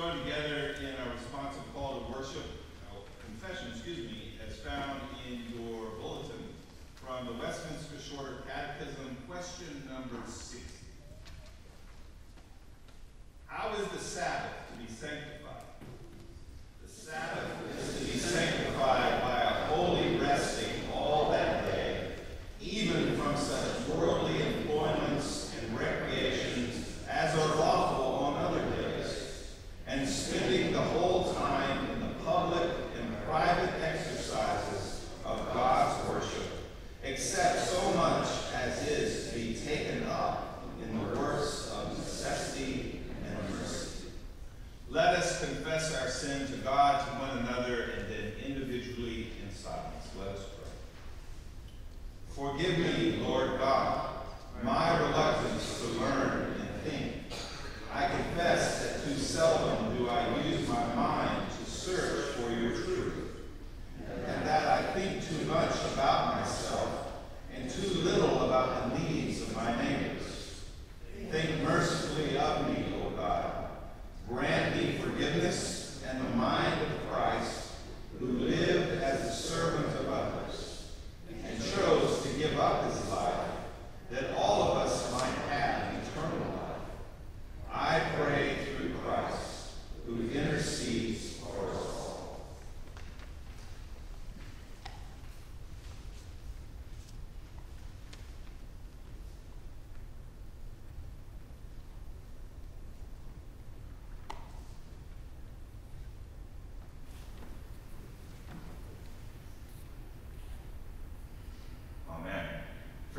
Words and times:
going 0.00 0.18
to 0.18 0.24
get 0.24 0.39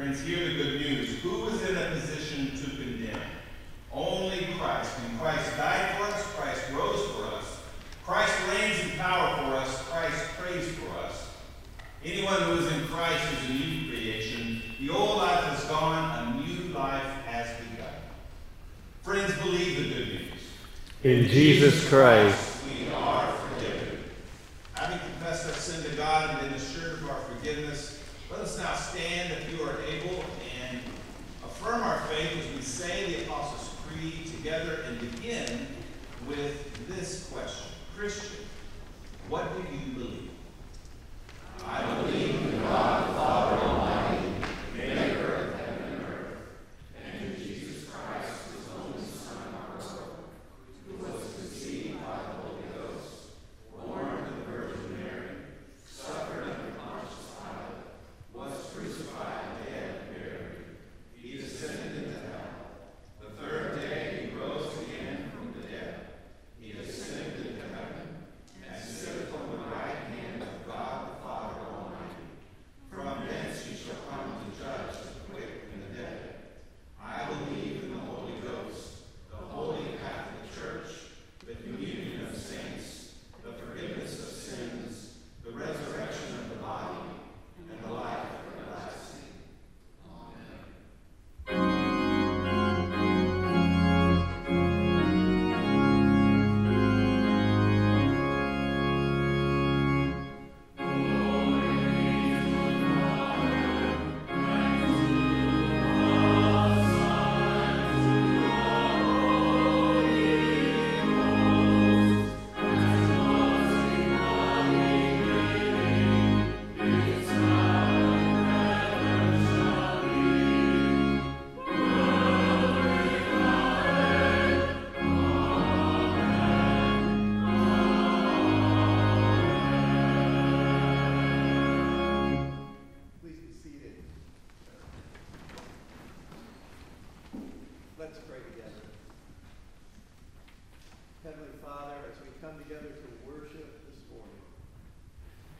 Friends, 0.01 0.21
hear 0.21 0.43
the 0.47 0.55
good 0.55 0.81
news. 0.81 1.19
Who 1.19 1.47
is 1.49 1.61
in 1.69 1.77
a 1.77 1.91
position 1.91 2.57
to 2.57 2.69
condemn? 2.71 3.21
Only 3.93 4.47
Christ. 4.57 4.97
And 4.97 5.19
Christ 5.19 5.55
died 5.57 5.95
for 5.95 6.05
us, 6.05 6.23
Christ 6.33 6.61
rose 6.73 7.05
for 7.11 7.25
us, 7.25 7.59
Christ 8.03 8.33
reigns 8.49 8.79
in 8.83 8.97
power 8.97 9.35
for 9.35 9.55
us, 9.57 9.77
Christ 9.89 10.23
prays 10.39 10.71
for 10.71 10.89
us. 11.05 11.29
Anyone 12.03 12.41
who 12.41 12.53
is 12.53 12.71
in 12.71 12.83
Christ 12.87 13.23
is 13.31 13.49
a 13.51 13.53
new 13.53 13.89
creation. 13.91 14.63
The 14.79 14.89
old 14.89 15.17
life 15.17 15.43
has 15.43 15.65
gone, 15.65 16.33
a 16.33 16.47
new 16.47 16.73
life 16.73 17.03
has 17.27 17.49
begun. 17.69 17.93
Friends, 19.03 19.37
believe 19.37 19.83
the 19.83 19.93
good 19.93 20.07
news. 20.07 20.41
In 21.03 21.27
Jesus 21.27 21.87
Christ 21.87 22.50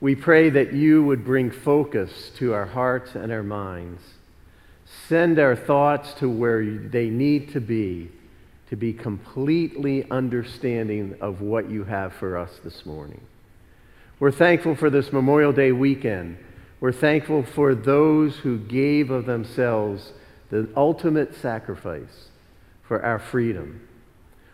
we 0.02 0.16
pray 0.16 0.50
that 0.50 0.74
you 0.74 1.04
would 1.04 1.24
bring 1.24 1.52
focus 1.52 2.32
to 2.38 2.54
our 2.54 2.66
hearts 2.66 3.16
and 3.16 3.32
our 3.32 3.44
minds. 3.44 4.02
Send 5.08 5.40
our 5.40 5.56
thoughts 5.56 6.14
to 6.16 6.30
where 6.30 6.66
they 6.66 7.10
need 7.10 7.54
to 7.54 7.62
be 7.62 8.10
to 8.72 8.78
be 8.78 8.94
completely 8.94 10.10
understanding 10.10 11.14
of 11.20 11.42
what 11.42 11.70
you 11.70 11.84
have 11.84 12.14
for 12.14 12.38
us 12.38 12.50
this 12.64 12.86
morning. 12.86 13.20
We're 14.18 14.32
thankful 14.32 14.76
for 14.76 14.90
this 14.90 15.12
Memorial 15.12 15.52
Day 15.52 15.74
weekend. 15.74 16.38
We're 16.80 16.94
thankful 16.94 17.44
for 17.44 17.76
those 17.76 18.38
who 18.38 18.58
gave 18.58 19.12
of 19.12 19.26
themselves 19.26 20.14
the 20.52 20.70
ultimate 20.78 21.36
sacrifice 21.36 22.30
for 22.88 23.04
our 23.04 23.20
freedom. 23.20 23.86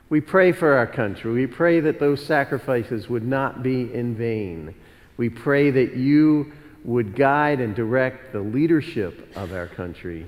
We 0.10 0.20
pray 0.20 0.52
for 0.52 0.74
our 0.74 0.88
country. 0.88 1.32
We 1.32 1.46
pray 1.46 1.80
that 1.82 2.00
those 2.00 2.26
sacrifices 2.26 3.08
would 3.08 3.26
not 3.26 3.62
be 3.62 3.94
in 3.94 4.16
vain. 4.16 4.74
We 5.18 5.30
pray 5.30 5.72
that 5.72 5.96
you 5.96 6.54
would 6.84 7.16
guide 7.16 7.60
and 7.60 7.76
direct 7.76 8.32
the 8.32 8.40
leadership 8.40 9.36
of 9.36 9.52
our 9.52 9.68
country 9.68 10.28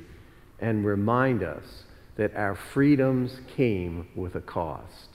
and 0.60 0.86
remind 0.86 1.44
us 1.44 1.84
that 2.18 2.36
our 2.36 2.56
freedoms 2.56 3.40
came 3.56 4.08
with 4.16 4.36
a 4.36 4.42
cost. 4.42 5.10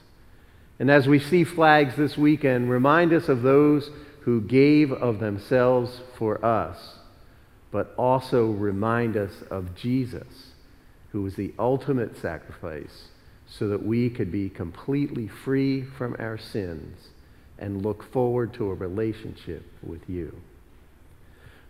And 0.79 0.89
as 0.89 1.07
we 1.07 1.19
see 1.19 1.43
flags 1.43 1.95
this 1.95 2.17
weekend, 2.17 2.69
remind 2.69 3.13
us 3.13 3.29
of 3.29 3.43
those 3.43 3.91
who 4.21 4.41
gave 4.41 4.91
of 4.91 5.19
themselves 5.19 6.01
for 6.17 6.43
us, 6.43 6.97
but 7.71 7.93
also 7.97 8.47
remind 8.47 9.15
us 9.15 9.43
of 9.51 9.75
Jesus, 9.75 10.53
who 11.11 11.21
was 11.21 11.35
the 11.35 11.53
ultimate 11.59 12.17
sacrifice 12.17 13.09
so 13.47 13.67
that 13.67 13.85
we 13.85 14.09
could 14.09 14.31
be 14.31 14.49
completely 14.49 15.27
free 15.27 15.83
from 15.83 16.15
our 16.17 16.37
sins 16.37 17.09
and 17.59 17.83
look 17.83 18.03
forward 18.11 18.53
to 18.55 18.69
a 18.69 18.73
relationship 18.73 19.63
with 19.81 20.09
you. 20.09 20.35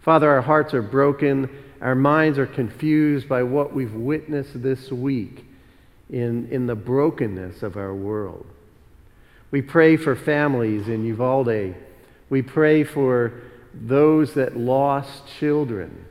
Father, 0.02 0.30
our 0.30 0.42
hearts 0.42 0.74
are 0.74 0.82
broken. 0.82 1.50
Our 1.82 1.96
minds 1.96 2.38
are 2.38 2.46
confused 2.46 3.28
by 3.28 3.44
what 3.44 3.74
we've 3.74 3.94
witnessed 3.94 4.62
this 4.62 4.92
week 4.92 5.46
in, 6.10 6.48
in 6.52 6.68
the 6.68 6.76
brokenness 6.76 7.64
of 7.64 7.76
our 7.76 7.94
world. 7.94 8.46
We 9.52 9.62
pray 9.62 9.98
for 9.98 10.16
families 10.16 10.88
in 10.88 11.06
Uvalde. 11.06 11.76
We 12.30 12.42
pray 12.42 12.84
for 12.84 13.34
those 13.74 14.34
that 14.36 14.58
lost 14.58 15.28
children. 15.40 16.06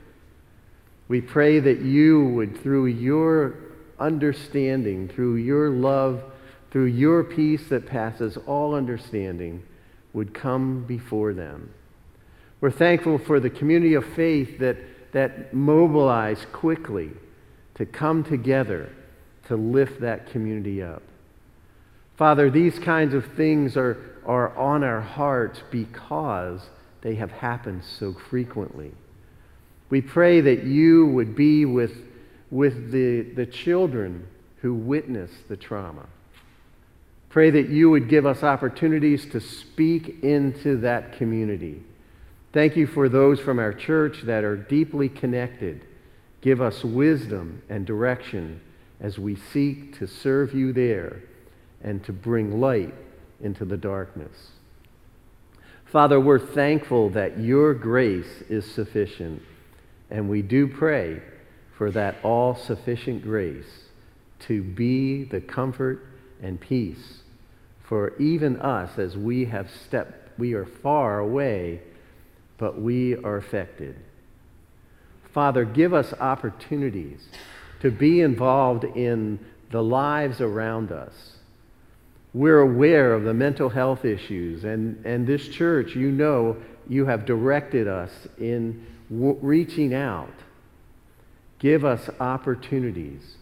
We 1.07 1.21
pray 1.21 1.59
that 1.59 1.81
you 1.81 2.25
would, 2.29 2.61
through 2.61 2.87
your 2.87 3.55
understanding, 3.99 5.07
through 5.07 5.35
your 5.35 5.69
love, 5.69 6.23
through 6.75 6.87
your 6.87 7.23
peace 7.23 7.69
that 7.69 7.85
passes 7.85 8.37
all 8.45 8.75
understanding, 8.75 9.63
would 10.11 10.33
come 10.33 10.83
before 10.83 11.33
them. 11.33 11.73
We're 12.59 12.69
thankful 12.69 13.17
for 13.17 13.39
the 13.39 13.49
community 13.49 13.93
of 13.93 14.03
faith 14.13 14.59
that, 14.59 14.75
that 15.13 15.53
mobilized 15.53 16.51
quickly 16.51 17.11
to 17.75 17.85
come 17.85 18.25
together 18.25 18.89
to 19.47 19.55
lift 19.55 20.01
that 20.01 20.29
community 20.29 20.83
up. 20.83 21.01
Father, 22.17 22.49
these 22.49 22.77
kinds 22.79 23.13
of 23.13 23.23
things 23.37 23.77
are, 23.77 24.19
are 24.25 24.53
on 24.57 24.83
our 24.83 24.99
hearts 24.99 25.61
because 25.71 26.59
they 27.03 27.15
have 27.15 27.31
happened 27.31 27.83
so 27.85 28.13
frequently. 28.29 28.91
We 29.89 30.01
pray 30.01 30.41
that 30.41 30.65
you 30.65 31.05
would 31.05 31.37
be 31.37 31.63
with, 31.63 31.93
with 32.51 32.91
the, 32.91 33.21
the 33.33 33.45
children 33.45 34.27
who 34.57 34.73
witness 34.73 35.31
the 35.47 35.55
trauma. 35.55 36.07
Pray 37.35 37.49
that 37.49 37.67
you 37.67 37.89
would 37.89 38.07
give 38.07 38.25
us 38.25 38.43
opportunities 38.43 39.25
to 39.25 39.41
speak 39.41 40.23
into 40.23 40.77
that 40.77 41.17
community. 41.17 41.83
Thank 42.53 42.77
you 42.77 42.87
for 42.87 43.09
those 43.09 43.41
from 43.41 43.59
our 43.59 43.73
church 43.73 44.21
that 44.21 44.45
are 44.45 44.55
deeply 44.55 45.09
connected. 45.09 45.85
Give 46.39 46.61
us 46.61 46.85
wisdom 46.85 47.61
and 47.67 47.85
direction 47.85 48.61
as 49.01 49.19
we 49.19 49.35
seek 49.35 49.99
to 49.99 50.07
serve 50.07 50.53
you 50.53 50.71
there 50.71 51.23
and 51.83 52.01
to 52.05 52.13
bring 52.13 52.61
light 52.61 52.93
into 53.41 53.65
the 53.65 53.75
darkness. 53.75 54.51
Father, 55.83 56.21
we're 56.21 56.39
thankful 56.39 57.09
that 57.09 57.37
your 57.37 57.73
grace 57.73 58.43
is 58.47 58.63
sufficient, 58.63 59.41
and 60.09 60.29
we 60.29 60.41
do 60.41 60.69
pray 60.69 61.21
for 61.77 61.91
that 61.91 62.15
all 62.23 62.55
sufficient 62.55 63.23
grace 63.23 63.89
to 64.39 64.63
be 64.63 65.25
the 65.25 65.41
comfort 65.41 66.01
and 66.41 66.61
peace 66.61 67.23
for 67.87 68.15
even 68.17 68.59
us 68.61 68.97
as 68.97 69.15
we 69.15 69.45
have 69.45 69.69
stepped, 69.85 70.39
we 70.39 70.53
are 70.53 70.65
far 70.65 71.19
away, 71.19 71.81
but 72.57 72.79
we 72.81 73.15
are 73.15 73.37
affected. 73.37 73.95
Father, 75.33 75.65
give 75.65 75.93
us 75.93 76.13
opportunities 76.13 77.27
to 77.81 77.91
be 77.91 78.21
involved 78.21 78.83
in 78.83 79.39
the 79.71 79.83
lives 79.83 80.41
around 80.41 80.91
us. 80.91 81.37
We're 82.33 82.61
aware 82.61 83.13
of 83.13 83.23
the 83.23 83.33
mental 83.33 83.69
health 83.69 84.03
issues, 84.03 84.63
and, 84.63 85.05
and 85.05 85.27
this 85.27 85.47
church, 85.47 85.95
you 85.95 86.11
know, 86.11 86.57
you 86.87 87.05
have 87.05 87.25
directed 87.25 87.87
us 87.87 88.11
in 88.37 88.85
w- 89.09 89.37
reaching 89.41 89.93
out. 89.93 90.33
Give 91.59 91.85
us 91.85 92.09
opportunities 92.19 93.35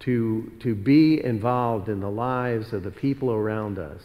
to, 0.00 0.52
to 0.60 0.74
be 0.74 1.22
involved 1.22 1.88
in 1.88 2.00
the 2.00 2.10
lives 2.10 2.72
of 2.72 2.82
the 2.82 2.90
people 2.90 3.30
around 3.30 3.78
us 3.78 4.02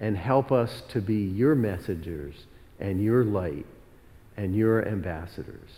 and 0.00 0.16
help 0.16 0.50
us 0.50 0.82
to 0.88 1.00
be 1.00 1.24
your 1.24 1.54
messengers 1.54 2.34
and 2.80 3.02
your 3.02 3.24
light 3.24 3.66
and 4.36 4.54
your 4.54 4.86
ambassadors. 4.86 5.70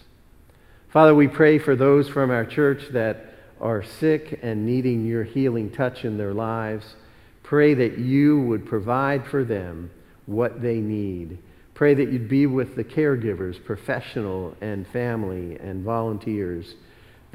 Father, 0.89 1.15
we 1.15 1.29
pray 1.29 1.59
for 1.59 1.77
those 1.77 2.09
from 2.09 2.31
our 2.31 2.45
church 2.45 2.89
that 2.93 3.35
are 3.61 3.83
sick 3.83 4.39
and 4.43 4.65
needing 4.65 5.05
your 5.05 5.25
healing 5.25 5.71
touch 5.71 6.05
in 6.05 6.17
their 6.17 6.33
lives. 6.33 6.95
Pray 7.43 7.75
that 7.75 7.99
you 7.99 8.41
would 8.43 8.67
provide 8.67 9.27
for 9.27 9.45
them 9.45 9.91
what 10.27 10.62
they 10.62 10.77
need. 10.77 11.39
Pray 11.75 11.95
that 11.95 12.11
you'd 12.11 12.29
be 12.29 12.47
with 12.47 12.77
the 12.77 12.85
caregivers, 12.85 13.62
professional 13.62 14.57
and 14.61 14.87
family 14.89 15.59
and 15.59 15.85
volunteers, 15.85 16.75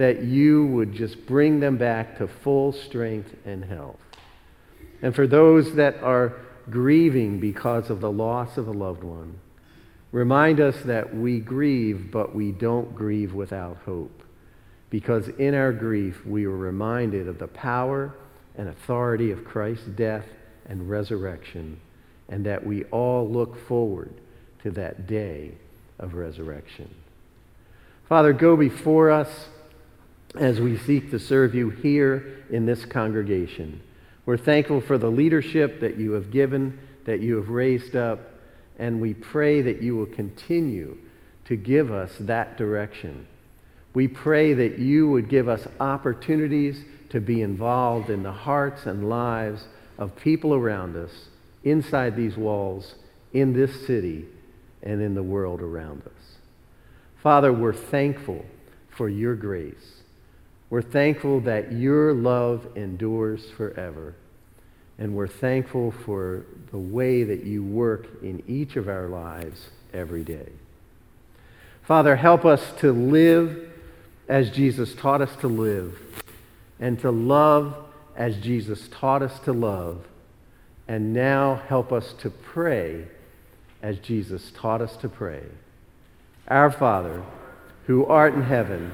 that 0.02 0.24
you 0.24 0.66
would 0.66 0.94
just 0.94 1.26
bring 1.26 1.60
them 1.60 1.78
back 1.78 2.18
to 2.18 2.28
full 2.28 2.74
strength 2.74 3.34
and 3.46 3.64
health. 3.64 4.00
And 5.02 5.16
for 5.16 5.28
those 5.28 5.76
that 5.76 6.02
are 6.04 6.34
grieving 6.70 7.40
because 7.40 7.90
of 7.90 8.02
the 8.02 8.12
loss 8.12 8.58
of 8.58 8.68
a 8.68 8.72
loved 8.72 9.04
one, 9.04 9.40
Remind 10.12 10.60
us 10.60 10.76
that 10.84 11.16
we 11.16 11.40
grieve, 11.40 12.12
but 12.12 12.36
we 12.36 12.52
don't 12.52 12.94
grieve 12.96 13.34
without 13.34 13.78
hope. 13.86 14.24
Because 14.90 15.30
in 15.30 15.56
our 15.56 15.72
grief, 15.72 16.26
we 16.26 16.46
are 16.46 16.56
reminded 16.56 17.30
of 17.30 17.40
the 17.40 17.48
power 17.48 18.14
and 18.58 18.68
authority 18.68 19.32
of 19.32 19.46
Christ's 19.46 19.86
death 19.88 20.26
and 20.68 20.90
resurrection, 20.90 21.80
and 22.28 22.46
that 22.46 22.66
we 22.66 22.84
all 22.86 23.30
look 23.30 23.58
forward 23.68 24.14
to 24.64 24.72
that 24.72 25.08
day 25.08 25.54
of 25.98 26.14
resurrection. 26.14 26.94
Father, 28.10 28.34
go 28.34 28.58
before 28.58 29.10
us 29.10 29.48
as 30.36 30.60
we 30.60 30.78
seek 30.78 31.12
to 31.12 31.20
serve 31.20 31.54
you 31.54 31.70
here 31.70 32.44
in 32.50 32.66
this 32.66 32.86
congregation. 32.86 33.82
We're 34.26 34.38
thankful 34.38 34.82
for 34.82 34.98
the 34.98 35.12
leadership 35.12 35.82
that 35.82 35.98
you 35.98 36.12
have 36.14 36.32
given, 36.32 36.80
that 37.06 37.20
you 37.20 37.36
have 37.38 37.50
raised 37.50 37.96
up 37.96 38.32
and 38.82 39.00
we 39.00 39.14
pray 39.14 39.62
that 39.62 39.82
you 39.82 39.96
will 39.96 40.08
continue 40.08 40.98
to 41.46 41.56
give 41.56 41.92
us 41.92 42.12
that 42.20 42.58
direction. 42.58 43.28
We 43.94 44.08
pray 44.08 44.56
that 44.56 44.80
you 44.80 45.08
would 45.10 45.30
give 45.30 45.48
us 45.48 45.68
opportunities 45.80 46.84
to 47.10 47.22
be 47.22 47.44
involved 47.44 48.10
in 48.10 48.24
the 48.24 48.32
hearts 48.32 48.88
and 48.88 49.08
lives 49.08 49.68
of 50.00 50.16
people 50.16 50.56
around 50.56 50.96
us, 50.96 51.12
inside 51.64 52.16
these 52.16 52.38
walls, 52.38 52.96
in 53.34 53.54
this 53.54 53.86
city, 53.86 54.26
and 54.82 55.00
in 55.00 55.14
the 55.14 55.22
world 55.22 55.62
around 55.62 56.02
us. 56.04 56.38
Father, 57.22 57.54
we're 57.54 57.74
thankful 57.74 58.44
for 58.90 59.10
your 59.10 59.36
grace. 59.36 60.01
We're 60.72 60.82
thankful 60.82 61.42
that 61.42 61.74
your 61.74 62.14
love 62.14 62.66
endures 62.78 63.52
forever. 63.58 64.16
And 64.98 65.14
we're 65.14 65.28
thankful 65.28 65.92
for 65.92 66.46
the 66.72 66.78
way 66.78 67.24
that 67.26 67.44
you 67.44 67.62
work 67.62 68.08
in 68.24 68.42
each 68.48 68.78
of 68.78 68.88
our 68.88 69.10
lives 69.10 69.68
every 69.94 70.24
day. 70.24 70.48
Father, 71.84 72.16
help 72.16 72.46
us 72.46 72.62
to 72.80 72.94
live 72.94 73.70
as 74.30 74.50
Jesus 74.50 74.96
taught 74.96 75.22
us 75.22 75.36
to 75.42 75.48
live 75.48 76.00
and 76.80 76.98
to 77.02 77.12
love 77.12 77.76
as 78.16 78.38
Jesus 78.38 78.88
taught 78.88 79.22
us 79.22 79.40
to 79.42 79.52
love. 79.52 80.06
And 80.88 81.12
now 81.12 81.56
help 81.68 81.92
us 81.92 82.14
to 82.20 82.30
pray 82.30 83.08
as 83.82 83.98
Jesus 83.98 84.52
taught 84.56 84.82
us 84.82 84.96
to 84.98 85.10
pray. 85.10 85.44
Our 86.48 86.72
Father, 86.72 87.24
who 87.88 88.06
art 88.06 88.34
in 88.34 88.44
heaven, 88.44 88.94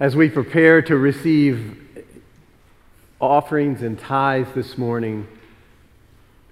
As 0.00 0.16
we 0.16 0.30
prepare 0.30 0.80
to 0.82 0.96
receive 0.96 1.78
offerings 3.20 3.82
and 3.82 3.98
tithes 3.98 4.48
this 4.54 4.78
morning, 4.78 5.28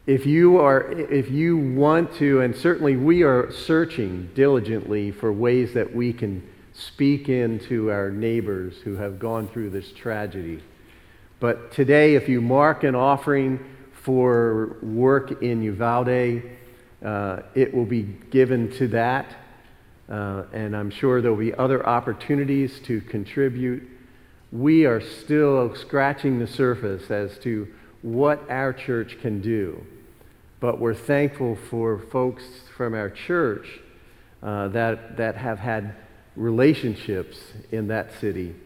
if 0.06 0.26
you 0.26 0.58
are 0.58 0.92
if 0.92 1.30
you 1.30 1.56
want 1.56 2.14
to 2.16 2.42
and 2.42 2.54
certainly 2.54 2.96
we 2.96 3.22
are 3.22 3.50
searching 3.50 4.30
diligently 4.34 5.10
for 5.10 5.32
ways 5.32 5.72
that 5.72 5.92
we 5.92 6.12
can 6.12 6.46
speak 6.74 7.30
into 7.30 7.90
our 7.90 8.10
neighbors 8.10 8.76
who 8.84 8.96
have 8.96 9.18
gone 9.18 9.48
through 9.48 9.70
this 9.70 9.90
tragedy. 9.90 10.62
But 11.40 11.72
today 11.72 12.16
if 12.16 12.28
you 12.28 12.42
mark 12.42 12.84
an 12.84 12.94
offering 12.94 13.58
for 13.92 14.76
work 14.82 15.42
in 15.42 15.62
Uvalde, 15.62 16.42
uh, 17.02 17.42
it 17.54 17.72
will 17.74 17.86
be 17.86 18.02
given 18.02 18.70
to 18.72 18.86
that. 18.88 19.34
Uh, 20.10 20.42
and 20.52 20.76
I'm 20.76 20.90
sure 20.90 21.22
there'll 21.22 21.36
be 21.36 21.54
other 21.54 21.86
opportunities 21.86 22.80
to 22.80 23.00
contribute. 23.02 23.88
We 24.50 24.84
are 24.84 25.00
still 25.00 25.74
scratching 25.76 26.40
the 26.40 26.48
surface 26.48 27.10
as 27.10 27.38
to 27.40 27.68
what 28.02 28.50
our 28.50 28.72
church 28.72 29.18
can 29.20 29.40
do. 29.40 29.86
But 30.58 30.80
we're 30.80 30.94
thankful 30.94 31.56
for 31.70 32.00
folks 32.10 32.42
from 32.76 32.94
our 32.94 33.08
church 33.08 33.66
uh, 34.42 34.68
that, 34.68 35.16
that 35.16 35.36
have 35.36 35.58
had 35.58 35.94
relationships 36.34 37.38
in 37.70 37.88
that 37.88 38.12
city. 38.20 38.56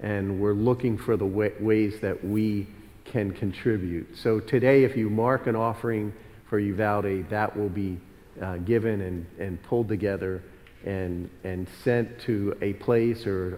And 0.00 0.40
we're 0.40 0.54
looking 0.54 0.96
for 0.96 1.16
the 1.16 1.26
way, 1.26 1.52
ways 1.58 2.00
that 2.00 2.24
we 2.24 2.68
can 3.04 3.32
contribute. 3.32 4.16
So 4.16 4.38
today, 4.38 4.84
if 4.84 4.96
you 4.96 5.10
mark 5.10 5.48
an 5.48 5.56
offering 5.56 6.12
for 6.48 6.60
Uvalde, 6.60 7.28
that 7.30 7.56
will 7.56 7.68
be 7.68 7.98
uh, 8.40 8.58
given 8.58 9.00
and, 9.00 9.26
and 9.40 9.60
pulled 9.64 9.88
together 9.88 10.42
and, 10.88 11.28
and 11.44 11.68
sent 11.84 12.18
to 12.20 12.56
a 12.62 12.72
place 12.74 13.26
or 13.26 13.56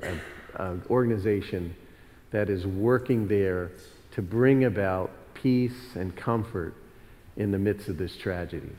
an 0.57 0.83
organization 0.91 1.77
that 2.33 2.51
is 2.51 2.67
working 2.67 3.29
there 3.29 3.71
to 4.11 4.21
bring 4.21 4.65
about 4.65 5.13
peace 5.33 5.95
and 5.95 6.15
comfort 6.17 6.75
in 7.37 7.53
the 7.53 7.59
midst 7.59 7.89
of 7.89 7.97
this 7.99 8.17
tragedy. 8.17 8.73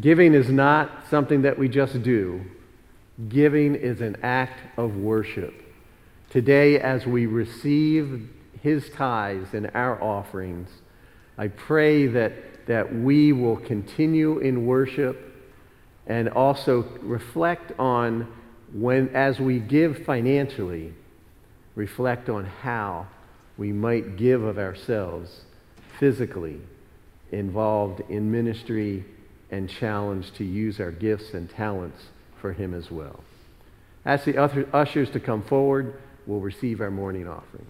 Giving 0.00 0.32
is 0.32 0.48
not 0.48 1.06
something 1.10 1.42
that 1.42 1.58
we 1.58 1.68
just 1.68 2.02
do. 2.02 2.40
Giving 3.28 3.74
is 3.74 4.00
an 4.00 4.16
act 4.22 4.78
of 4.78 4.96
worship. 4.96 5.54
Today, 6.30 6.80
as 6.80 7.06
we 7.06 7.26
receive 7.26 8.30
his 8.62 8.88
tithes 8.88 9.52
and 9.52 9.70
our 9.74 10.02
offerings, 10.02 10.70
I 11.36 11.48
pray 11.48 12.06
that, 12.06 12.32
that 12.66 12.94
we 12.94 13.32
will 13.34 13.58
continue 13.58 14.38
in 14.38 14.64
worship 14.64 15.32
and 16.06 16.28
also 16.28 16.82
reflect 17.02 17.72
on 17.78 18.26
when, 18.72 19.08
as 19.10 19.38
we 19.40 19.58
give 19.58 20.04
financially, 20.04 20.92
reflect 21.74 22.28
on 22.28 22.44
how 22.44 23.06
we 23.56 23.72
might 23.72 24.16
give 24.16 24.42
of 24.42 24.58
ourselves 24.58 25.42
physically, 25.98 26.60
involved 27.30 28.02
in 28.08 28.30
ministry, 28.30 29.04
and 29.50 29.68
challenged 29.68 30.34
to 30.36 30.44
use 30.44 30.80
our 30.80 30.90
gifts 30.90 31.34
and 31.34 31.48
talents 31.50 32.02
for 32.40 32.52
Him 32.52 32.74
as 32.74 32.90
well. 32.90 33.22
Ask 34.04 34.24
the 34.24 34.38
ushers 34.72 35.10
to 35.10 35.20
come 35.20 35.42
forward. 35.42 35.94
We'll 36.26 36.40
receive 36.40 36.80
our 36.80 36.90
morning 36.90 37.28
offering. 37.28 37.66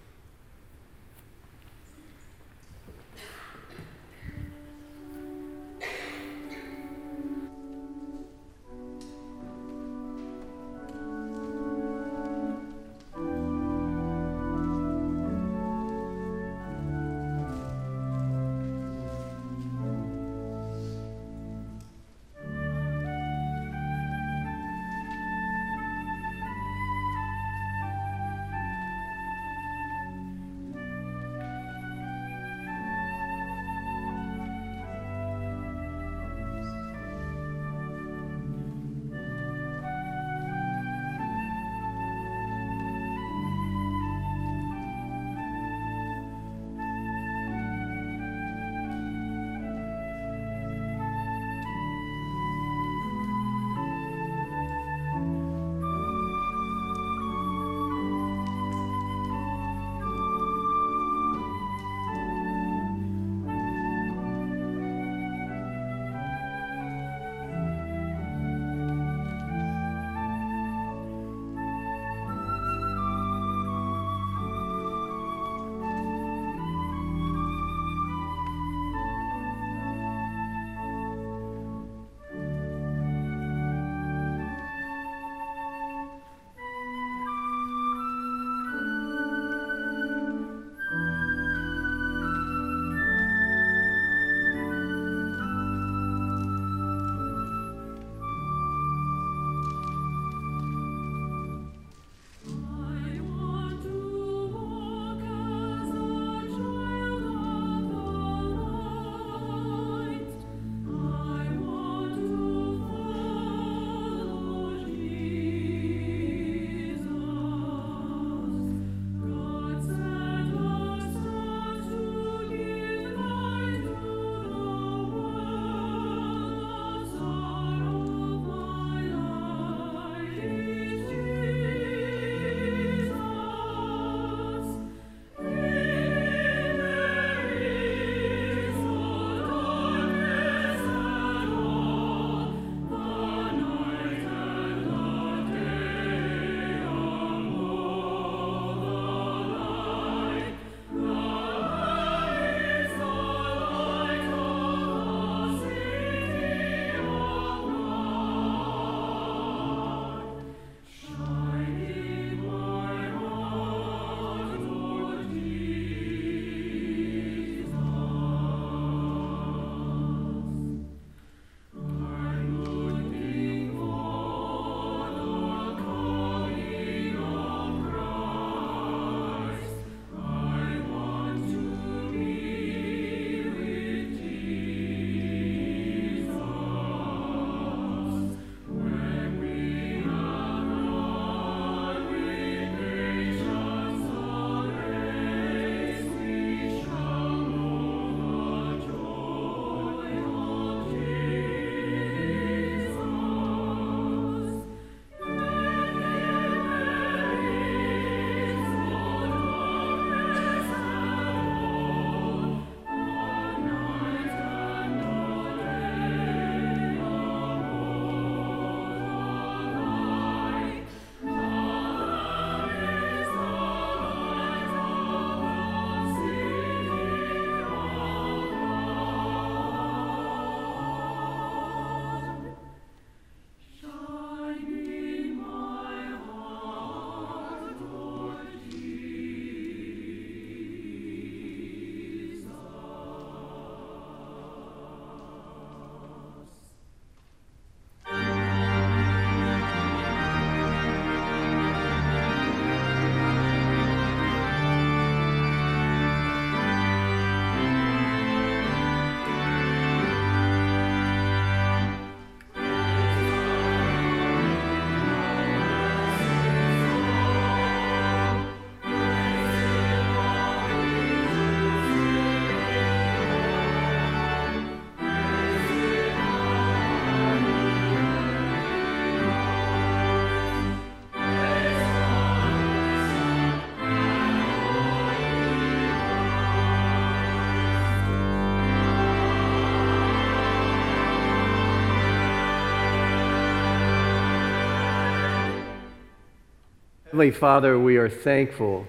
Heavenly 297.15 297.31
Father, 297.31 297.79
we 297.79 297.95
are 297.95 298.09
thankful 298.09 298.85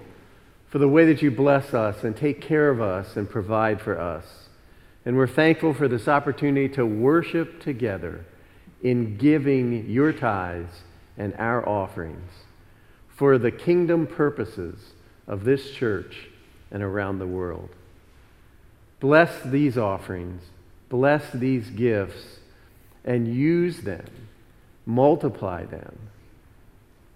for 0.68 0.78
the 0.78 0.88
way 0.88 1.06
that 1.06 1.22
you 1.22 1.30
bless 1.30 1.72
us 1.72 2.02
and 2.02 2.16
take 2.16 2.40
care 2.40 2.70
of 2.70 2.80
us 2.80 3.16
and 3.16 3.30
provide 3.30 3.80
for 3.80 3.96
us. 4.00 4.48
And 5.04 5.16
we're 5.16 5.28
thankful 5.28 5.72
for 5.72 5.86
this 5.86 6.08
opportunity 6.08 6.68
to 6.70 6.84
worship 6.84 7.60
together 7.60 8.24
in 8.82 9.16
giving 9.16 9.88
your 9.88 10.12
tithes 10.12 10.82
and 11.16 11.34
our 11.38 11.68
offerings 11.68 12.28
for 13.06 13.38
the 13.38 13.52
kingdom 13.52 14.08
purposes 14.08 14.90
of 15.28 15.44
this 15.44 15.70
church 15.70 16.26
and 16.72 16.82
around 16.82 17.20
the 17.20 17.28
world. 17.28 17.68
Bless 18.98 19.40
these 19.44 19.78
offerings, 19.78 20.42
bless 20.88 21.30
these 21.30 21.70
gifts, 21.70 22.40
and 23.04 23.32
use 23.32 23.82
them, 23.82 24.04
multiply 24.84 25.64
them, 25.64 25.96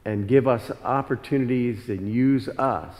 and 0.04 0.26
give 0.26 0.48
us 0.48 0.70
opportunities 0.82 1.88
and 1.88 2.12
use 2.12 2.48
us 2.48 2.96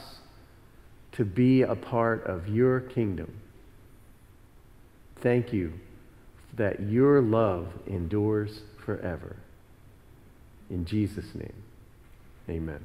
to 1.13 1.25
be 1.25 1.63
a 1.63 1.75
part 1.75 2.25
of 2.25 2.49
your 2.49 2.81
kingdom. 2.81 3.41
Thank 5.17 5.53
you 5.53 5.73
that 6.57 6.81
your 6.81 7.21
love 7.21 7.69
endures 7.87 8.61
forever. 8.85 9.37
In 10.69 10.85
Jesus' 10.85 11.35
name, 11.35 11.63
amen. 12.49 12.81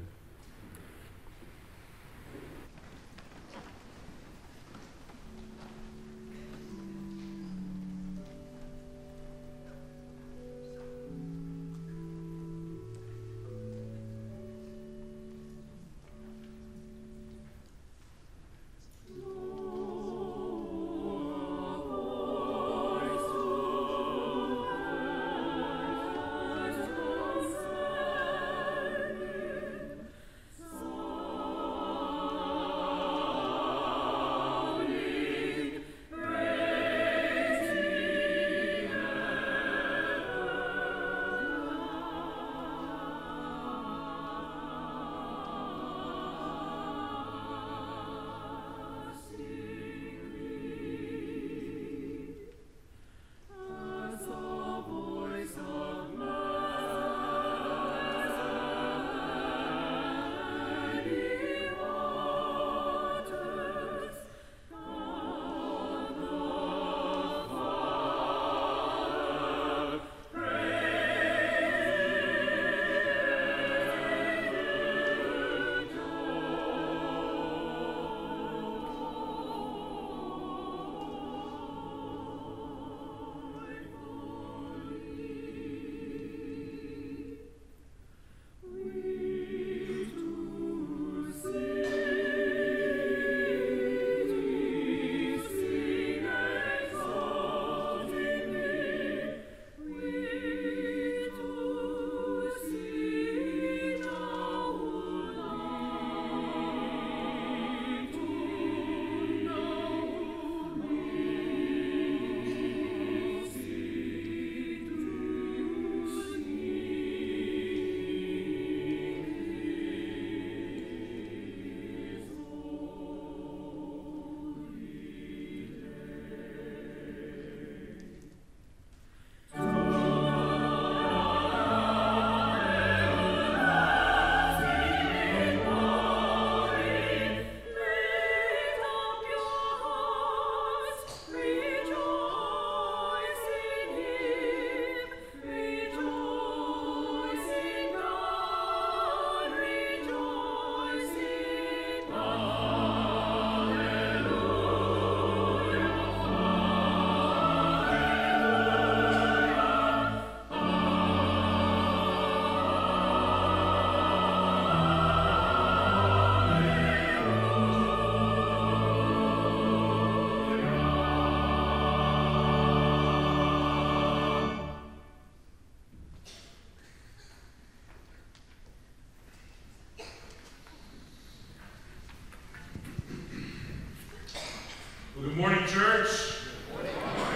Church. 185.76 186.38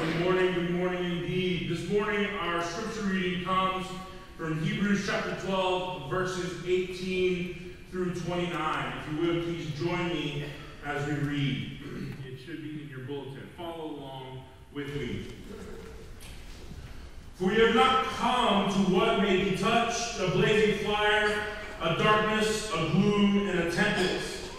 Good 0.03 0.21
morning, 0.21 0.55
good 0.55 0.71
morning 0.71 1.05
indeed. 1.19 1.69
This 1.69 1.87
morning, 1.91 2.25
our 2.39 2.65
scripture 2.65 3.03
reading 3.03 3.45
comes 3.45 3.87
from 4.39 4.65
Hebrews 4.65 5.07
chapter 5.07 5.37
12, 5.47 6.09
verses 6.09 6.65
18 6.67 7.77
through 7.91 8.15
29. 8.15 8.93
If 8.97 9.13
you 9.13 9.21
will, 9.21 9.43
please 9.43 9.71
join 9.79 10.09
me 10.09 10.47
as 10.87 11.07
we 11.07 11.13
read. 11.17 11.81
It 12.27 12.39
should 12.43 12.63
be 12.63 12.85
in 12.85 12.89
your 12.89 13.01
bulletin. 13.01 13.47
Follow 13.59 13.91
along 13.91 14.45
with 14.73 14.87
me. 14.97 15.27
For 17.35 17.45
we 17.45 17.57
have 17.57 17.75
not 17.75 18.07
come 18.07 18.73
to 18.73 18.91
what 18.91 19.21
may 19.21 19.51
be 19.51 19.57
touched, 19.59 20.19
a 20.19 20.31
blazing 20.31 20.83
fire, 20.87 21.45
a 21.83 21.97
darkness, 21.99 22.71
a 22.73 22.89
gloom, 22.89 23.51
and 23.51 23.59
a 23.59 23.71
tempest, 23.71 24.51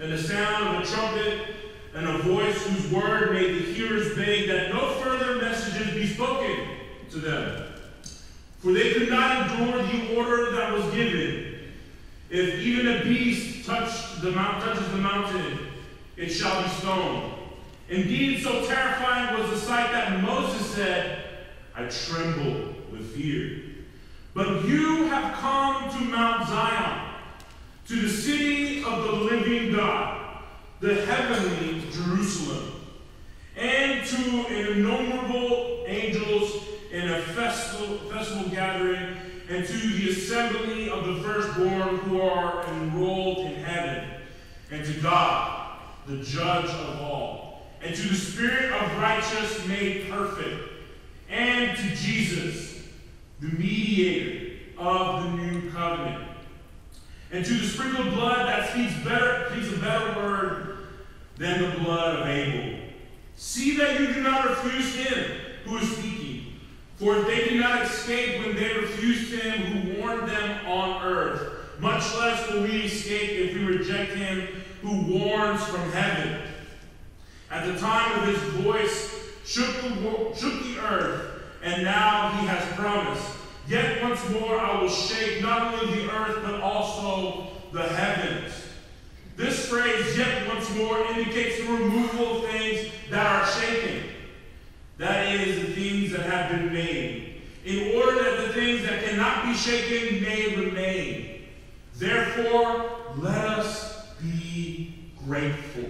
and 0.00 0.14
the 0.14 0.16
sound 0.16 0.78
of 0.78 0.82
a 0.82 0.86
trumpet 0.86 1.56
and 1.94 2.06
a 2.06 2.18
voice 2.18 2.64
whose 2.66 2.92
word 2.92 3.32
made 3.32 3.54
the 3.54 3.72
hearers 3.72 4.14
beg 4.16 4.46
that 4.48 4.72
no 4.72 4.92
further 5.00 5.40
messages 5.40 5.92
be 5.94 6.06
spoken 6.06 6.68
to 7.10 7.18
them. 7.18 7.72
For 8.60 8.72
they 8.72 8.92
could 8.92 9.08
not 9.08 9.50
endure 9.50 9.82
the 9.82 10.16
order 10.16 10.52
that 10.52 10.72
was 10.72 10.84
given. 10.94 11.54
If 12.30 12.60
even 12.60 12.86
a 12.86 13.04
beast 13.04 13.66
touch 13.66 14.20
the 14.20 14.32
mount, 14.32 14.62
touches 14.62 14.88
the 14.90 14.98
mountain, 14.98 15.58
it 16.16 16.28
shall 16.28 16.62
be 16.62 16.68
stoned. 16.68 17.32
Indeed, 17.88 18.42
so 18.42 18.66
terrifying 18.66 19.40
was 19.40 19.50
the 19.50 19.56
sight 19.56 19.90
that 19.92 20.22
Moses 20.22 20.70
said, 20.70 21.24
I 21.74 21.86
tremble 21.86 22.74
with 22.92 23.14
fear. 23.14 23.62
But 24.34 24.64
you 24.66 25.06
have 25.06 25.34
come 25.34 25.90
to 25.90 26.04
Mount 26.04 26.48
Zion, 26.48 27.14
to 27.86 28.02
the 28.02 28.08
city 28.08 28.84
of 28.84 29.04
the 29.04 29.12
living 29.12 29.72
God 29.74 30.28
the 30.80 30.94
heavenly 31.06 31.82
Jerusalem, 31.90 32.72
and 33.56 34.06
to 34.06 34.46
innumerable 34.46 35.84
angels 35.88 36.62
in 36.92 37.08
a 37.10 37.20
festival, 37.20 37.98
festival 38.10 38.48
gathering, 38.48 39.16
and 39.48 39.66
to 39.66 39.72
the 39.72 40.10
assembly 40.10 40.88
of 40.88 41.04
the 41.04 41.20
firstborn 41.22 41.96
who 41.98 42.20
are 42.20 42.64
in 42.68 42.82
enrolled 42.82 43.38
in 43.38 43.54
heaven, 43.56 44.08
and 44.70 44.84
to 44.84 44.92
God, 45.00 45.80
the 46.06 46.18
judge 46.18 46.70
of 46.70 47.00
all, 47.00 47.66
and 47.82 47.94
to 47.94 48.08
the 48.08 48.14
Spirit 48.32 48.72
of 48.72 48.98
righteousness 48.98 49.66
made 49.66 50.08
perfect, 50.10 50.70
and 51.28 51.76
to 51.76 51.96
Jesus, 51.96 52.82
the 53.40 53.48
mediator 53.48 54.56
of 54.76 55.24
the 55.24 55.30
new 55.30 55.70
covenant, 55.70 56.28
and 57.32 57.44
to 57.44 57.54
the 57.54 57.66
sprinkled 57.66 58.10
blood 58.10 58.46
that 58.46 58.70
speaks 58.70 58.94
better, 59.04 59.50
speaks 59.50 59.72
a 59.74 59.80
better 59.80 60.20
word 60.20 60.78
than 61.36 61.62
the 61.62 61.78
blood 61.78 62.20
of 62.20 62.26
Abel. 62.28 62.78
See 63.36 63.76
that 63.78 63.98
you 63.98 64.12
do 64.12 64.22
not 64.22 64.48
refuse 64.48 64.94
him 64.94 65.30
who 65.64 65.78
is 65.78 65.96
speaking, 65.96 66.60
for 66.96 67.16
if 67.16 67.26
they 67.26 67.44
did 67.44 67.60
not 67.60 67.82
escape 67.82 68.44
when 68.44 68.54
they 68.54 68.74
refused 68.74 69.32
him 69.32 69.52
who 69.52 70.00
warned 70.00 70.28
them 70.28 70.66
on 70.66 71.02
earth. 71.02 71.54
Much 71.80 72.14
less 72.16 72.50
will 72.50 72.62
we 72.62 72.82
escape 72.82 73.30
if 73.30 73.54
we 73.54 73.64
reject 73.64 74.12
him 74.12 74.48
who 74.82 75.18
warns 75.18 75.64
from 75.64 75.90
heaven. 75.92 76.42
At 77.50 77.66
the 77.66 77.78
time 77.78 78.20
of 78.20 78.28
his 78.28 78.38
voice 78.62 79.14
shook 79.44 79.74
the, 79.82 80.34
shook 80.36 80.62
the 80.64 80.78
earth, 80.80 81.42
and 81.62 81.82
now 81.82 82.30
he 82.32 82.46
has 82.46 82.62
promised. 82.74 83.26
Yet 83.66 84.02
once 84.02 84.28
more 84.30 84.58
I 84.58 84.80
will 84.80 84.88
shake 84.88 85.42
not 85.42 85.74
only 85.74 86.02
the 86.02 86.12
earth, 86.12 86.42
but 86.42 86.60
also 86.60 87.48
the 87.72 87.82
heavens. 87.82 88.52
This 89.36 89.68
phrase, 89.68 90.18
yet 90.18 90.46
once 90.48 90.74
more, 90.74 90.98
indicates 91.06 91.58
the 91.58 91.72
removal 91.72 92.38
of 92.44 92.50
things 92.50 92.92
that 93.10 93.24
are 93.24 93.46
shaken. 93.46 94.10
That 94.98 95.32
is, 95.32 95.66
the 95.66 95.72
things 95.74 96.12
that 96.12 96.26
have 96.26 96.50
been 96.50 96.72
made, 96.72 97.42
in 97.64 97.96
order 97.96 98.22
that 98.24 98.48
the 98.48 98.52
things 98.52 98.82
that 98.82 99.04
cannot 99.04 99.44
be 99.44 99.54
shaken 99.54 100.22
may 100.22 100.56
remain. 100.56 101.44
Therefore, 101.94 102.90
let 103.16 103.44
us 103.44 104.06
be 104.20 105.12
grateful 105.24 105.88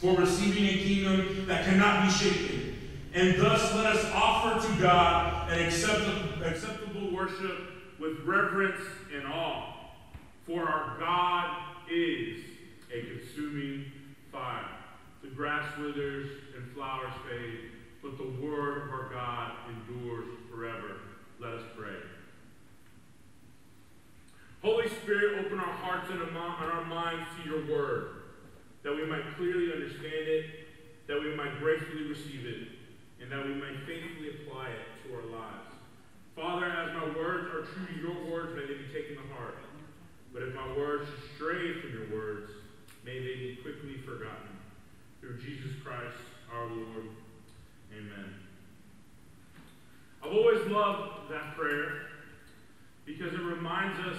for 0.00 0.14
receiving 0.16 0.64
a 0.64 0.78
kingdom 0.78 1.46
that 1.46 1.64
cannot 1.64 2.06
be 2.06 2.10
shaken. 2.12 2.76
And 3.14 3.40
thus 3.40 3.74
let 3.74 3.86
us 3.86 4.04
offer 4.14 4.66
to 4.66 4.80
God 4.80 5.50
an 5.50 5.64
acceptable, 5.64 6.44
acceptable 6.44 7.12
worship 7.12 7.58
with 7.98 8.20
reverence 8.24 8.80
and 9.14 9.26
awe. 9.26 9.74
For 10.46 10.68
our 10.68 10.98
God 10.98 11.56
is 11.90 12.44
a 12.94 13.02
consuming 13.02 13.86
fire. 14.30 14.68
The 15.22 15.28
grass 15.28 15.66
withers 15.78 16.30
and 16.56 16.70
flowers 16.72 17.12
fade, 17.28 17.70
but 18.02 18.16
the 18.18 18.28
word 18.40 18.82
of 18.82 18.90
our 18.90 19.10
God 19.12 19.52
endures 19.68 20.28
forever. 20.50 21.00
Let 21.40 21.54
us 21.54 21.62
pray. 21.76 21.96
Holy 24.62 24.88
Spirit, 24.88 25.44
open 25.44 25.58
our 25.58 25.72
hearts 25.72 26.10
and 26.10 26.20
our 26.22 26.84
minds 26.84 27.28
to 27.42 27.48
your 27.48 27.66
word, 27.66 28.17
that 28.82 28.94
we 28.94 29.04
might 29.06 29.36
clearly 29.36 29.72
understand 29.72 30.28
it, 30.28 30.44
that 31.06 31.20
we 31.20 31.34
might 31.34 31.58
gracefully 31.58 32.04
receive 32.04 32.46
it, 32.46 32.68
and 33.20 33.32
that 33.32 33.44
we 33.44 33.54
might 33.54 33.86
faithfully 33.86 34.30
apply 34.42 34.68
it 34.68 35.08
to 35.08 35.14
our 35.14 35.26
lives. 35.26 35.74
Father, 36.36 36.66
as 36.66 36.94
my 36.94 37.16
words 37.16 37.48
are 37.48 37.62
true 37.62 37.86
to 37.86 38.00
your 38.00 38.30
words, 38.30 38.54
may 38.54 38.62
they 38.62 38.78
be 38.78 38.92
taken 38.92 39.16
to 39.16 39.34
heart. 39.34 39.58
But 40.32 40.42
if 40.42 40.54
my 40.54 40.68
words 40.76 41.08
stray 41.34 41.80
from 41.80 41.90
your 41.90 42.16
words, 42.16 42.50
may 43.04 43.18
they 43.18 43.34
be 43.34 43.58
quickly 43.62 43.96
forgotten. 44.04 44.48
Through 45.20 45.38
Jesus 45.38 45.72
Christ 45.82 46.14
our 46.54 46.66
Lord. 46.66 47.08
Amen. 47.92 48.34
I've 50.22 50.32
always 50.32 50.64
loved 50.66 51.30
that 51.30 51.56
prayer 51.56 52.02
because 53.04 53.32
it 53.32 53.40
reminds 53.40 53.98
us 54.00 54.18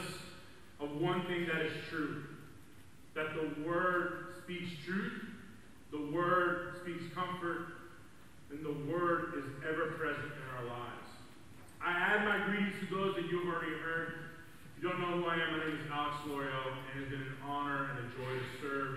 of 0.80 1.00
one 1.00 1.26
thing 1.26 1.48
that 1.48 1.62
is 1.62 1.74
true 1.90 2.24
that 3.16 3.28
the 3.36 3.68
Word 3.68 4.29
speaks 4.50 4.82
truth, 4.84 5.30
the 5.92 6.10
Word 6.10 6.74
speaks 6.82 7.06
comfort, 7.14 7.70
and 8.50 8.66
the 8.66 8.74
Word 8.90 9.38
is 9.38 9.46
ever 9.62 9.94
present 9.94 10.26
in 10.26 10.46
our 10.58 10.66
lives. 10.66 11.06
I 11.78 11.94
add 11.94 12.26
my 12.26 12.50
greetings 12.50 12.74
to 12.82 12.90
those 12.90 13.14
that 13.14 13.30
you 13.30 13.46
have 13.46 13.54
already 13.54 13.78
heard. 13.78 14.34
If 14.74 14.82
you 14.82 14.90
don't 14.90 14.98
know 15.06 15.22
who 15.22 15.30
I 15.30 15.38
am, 15.38 15.54
my 15.54 15.70
name 15.70 15.78
is 15.78 15.86
Alex 15.94 16.18
Lorio, 16.26 16.50
and 16.74 16.98
it's 16.98 17.14
been 17.14 17.22
an 17.22 17.38
honor 17.46 17.94
and 17.94 18.02
a 18.02 18.06
joy 18.18 18.34
to 18.42 18.50
serve 18.58 18.92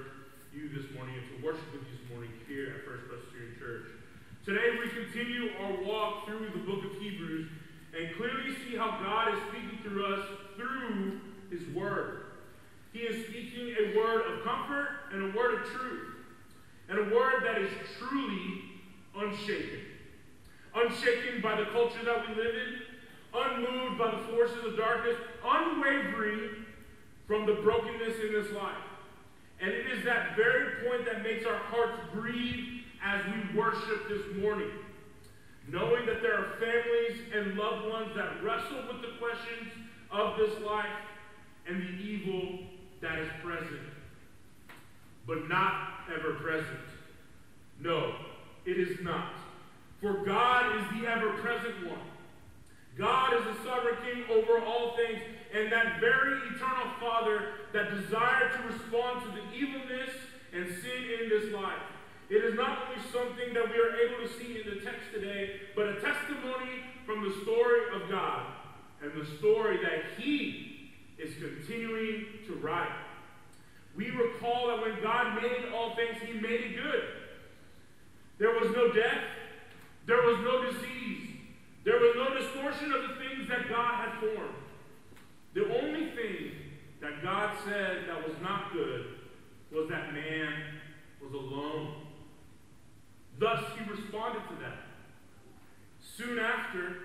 you 0.57 0.73
this 0.73 0.89
morning 0.97 1.21
and 1.21 1.29
to 1.37 1.45
worship 1.45 1.69
with 1.69 1.85
you 1.85 2.01
this 2.01 2.09
morning 2.09 2.33
here 2.49 2.81
at 2.81 2.89
First 2.89 3.05
Presbyterian 3.13 3.53
Church. 3.61 3.93
Today 4.49 4.81
we 4.81 4.89
continue 4.89 5.53
our 5.61 5.85
walk 5.85 6.25
through 6.25 6.49
the 6.49 6.65
book 6.65 6.81
of 6.81 6.97
Hebrews 6.97 7.53
and 7.93 8.17
clearly 8.17 8.57
see 8.65 8.73
how 8.73 8.97
God 9.05 9.37
is 9.37 9.41
speaking 9.53 9.85
through 9.85 10.17
us 10.17 10.25
through 10.57 11.21
his 11.53 11.61
word. 11.77 12.33
He 12.93 13.01
is 13.01 13.25
speaking 13.25 13.73
a 13.73 13.97
word 13.97 14.12
and 15.13 15.23
a 15.23 15.37
word 15.37 15.61
of 15.61 15.69
truth, 15.69 16.09
and 16.89 16.99
a 16.99 17.15
word 17.15 17.43
that 17.45 17.61
is 17.61 17.71
truly 17.99 18.63
unshaken. 19.17 19.81
Unshaken 20.75 21.43
by 21.43 21.57
the 21.57 21.67
culture 21.67 22.05
that 22.05 22.29
we 22.29 22.35
live 22.35 22.55
in, 22.55 22.81
unmoved 23.35 23.99
by 23.99 24.11
the 24.11 24.35
forces 24.35 24.65
of 24.65 24.77
darkness, 24.77 25.17
unwavering 25.45 26.65
from 27.27 27.47
the 27.47 27.55
brokenness 27.55 28.17
in 28.27 28.33
this 28.33 28.53
life. 28.53 28.77
And 29.61 29.71
it 29.71 29.87
is 29.93 30.05
that 30.05 30.35
very 30.37 30.87
point 30.87 31.05
that 31.07 31.23
makes 31.23 31.47
our 31.47 31.57
hearts 31.57 31.99
grieve 32.13 32.83
as 33.05 33.23
we 33.27 33.59
worship 33.59 34.09
this 34.09 34.43
morning. 34.43 34.71
Knowing 35.69 36.05
that 36.07 36.21
there 36.23 36.35
are 36.35 36.55
families 36.59 37.21
and 37.35 37.57
loved 37.57 37.89
ones 37.89 38.09
that 38.17 38.43
wrestle 38.43 38.83
with 38.93 39.03
the 39.03 39.17
questions 39.19 39.73
of 40.11 40.37
this 40.37 40.61
life 40.65 40.87
and 41.69 41.81
the 41.81 42.03
evil 42.03 42.59
that 43.01 43.19
is 43.19 43.29
present, 43.43 43.81
but 45.27 45.49
not 45.49 45.89
ever 46.15 46.35
present. 46.35 46.81
No, 47.81 48.15
it 48.65 48.79
is 48.79 49.01
not. 49.01 49.35
For 50.01 50.25
God 50.25 50.77
is 50.77 51.01
the 51.01 51.09
ever 51.09 51.31
present 51.35 51.87
one. 51.89 52.01
God 52.99 53.35
is 53.35 53.57
the 53.57 53.65
sovereign 53.65 53.97
king 54.05 54.25
over 54.31 54.59
all 54.59 54.97
things, 54.97 55.21
and 55.55 55.73
that 55.73 56.01
very 56.01 56.39
eternal 56.55 56.91
Father 57.01 57.53
that 57.73 57.91
desired 57.91 58.53
to 58.53 58.75
respond 58.75 59.23
to 59.23 59.29
the 59.29 59.57
evilness 59.57 60.11
and 60.53 60.67
sin 60.67 61.23
in 61.23 61.29
this 61.29 61.53
life. 61.53 61.83
It 62.29 62.45
is 62.45 62.55
not 62.55 62.87
only 62.89 63.03
something 63.13 63.55
that 63.55 63.69
we 63.69 63.77
are 63.77 63.97
able 63.97 64.27
to 64.27 64.39
see 64.39 64.61
in 64.61 64.69
the 64.69 64.81
text 64.81 65.13
today, 65.13 65.61
but 65.75 65.89
a 65.89 66.01
testimony 66.01 66.83
from 67.07 67.25
the 67.25 67.35
story 67.43 67.81
of 67.95 68.11
God 68.11 68.47
and 69.03 69.13
the 69.15 69.27
story 69.39 69.79
that 69.83 70.19
He 70.19 70.91
is 71.19 71.35
continuing 71.35 72.27
to 72.47 72.55
write. 72.55 72.93
We 73.97 74.11
recall 74.11 74.69
that 74.69 74.81
when 74.81 75.03
God 75.03 75.41
made 75.43 75.73
all 75.75 75.95
things, 75.95 76.17
He 76.25 76.33
made 76.35 76.61
it 76.61 76.83
good. 76.83 77.05
There 78.39 78.59
was 78.59 78.75
no 78.75 78.93
death, 78.93 79.23
there 80.07 80.23
was 80.23 80.39
no 80.41 80.65
disease, 80.65 81.29
there 81.85 82.01
was 82.01 82.15
no 82.17 82.39
distortion 82.39 82.93
of 82.93 83.03
the 83.03 83.15
things 83.17 83.49
that 83.49 83.69
God 83.69 83.95
had 83.95 84.21
formed. 84.21 84.55
The 85.55 85.67
only 85.81 86.11
thing 86.11 86.53
that 87.01 87.23
God 87.23 87.57
said 87.65 88.09
that 88.09 88.27
was 88.27 88.37
not 88.43 88.73
good 88.73 89.07
was 89.71 89.89
that 89.91 90.15
man 90.15 90.53
was 91.23 91.33
alone. 91.33 91.95
Thus, 93.39 93.63
he 93.77 93.91
responded 93.91 94.43
to 94.49 94.55
that. 94.63 94.87
Soon 96.01 96.39
after, 96.39 96.97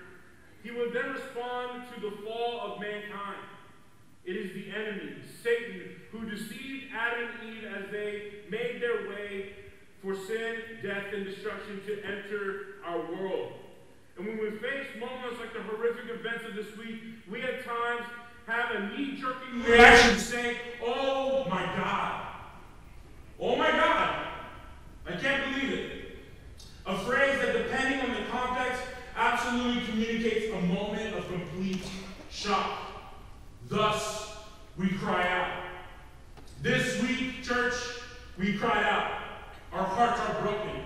he 0.62 0.70
would 0.70 0.92
then 0.92 1.10
respond 1.12 1.84
to 1.94 2.00
the 2.00 2.16
fall 2.24 2.60
of 2.60 2.80
mankind. 2.80 3.42
It 4.24 4.36
is 4.36 4.52
the 4.52 4.70
enemy, 4.70 5.16
Satan, 5.42 5.97
who 6.12 6.28
deceived 6.28 6.86
Adam 6.96 7.28
and 7.40 7.50
Eve 7.50 7.64
as 7.64 7.90
they 7.90 8.22
made 8.50 8.80
their 8.80 9.08
way 9.08 9.52
for 10.02 10.14
sin, 10.14 10.56
death, 10.82 11.04
and 11.12 11.24
destruction 11.24 11.80
to 11.86 12.04
enter 12.04 12.66
our 12.84 12.98
world. 13.12 13.52
And 14.16 14.26
when 14.26 14.38
we 14.38 14.50
face 14.50 14.86
moments 14.98 15.38
like 15.38 15.52
the 15.52 15.62
horrific 15.62 16.04
events 16.10 16.44
of 16.48 16.54
this 16.54 16.76
week, 16.76 17.00
we 17.30 17.42
at 17.42 17.64
times 17.64 18.06
have 18.46 18.74
a 18.74 18.88
knee-jerking 18.88 19.62
reaction 19.64 20.18
saying, 20.18 20.56
Oh 20.84 21.46
my 21.48 21.64
God. 21.76 22.26
Oh 23.38 23.56
my 23.56 23.70
God. 23.70 24.26
I 25.06 25.12
can't 25.12 25.54
believe 25.54 25.72
it. 25.72 25.92
A 26.86 26.98
phrase 26.98 27.38
that, 27.40 27.52
depending 27.52 28.00
on 28.00 28.16
the 28.16 28.26
context, 28.30 28.82
absolutely 29.16 29.84
communicates 29.84 30.54
a 30.54 30.60
moment 30.62 31.14
of 31.14 31.26
complete 31.28 31.82
shock. 32.30 32.78
Thus, 33.68 34.36
we 34.76 34.88
cry 34.88 35.28
out. 35.28 35.64
This 36.60 37.00
week, 37.02 37.44
church, 37.44 37.74
we 38.36 38.54
cry 38.54 38.82
out. 38.82 39.12
Our 39.72 39.84
hearts 39.84 40.20
are 40.20 40.42
broken. 40.42 40.82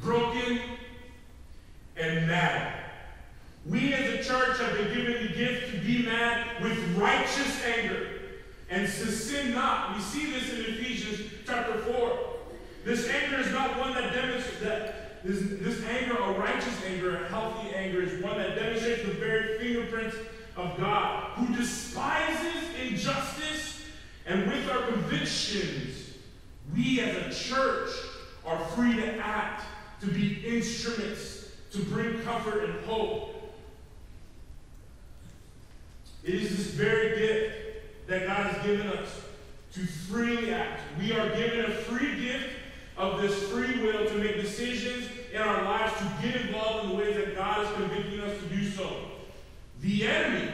Broken 0.00 0.60
and 1.98 2.26
mad. 2.26 2.84
We 3.66 3.92
as 3.92 4.14
a 4.14 4.24
church 4.24 4.58
have 4.58 4.74
been 4.74 4.94
given 4.94 5.26
the 5.26 5.34
gift 5.34 5.72
to 5.72 5.78
be 5.80 6.06
mad 6.06 6.62
with 6.62 6.78
righteous 6.96 7.62
anger 7.64 8.08
and 8.70 8.86
to 8.86 8.90
sin 8.90 9.52
not. 9.52 9.94
We 9.94 10.02
see 10.02 10.30
this 10.30 10.50
in 10.50 10.60
Ephesians 10.60 11.30
chapter 11.46 11.78
4. 11.80 12.18
This 12.86 13.06
anger 13.08 13.40
is 13.40 13.52
not 13.52 13.78
one 13.78 13.92
that 13.92 14.14
demonstrates 14.14 14.60
that 14.60 15.24
this, 15.24 15.40
this 15.60 15.84
anger, 15.84 16.16
a 16.16 16.32
righteous 16.38 16.82
anger, 16.86 17.24
a 17.24 17.28
healthy 17.28 17.68
anger, 17.74 18.00
is 18.00 18.22
one 18.22 18.38
that 18.38 18.54
demonstrates 18.54 19.02
the 19.02 19.12
very 19.12 19.58
fingerprints 19.58 20.16
of 20.56 20.78
God, 20.78 21.32
who 21.36 21.54
despises 21.54 22.62
injustice 22.80 23.77
And 24.28 24.46
with 24.46 24.70
our 24.70 24.82
convictions, 24.82 26.12
we 26.74 27.00
as 27.00 27.16
a 27.16 27.48
church 27.48 27.90
are 28.44 28.62
free 28.68 28.94
to 28.94 29.18
act, 29.18 29.64
to 30.02 30.06
be 30.06 30.44
instruments, 30.46 31.46
to 31.72 31.78
bring 31.78 32.20
comfort 32.20 32.64
and 32.64 32.84
hope. 32.84 33.54
It 36.22 36.34
is 36.34 36.56
this 36.56 36.66
very 36.74 37.18
gift 37.18 38.08
that 38.08 38.26
God 38.26 38.52
has 38.52 38.66
given 38.66 38.86
us 38.88 39.08
to 39.72 39.86
freely 39.86 40.52
act. 40.52 40.82
We 40.98 41.12
are 41.12 41.34
given 41.34 41.64
a 41.64 41.70
free 41.70 42.20
gift 42.20 42.50
of 42.98 43.22
this 43.22 43.44
free 43.44 43.80
will 43.80 44.06
to 44.08 44.14
make 44.14 44.36
decisions 44.36 45.08
in 45.32 45.40
our 45.40 45.62
lives 45.62 45.94
to 45.98 46.12
get 46.22 46.36
involved 46.36 46.84
in 46.84 46.90
the 46.90 46.96
ways 46.96 47.16
that 47.16 47.34
God 47.34 47.64
is 47.64 47.72
convicting 47.72 48.20
us 48.20 48.38
to 48.42 48.48
do 48.48 48.68
so. 48.68 48.90
The 49.80 50.06
enemy, 50.06 50.50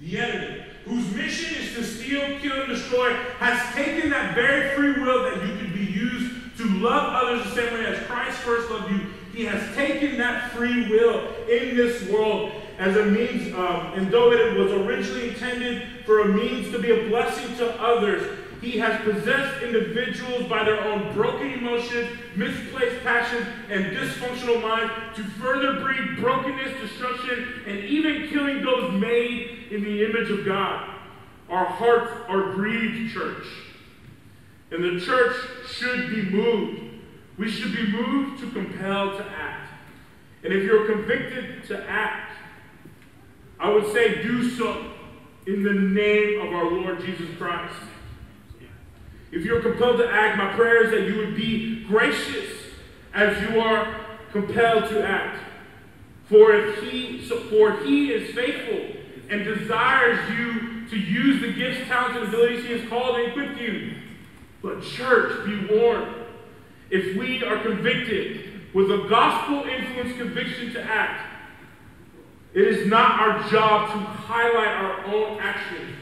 the 0.00 0.18
enemy, 0.18 0.63
whose 0.84 1.10
mission 1.14 1.62
is 1.62 1.74
to 1.74 1.84
steal, 1.84 2.38
kill, 2.40 2.62
and 2.62 2.68
destroy, 2.68 3.12
has 3.38 3.74
taken 3.74 4.10
that 4.10 4.34
very 4.34 4.74
free 4.76 5.02
will 5.02 5.22
that 5.22 5.46
you 5.46 5.56
could 5.56 5.72
be 5.72 5.84
used 5.84 6.56
to 6.58 6.64
love 6.78 7.12
others 7.14 7.44
the 7.44 7.54
same 7.54 7.72
way 7.74 7.86
as 7.86 8.06
Christ 8.06 8.38
first 8.38 8.70
loved 8.70 8.90
you. 8.90 9.00
He 9.34 9.44
has 9.46 9.74
taken 9.74 10.18
that 10.18 10.52
free 10.52 10.88
will 10.88 11.26
in 11.48 11.76
this 11.76 12.08
world 12.08 12.52
as 12.78 12.96
a 12.96 13.06
means, 13.06 13.54
um, 13.54 13.92
and 13.94 14.10
though 14.10 14.32
it 14.32 14.56
was 14.58 14.72
originally 14.72 15.30
intended 15.30 16.04
for 16.04 16.20
a 16.20 16.28
means 16.28 16.70
to 16.72 16.78
be 16.78 16.90
a 16.90 17.08
blessing 17.08 17.56
to 17.56 17.70
others, 17.80 18.38
he 18.60 18.78
has 18.78 19.00
possessed 19.02 19.62
individuals 19.62 20.44
by 20.44 20.64
their 20.64 20.82
own 20.84 21.12
broken 21.12 21.52
emotions, 21.52 22.08
misplaced 22.34 23.02
passions, 23.02 23.46
and 23.70 23.96
dysfunctional 23.96 24.62
minds 24.62 24.92
to 25.16 25.24
further 25.24 25.80
breed 25.80 26.18
brokenness, 26.18 26.80
destruction, 26.80 27.62
and 27.66 27.78
even 27.80 28.28
killing 28.28 28.62
those 28.62 28.92
made 29.00 29.68
in 29.70 29.82
the 29.82 30.04
image 30.04 30.30
of 30.30 30.44
God. 30.44 30.90
Our 31.48 31.66
hearts 31.66 32.12
are 32.28 32.52
grieved, 32.52 33.12
church. 33.12 33.46
And 34.70 34.82
the 34.82 35.04
church 35.04 35.36
should 35.68 36.10
be 36.10 36.22
moved. 36.22 36.80
We 37.36 37.50
should 37.50 37.74
be 37.74 37.86
moved 37.92 38.40
to 38.40 38.50
compel 38.50 39.16
to 39.16 39.24
act. 39.24 39.70
And 40.42 40.52
if 40.52 40.64
you're 40.64 40.86
convicted 40.86 41.64
to 41.68 41.88
act, 41.88 42.32
I 43.58 43.70
would 43.70 43.92
say 43.92 44.22
do 44.22 44.50
so 44.50 44.92
in 45.46 45.62
the 45.62 45.72
name 45.72 46.40
of 46.40 46.52
our 46.54 46.70
Lord 46.70 47.00
Jesus 47.04 47.28
Christ. 47.38 47.74
If 49.34 49.44
you're 49.44 49.60
compelled 49.60 49.98
to 49.98 50.08
act, 50.08 50.38
my 50.38 50.54
prayer 50.54 50.84
is 50.84 50.92
that 50.92 51.08
you 51.08 51.16
would 51.16 51.34
be 51.34 51.82
gracious 51.86 52.52
as 53.12 53.42
you 53.42 53.60
are 53.60 54.06
compelled 54.30 54.88
to 54.90 55.04
act. 55.04 55.42
For 56.26 56.54
if 56.54 56.80
he 56.84 57.18
for 57.50 57.78
he 57.78 58.12
is 58.12 58.32
faithful 58.32 59.02
and 59.28 59.44
desires 59.44 60.30
you 60.30 60.86
to 60.88 60.96
use 60.96 61.40
the 61.40 61.52
gifts, 61.52 61.88
talents, 61.88 62.16
and 62.16 62.28
abilities 62.28 62.64
he 62.64 62.78
has 62.78 62.88
called 62.88 63.16
and 63.16 63.32
equipped 63.32 63.60
you. 63.60 63.94
But 64.62 64.84
church, 64.84 65.44
be 65.44 65.66
warned. 65.66 66.14
If 66.90 67.16
we 67.16 67.42
are 67.42 67.60
convicted 67.60 68.72
with 68.72 68.88
a 68.92 69.08
gospel 69.08 69.64
influenced 69.64 70.16
conviction 70.16 70.72
to 70.74 70.82
act, 70.82 71.26
it 72.52 72.62
is 72.62 72.86
not 72.86 73.20
our 73.20 73.50
job 73.50 73.90
to 73.90 73.98
highlight 73.98 74.68
our 74.68 75.04
own 75.06 75.40
actions, 75.40 75.96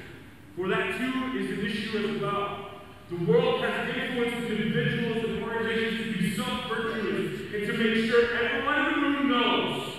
for 0.55 0.69
that 0.69 0.99
too 0.99 1.39
is 1.39 1.51
an 1.51 1.65
issue 1.65 2.15
as 2.15 2.21
well. 2.21 2.62
The 3.13 3.31
world 3.31 3.61
has 3.61 3.95
influenced 3.95 4.51
individuals 4.51 5.25
and 5.25 5.43
organizations 5.45 6.17
to 6.17 6.23
be 6.23 6.35
self-virtuous 6.35 7.41
and 7.55 7.67
to 7.67 7.73
make 7.75 8.11
sure 8.11 8.35
everyone 8.35 8.79
in 8.79 8.85
the 8.95 9.01
room 9.01 9.29
knows 9.29 9.93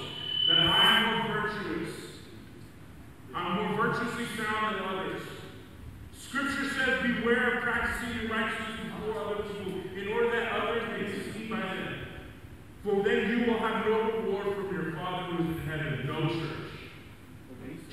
that 0.49 0.57
I 0.57 0.97
am 0.97 1.29
more 1.29 1.41
virtuous. 1.41 1.93
I'm 3.35 3.55
more 3.55 3.85
virtuously 3.85 4.25
sound 4.35 4.75
than 4.75 4.83
others. 4.83 5.21
Scripture 6.17 6.69
says, 6.71 7.03
beware 7.03 7.57
of 7.57 7.63
practicing 7.63 8.19
your 8.19 8.31
righteousness 8.31 8.79
before 8.81 9.25
other 9.25 9.43
people 9.43 9.81
in 9.95 10.07
order 10.07 10.31
that 10.31 10.51
others 10.51 10.83
may 10.89 11.13
succeed 11.13 11.51
by 11.51 11.59
them. 11.59 11.95
For 12.83 13.03
then 13.03 13.29
you 13.29 13.45
will 13.45 13.59
have 13.59 13.85
no 13.85 14.11
reward 14.11 14.55
from 14.55 14.73
your 14.73 14.91
Father 14.93 15.35
who 15.35 15.51
is 15.51 15.57
in 15.57 15.65
heaven. 15.67 16.07
No 16.07 16.29
church. 16.29 16.73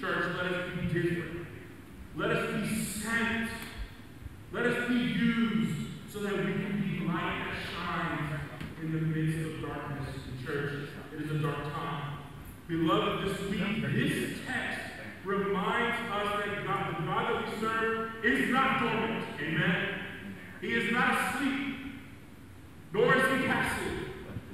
Church, 0.01 0.37
let 0.39 0.47
us 0.47 0.71
be 0.81 0.87
different. 0.87 1.47
Let 2.17 2.31
us 2.31 2.69
be 2.71 2.75
sent 2.83 3.51
let 4.53 4.67
us 4.67 4.89
be 4.89 4.95
used 4.95 5.77
so 6.13 6.21
that 6.21 6.33
we 6.33 6.53
can 6.53 6.83
be 6.83 7.07
light 7.07 7.47
that 7.47 7.57
shines 7.73 8.41
in 8.83 8.93
the 8.93 9.01
midst 9.01 9.47
of 9.47 9.69
darkness 9.69 10.09
in 10.27 10.45
church. 10.45 10.89
It 11.15 11.23
is 11.23 11.31
a 11.31 11.39
dark 11.39 11.63
time. 11.73 12.19
Beloved, 12.67 13.29
this 13.29 13.41
week, 13.49 13.83
this 13.83 14.39
text 14.47 14.81
reminds 15.25 15.97
us 16.11 16.45
that 16.45 16.67
God, 16.67 16.97
the 16.99 17.03
God 17.05 17.45
that 17.45 17.55
we 17.55 17.61
serve 17.61 18.11
is 18.25 18.51
not 18.51 18.81
dormant. 18.81 19.25
Amen. 19.41 19.89
He 20.61 20.69
is 20.75 20.93
not 20.93 21.35
asleep, 21.35 21.77
nor 22.93 23.15
is 23.15 23.41
he 23.41 23.47
passive. 23.47 23.99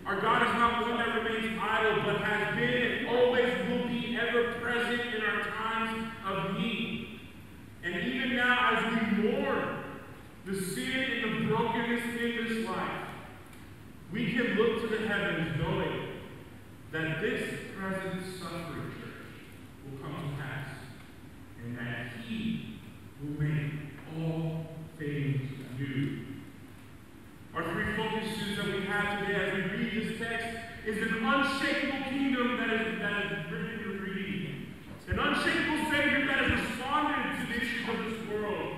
Our 0.05 0.20
God 0.20 0.42
is 0.47 0.55
not 0.55 0.82
one 0.82 0.99
that 0.99 1.22
remains 1.22 1.59
idle, 1.61 2.03
but 2.05 2.20
has 2.20 2.55
been 2.55 2.92
and 2.92 3.09
always 3.09 3.53
will 3.68 3.88
be 3.88 4.16
ever 4.20 4.53
present 4.61 5.14
in 5.14 5.22
our 5.22 5.42
times 5.42 6.12
of 6.26 6.59
need. 6.59 7.20
And 7.82 7.94
even 8.12 8.36
now, 8.36 8.76
as 8.76 8.92
we 8.92 9.05
the 10.47 10.55
sin 10.55 10.92
and 10.92 11.42
the 11.42 11.49
brokenness 11.49 12.05
in 12.20 12.47
this 12.47 12.68
life, 12.68 13.09
we 14.12 14.32
can 14.32 14.55
look 14.55 14.80
to 14.80 14.97
the 14.97 15.09
heavens 15.09 15.61
knowing 15.61 16.09
that 16.92 17.20
this 17.20 17.42
present 17.76 18.22
suffering 18.38 18.92
church 18.92 19.34
will 19.84 19.99
come 19.99 20.14
to 20.14 20.40
pass 20.40 20.68
and 21.64 21.76
that 21.76 22.12
He 22.24 22.78
will 23.20 23.42
make 23.42 23.72
all 24.16 24.66
things 24.97 25.51
new. 25.76 26.18
Our 27.53 27.64
three 27.72 27.97
focuses 27.97 28.57
that 28.57 28.66
we 28.66 28.82
have 28.82 29.26
today 29.26 29.51
as 29.51 29.55
we 29.55 29.62
read 29.62 30.11
this 30.11 30.18
text 30.20 30.59
is 30.86 30.99
an 30.99 31.24
unshakable 31.24 32.05
kingdom 32.05 32.57
that 32.59 32.70
is, 32.70 33.01
that 33.01 33.24
is 33.24 33.53
written 33.53 33.80
in 33.82 34.01
reading. 34.01 34.66
An 35.09 35.18
unshakable 35.18 35.90
Savior 35.90 36.26
that 36.26 36.38
has 36.38 36.61
responded 36.61 37.40
to 37.40 37.47
the 37.53 37.61
issues 37.61 37.88
of 37.88 38.05
this 38.05 38.28
world 38.28 38.76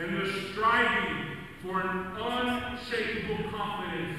and 0.00 0.16
the 0.16 0.32
striving 0.50 1.36
for 1.62 1.80
an 1.82 2.06
unshakable 2.16 3.50
confidence 3.50 4.18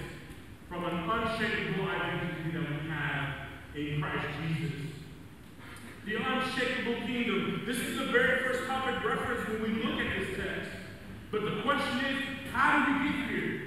from 0.69 0.85
an 0.85 1.09
unshakable 1.09 1.87
identity 1.87 2.51
that 2.51 2.69
we 2.69 2.89
have 2.89 3.33
in 3.75 3.99
Christ 3.99 4.27
Jesus. 4.47 4.73
The 6.05 6.15
unshakable 6.15 7.07
kingdom. 7.07 7.63
This 7.65 7.77
is 7.77 7.97
the 7.97 8.05
very 8.05 8.43
first 8.43 8.67
topic 8.67 9.03
reference 9.03 9.47
when 9.49 9.63
we 9.63 9.83
look 9.83 9.99
at 9.99 10.19
this 10.19 10.37
text. 10.37 10.69
But 11.31 11.45
the 11.45 11.61
question 11.63 12.05
is, 12.05 12.23
how 12.53 12.85
do 12.85 13.03
we 13.03 13.11
get 13.11 13.29
here? 13.29 13.61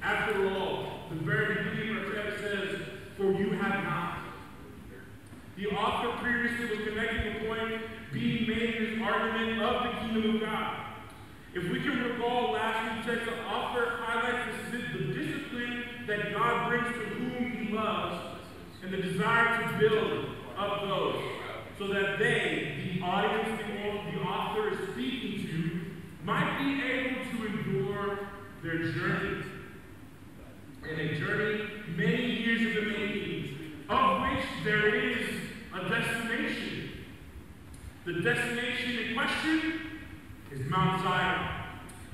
After 0.00 0.48
all, 0.48 1.06
the 1.10 1.24
very 1.24 1.64
beginning 1.64 1.96
of 1.96 2.04
our 2.04 2.22
text 2.22 2.40
says, 2.40 2.80
For 3.16 3.32
you 3.32 3.50
have 3.50 3.82
not. 3.82 4.18
The 5.56 5.66
author 5.68 6.22
previously 6.22 6.76
was 6.76 6.88
connecting 6.88 7.34
the 7.34 7.48
point 7.48 7.82
being 8.12 8.48
made 8.48 8.74
in 8.76 8.86
his 8.86 9.02
argument 9.02 9.60
of 9.60 9.82
the 9.82 10.00
kingdom 10.00 10.36
of 10.36 10.40
God. 10.40 10.91
If 11.54 11.70
we 11.70 11.80
can 11.80 12.02
recall 12.02 12.52
last 12.52 12.94
week's 12.94 13.06
text, 13.06 13.26
the 13.26 13.44
author 13.44 13.98
highlights 14.00 14.56
the 14.70 14.78
discipline 15.12 15.84
that 16.06 16.32
God 16.32 16.70
brings 16.70 16.86
to 16.86 17.04
whom 17.14 17.52
he 17.52 17.74
loves 17.74 18.38
and 18.82 18.90
the 18.90 18.96
desire 18.96 19.62
to 19.62 19.78
build 19.78 20.28
up 20.56 20.80
those 20.88 21.22
so 21.78 21.88
that 21.88 22.18
they, 22.18 22.94
the 22.94 23.04
audience 23.04 23.60
the 24.14 24.20
author 24.20 24.70
is 24.70 24.78
speaking 24.92 25.46
to, 25.46 26.24
might 26.24 26.58
be 26.58 26.82
able 26.82 27.24
to 27.32 27.46
endure 27.46 28.18
their 28.62 28.78
journey. 28.92 29.44
And 30.88 31.00
a 31.00 31.18
journey 31.18 31.68
many 31.96 32.32
years 32.32 32.60
in 32.62 32.74
the 32.74 32.90
making, 32.90 33.72
of 33.90 34.22
which 34.22 34.44
there 34.64 34.94
is 34.94 35.26
a 35.74 35.88
destination. 35.88 36.90
The 38.06 38.22
destination 38.22 38.98
in 38.98 39.14
question 39.14 39.91
is 40.54 40.68
Mount 40.68 41.02
Zion, 41.02 41.48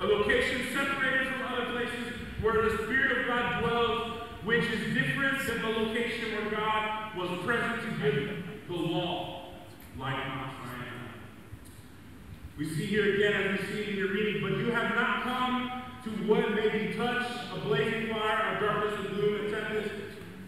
a 0.00 0.06
location 0.06 0.66
separated 0.72 1.28
from 1.28 1.42
other 1.42 1.72
places 1.72 2.12
where 2.40 2.70
the 2.70 2.76
Spirit 2.84 3.18
of 3.18 3.26
God 3.26 3.60
dwells, 3.60 4.12
which 4.44 4.64
is 4.64 4.94
different 4.94 5.44
than 5.46 5.62
the 5.62 5.68
location 5.68 6.32
where 6.32 6.50
God 6.50 7.16
was 7.16 7.44
present 7.44 7.82
to 7.82 8.02
give 8.02 8.44
the 8.68 8.74
law, 8.74 9.54
like 9.98 10.16
Mount 10.16 10.52
Sinai. 10.62 10.84
We 12.56 12.68
see 12.68 12.86
here 12.86 13.14
again, 13.14 13.58
as 13.58 13.60
we 13.60 13.66
see 13.66 13.90
in 13.90 13.96
your 13.96 14.12
reading, 14.12 14.42
but 14.42 14.58
you 14.58 14.70
have 14.70 14.94
not 14.94 15.22
come 15.22 15.82
to 16.04 16.10
what 16.28 16.54
may 16.54 16.68
be 16.68 16.94
touched, 16.94 17.32
a 17.52 17.58
blazing 17.60 18.08
fire, 18.08 18.56
a 18.56 18.60
darkness 18.60 18.94
and 19.00 19.16
gloom 19.16 19.40
and 19.40 19.50
tempest, 19.52 19.90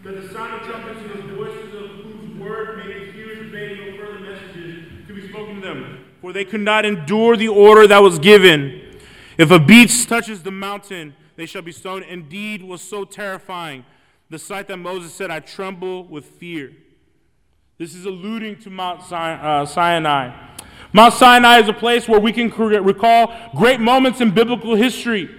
that 0.03 0.21
the 0.21 0.33
sound 0.33 0.61
of 0.61 0.67
trumpets 0.67 0.99
and 0.99 1.29
the 1.29 1.35
voices 1.35 1.73
of 1.73 1.89
whose 2.05 2.39
word 2.39 2.77
may 2.77 2.87
be 2.87 3.11
hearers 3.11 3.47
obey 3.47 3.75
no 3.75 3.97
further 3.97 4.19
messages 4.19 4.85
to 5.07 5.13
be 5.13 5.27
spoken 5.27 5.55
to 5.55 5.61
them 5.61 6.05
for 6.21 6.31
they 6.31 6.45
could 6.45 6.61
not 6.61 6.85
endure 6.85 7.35
the 7.35 7.47
order 7.47 7.87
that 7.87 8.01
was 8.01 8.19
given. 8.19 8.99
If 9.37 9.49
a 9.49 9.59
beast 9.59 10.07
touches 10.07 10.43
the 10.43 10.51
mountain, 10.51 11.15
they 11.35 11.47
shall 11.47 11.63
be 11.63 11.71
stoned. 11.71 12.05
Indeed, 12.05 12.61
was 12.61 12.81
so 12.81 13.03
terrifying 13.03 13.83
the 14.29 14.39
sight 14.39 14.67
that 14.67 14.77
Moses 14.77 15.13
said, 15.13 15.31
I 15.31 15.39
tremble 15.39 16.05
with 16.05 16.25
fear. 16.25 16.71
This 17.77 17.95
is 17.95 18.05
alluding 18.05 18.59
to 18.59 18.69
Mount 18.69 19.11
uh, 19.11 19.65
Sinai. 19.65 20.51
Mount 20.93 21.13
Sinai 21.13 21.59
is 21.59 21.67
a 21.67 21.73
place 21.73 22.07
where 22.07 22.19
we 22.19 22.31
can 22.31 22.49
recall 22.49 23.33
great 23.55 23.79
moments 23.79 24.21
in 24.21 24.31
biblical 24.31 24.75
history. 24.75 25.29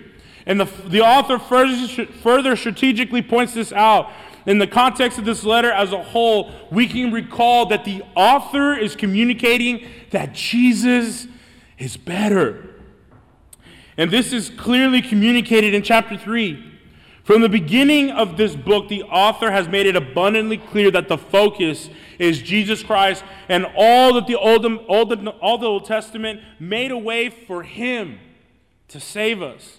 And 0.45 0.59
the, 0.59 0.65
the 0.89 1.01
author 1.01 1.39
further, 1.39 2.05
further 2.07 2.57
strategically 2.57 3.23
points 3.23 3.55
this 3.55 3.73
out. 3.73 4.11
In 4.47 4.59
the 4.59 4.67
context 4.67 5.19
of 5.19 5.25
this 5.25 5.45
letter 5.45 5.71
as 5.71 5.93
a 5.93 6.03
whole, 6.03 6.51
we 6.71 6.87
can 6.87 7.13
recall 7.13 7.67
that 7.67 7.85
the 7.85 8.03
author 8.17 8.75
is 8.75 8.97
communicating 8.97 9.87
that 10.11 10.33
Jesus 10.35 11.27
is 11.79 11.97
better. 11.97 12.71
And 13.97 14.11
this 14.11 14.33
is 14.33 14.51
clearly 14.51 15.03
communicated 15.03 15.75
in 15.75 15.83
chapter 15.83 16.17
3. 16.17 16.71
From 17.25 17.41
the 17.41 17.49
beginning 17.49 18.11
of 18.11 18.37
this 18.37 18.57
book, 18.57 18.89
the 18.89 19.05
author 19.05 19.53
has 19.53 19.69
made 19.69 19.87
it 19.87 19.95
abundantly 19.95 20.59
clear 20.59 20.91
that 20.91 21.07
the 21.07 21.19
focus 21.19 21.89
is 22.19 22.43
Jesus 22.43 22.83
Christ 22.83 23.23
and 23.49 23.65
all 23.77 24.15
that 24.15 24.27
the 24.27 24.37
Old, 24.37 24.67
Old, 24.67 25.29
all 25.41 25.59
the 25.59 25.67
Old 25.67 25.85
Testament 25.85 26.41
made 26.59 26.91
a 26.91 26.99
way 26.99 27.29
for 27.29 27.63
Him 27.63 28.19
to 28.89 28.99
save 28.99 29.41
us. 29.41 29.79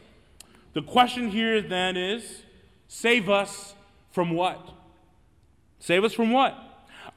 The 0.73 0.81
question 0.81 1.31
here 1.31 1.61
then 1.61 1.97
is 1.97 2.43
save 2.87 3.29
us 3.29 3.75
from 4.13 4.29
what? 4.31 4.69
Save 5.79 6.05
us 6.05 6.13
from 6.13 6.31
what? 6.31 6.55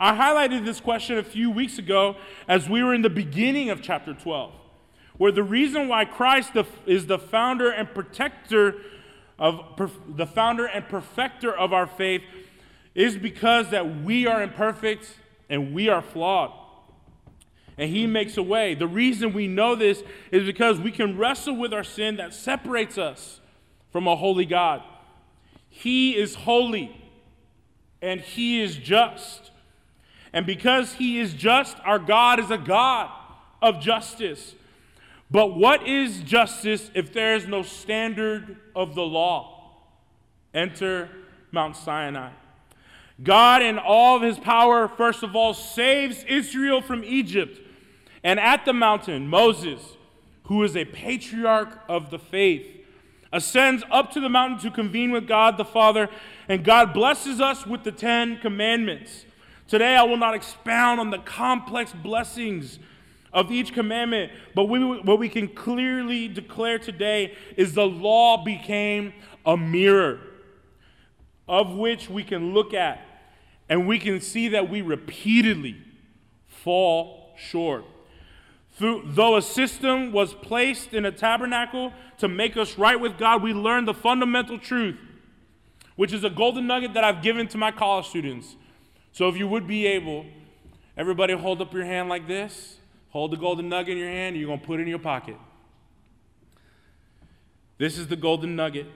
I 0.00 0.16
highlighted 0.16 0.64
this 0.64 0.80
question 0.80 1.18
a 1.18 1.22
few 1.22 1.50
weeks 1.50 1.78
ago 1.78 2.16
as 2.48 2.68
we 2.68 2.82
were 2.82 2.92
in 2.92 3.02
the 3.02 3.10
beginning 3.10 3.70
of 3.70 3.80
chapter 3.80 4.12
12, 4.12 4.52
where 5.16 5.30
the 5.30 5.42
reason 5.42 5.88
why 5.88 6.04
Christ 6.04 6.52
is 6.86 7.06
the 7.06 7.18
founder 7.18 7.70
and 7.70 7.88
protector 7.94 8.76
of 9.38 9.60
the 10.08 10.26
founder 10.26 10.66
and 10.66 10.88
perfecter 10.88 11.54
of 11.54 11.72
our 11.72 11.86
faith 11.86 12.22
is 12.94 13.16
because 13.16 13.70
that 13.70 14.02
we 14.02 14.26
are 14.26 14.42
imperfect 14.42 15.14
and 15.50 15.74
we 15.74 15.88
are 15.90 16.02
flawed. 16.02 16.52
And 17.78 17.90
he 17.90 18.06
makes 18.06 18.38
a 18.38 18.42
way. 18.42 18.74
The 18.74 18.86
reason 18.86 19.34
we 19.34 19.48
know 19.48 19.74
this 19.74 20.02
is 20.30 20.44
because 20.44 20.80
we 20.80 20.90
can 20.90 21.18
wrestle 21.18 21.56
with 21.56 21.74
our 21.74 21.84
sin 21.84 22.16
that 22.16 22.32
separates 22.32 22.96
us 22.96 23.40
from 23.92 24.06
a 24.06 24.16
holy 24.16 24.46
God. 24.46 24.82
He 25.78 26.16
is 26.16 26.34
holy 26.34 26.90
and 28.00 28.18
he 28.18 28.62
is 28.62 28.76
just. 28.76 29.50
And 30.32 30.46
because 30.46 30.94
he 30.94 31.18
is 31.18 31.34
just, 31.34 31.76
our 31.84 31.98
God 31.98 32.40
is 32.40 32.50
a 32.50 32.56
God 32.56 33.10
of 33.60 33.78
justice. 33.78 34.54
But 35.30 35.54
what 35.54 35.86
is 35.86 36.22
justice 36.22 36.90
if 36.94 37.12
there 37.12 37.34
is 37.34 37.46
no 37.46 37.62
standard 37.62 38.56
of 38.74 38.94
the 38.94 39.02
law? 39.02 39.74
Enter 40.54 41.10
Mount 41.52 41.76
Sinai. 41.76 42.30
God, 43.22 43.60
in 43.60 43.78
all 43.78 44.16
of 44.16 44.22
his 44.22 44.38
power, 44.38 44.88
first 44.88 45.22
of 45.22 45.36
all, 45.36 45.52
saves 45.52 46.24
Israel 46.24 46.80
from 46.80 47.04
Egypt. 47.04 47.60
And 48.24 48.40
at 48.40 48.64
the 48.64 48.72
mountain, 48.72 49.28
Moses, 49.28 49.82
who 50.44 50.62
is 50.64 50.74
a 50.74 50.86
patriarch 50.86 51.82
of 51.86 52.10
the 52.10 52.18
faith, 52.18 52.75
ascends 53.36 53.84
up 53.90 54.10
to 54.12 54.20
the 54.20 54.28
mountain 54.28 54.58
to 54.58 54.74
convene 54.74 55.12
with 55.12 55.28
God 55.28 55.58
the 55.58 55.64
Father, 55.64 56.08
and 56.48 56.64
God 56.64 56.94
blesses 56.94 57.40
us 57.40 57.66
with 57.66 57.84
the 57.84 57.92
Ten 57.92 58.38
Commandments. 58.38 59.26
Today, 59.68 59.94
I 59.94 60.02
will 60.02 60.16
not 60.16 60.34
expound 60.34 61.00
on 61.00 61.10
the 61.10 61.18
complex 61.18 61.92
blessings 61.92 62.78
of 63.32 63.52
each 63.52 63.74
commandment. 63.74 64.32
But 64.54 64.64
we, 64.64 64.80
what 64.80 65.18
we 65.18 65.28
can 65.28 65.48
clearly 65.48 66.28
declare 66.28 66.78
today 66.78 67.36
is 67.56 67.74
the 67.74 67.86
law 67.86 68.42
became 68.42 69.12
a 69.44 69.56
mirror 69.56 70.20
of 71.46 71.74
which 71.74 72.08
we 72.08 72.24
can 72.24 72.54
look 72.54 72.72
at 72.72 73.00
and 73.68 73.86
we 73.86 73.98
can 73.98 74.20
see 74.20 74.48
that 74.48 74.70
we 74.70 74.80
repeatedly 74.80 75.76
fall 76.46 77.34
short. 77.36 77.84
Through, 78.76 79.04
though 79.06 79.36
a 79.36 79.42
system 79.42 80.12
was 80.12 80.34
placed 80.34 80.92
in 80.92 81.06
a 81.06 81.12
tabernacle 81.12 81.92
to 82.18 82.28
make 82.28 82.56
us 82.56 82.76
right 82.76 83.00
with 83.00 83.16
God, 83.16 83.42
we 83.42 83.54
learn 83.54 83.86
the 83.86 83.94
fundamental 83.94 84.58
truth, 84.58 84.98
which 85.96 86.12
is 86.12 86.24
a 86.24 86.30
golden 86.30 86.66
nugget 86.66 86.92
that 86.92 87.02
I've 87.02 87.22
given 87.22 87.48
to 87.48 87.58
my 87.58 87.70
college 87.70 88.06
students. 88.06 88.54
So 89.12 89.28
if 89.28 89.36
you 89.38 89.48
would 89.48 89.66
be 89.66 89.86
able, 89.86 90.26
everybody 90.94 91.32
hold 91.32 91.62
up 91.62 91.72
your 91.72 91.86
hand 91.86 92.10
like 92.10 92.28
this. 92.28 92.76
Hold 93.10 93.30
the 93.30 93.38
golden 93.38 93.70
nugget 93.70 93.92
in 93.92 93.98
your 93.98 94.10
hand, 94.10 94.34
and 94.34 94.36
you're 94.36 94.48
going 94.48 94.60
to 94.60 94.66
put 94.66 94.78
it 94.78 94.82
in 94.82 94.88
your 94.88 94.98
pocket. 94.98 95.36
This 97.78 97.96
is 97.96 98.08
the 98.08 98.16
golden 98.16 98.56
nugget 98.56 98.86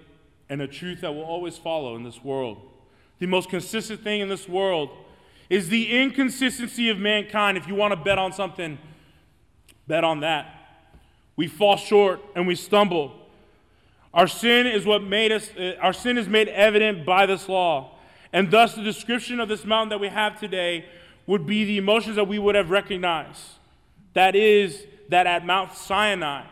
and 0.50 0.60
a 0.60 0.66
truth 0.66 1.00
that 1.00 1.14
will 1.14 1.24
always 1.24 1.56
follow 1.56 1.96
in 1.96 2.02
this 2.02 2.22
world. 2.22 2.58
The 3.18 3.26
most 3.26 3.48
consistent 3.48 4.02
thing 4.02 4.20
in 4.20 4.28
this 4.28 4.46
world 4.46 4.90
is 5.48 5.70
the 5.70 5.90
inconsistency 6.02 6.90
of 6.90 6.98
mankind. 6.98 7.56
If 7.56 7.66
you 7.66 7.74
want 7.74 7.92
to 7.92 7.96
bet 7.96 8.18
on 8.18 8.32
something, 8.32 8.78
bet 9.90 10.04
on 10.04 10.20
that. 10.20 10.46
We 11.34 11.48
fall 11.48 11.76
short 11.76 12.20
and 12.36 12.46
we 12.46 12.54
stumble. 12.54 13.12
Our 14.14 14.28
sin 14.28 14.66
is 14.68 14.86
what 14.86 15.02
made 15.02 15.32
us, 15.32 15.50
uh, 15.56 15.74
our 15.82 15.92
sin 15.92 16.16
is 16.16 16.28
made 16.28 16.48
evident 16.48 17.04
by 17.04 17.26
this 17.26 17.48
law. 17.48 17.98
And 18.32 18.50
thus, 18.50 18.76
the 18.76 18.82
description 18.82 19.40
of 19.40 19.48
this 19.48 19.64
mountain 19.64 19.88
that 19.90 20.00
we 20.00 20.08
have 20.08 20.38
today 20.38 20.86
would 21.26 21.44
be 21.44 21.64
the 21.64 21.76
emotions 21.76 22.16
that 22.16 22.28
we 22.28 22.38
would 22.38 22.54
have 22.54 22.70
recognized. 22.70 23.42
That 24.14 24.36
is, 24.36 24.86
that 25.08 25.26
at 25.26 25.44
Mount 25.44 25.74
Sinai, 25.74 26.44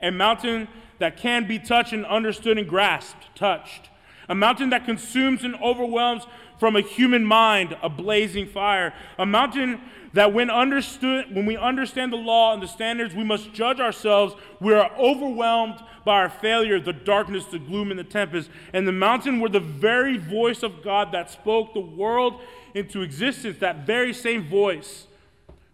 a 0.00 0.10
mountain 0.10 0.68
that 0.98 1.18
can 1.18 1.46
be 1.46 1.58
touched 1.58 1.92
and 1.92 2.06
understood 2.06 2.56
and 2.56 2.66
grasped, 2.66 3.34
touched, 3.34 3.90
a 4.26 4.34
mountain 4.34 4.70
that 4.70 4.86
consumes 4.86 5.44
and 5.44 5.54
overwhelms 5.56 6.26
from 6.58 6.76
a 6.76 6.80
human 6.80 7.26
mind 7.26 7.76
a 7.82 7.90
blazing 7.90 8.46
fire, 8.46 8.94
a 9.18 9.26
mountain 9.26 9.80
that 10.14 10.32
when 10.32 10.50
understood 10.50 11.34
when 11.34 11.46
we 11.46 11.56
understand 11.56 12.12
the 12.12 12.16
law 12.16 12.54
and 12.54 12.62
the 12.62 12.68
standards 12.68 13.14
we 13.14 13.24
must 13.24 13.52
judge 13.52 13.80
ourselves 13.80 14.34
we 14.60 14.72
are 14.72 14.90
overwhelmed 14.98 15.80
by 16.04 16.14
our 16.16 16.30
failure 16.30 16.80
the 16.80 16.92
darkness 16.92 17.44
the 17.46 17.58
gloom 17.58 17.90
and 17.90 17.98
the 17.98 18.04
tempest 18.04 18.48
and 18.72 18.88
the 18.88 18.92
mountain 18.92 19.40
were 19.40 19.48
the 19.48 19.60
very 19.60 20.16
voice 20.16 20.62
of 20.62 20.82
god 20.82 21.12
that 21.12 21.30
spoke 21.30 21.74
the 21.74 21.80
world 21.80 22.40
into 22.74 23.02
existence 23.02 23.58
that 23.58 23.86
very 23.86 24.12
same 24.12 24.48
voice 24.48 25.06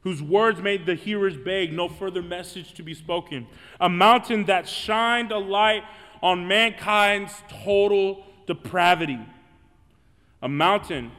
whose 0.02 0.22
words 0.22 0.60
made 0.60 0.86
the 0.86 0.94
hearers 0.94 1.36
beg, 1.36 1.72
no 1.72 1.88
further 1.88 2.22
message 2.22 2.72
to 2.74 2.82
be 2.82 2.94
spoken. 2.94 3.46
A 3.80 3.88
mountain 3.88 4.46
that 4.46 4.66
shined 4.66 5.30
a 5.30 5.38
light 5.38 5.84
on 6.22 6.48
mankind's 6.48 7.34
total 7.64 8.24
depravity. 8.46 9.20
A 10.42 10.48
mountain 10.48 11.12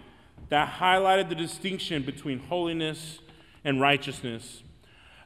that 0.51 0.79
highlighted 0.79 1.29
the 1.29 1.35
distinction 1.35 2.03
between 2.03 2.37
holiness 2.37 3.19
and 3.63 3.79
righteousness. 3.79 4.63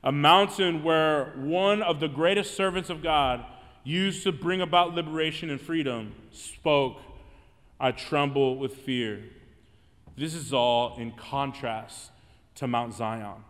A 0.03 0.11
mountain 0.11 0.83
where 0.83 1.33
one 1.35 1.81
of 1.81 1.99
the 1.99 2.07
greatest 2.07 2.53
servants 2.53 2.91
of 2.91 3.01
God, 3.01 3.43
used 3.83 4.23
to 4.23 4.31
bring 4.31 4.61
about 4.61 4.93
liberation 4.93 5.49
and 5.49 5.59
freedom, 5.59 6.13
spoke, 6.31 7.01
I 7.79 7.91
tremble 7.91 8.57
with 8.57 8.75
fear. 8.77 9.23
This 10.15 10.35
is 10.35 10.53
all 10.53 10.95
in 10.97 11.11
contrast 11.11 12.11
to 12.55 12.67
Mount 12.67 12.93
Zion. 12.93 13.43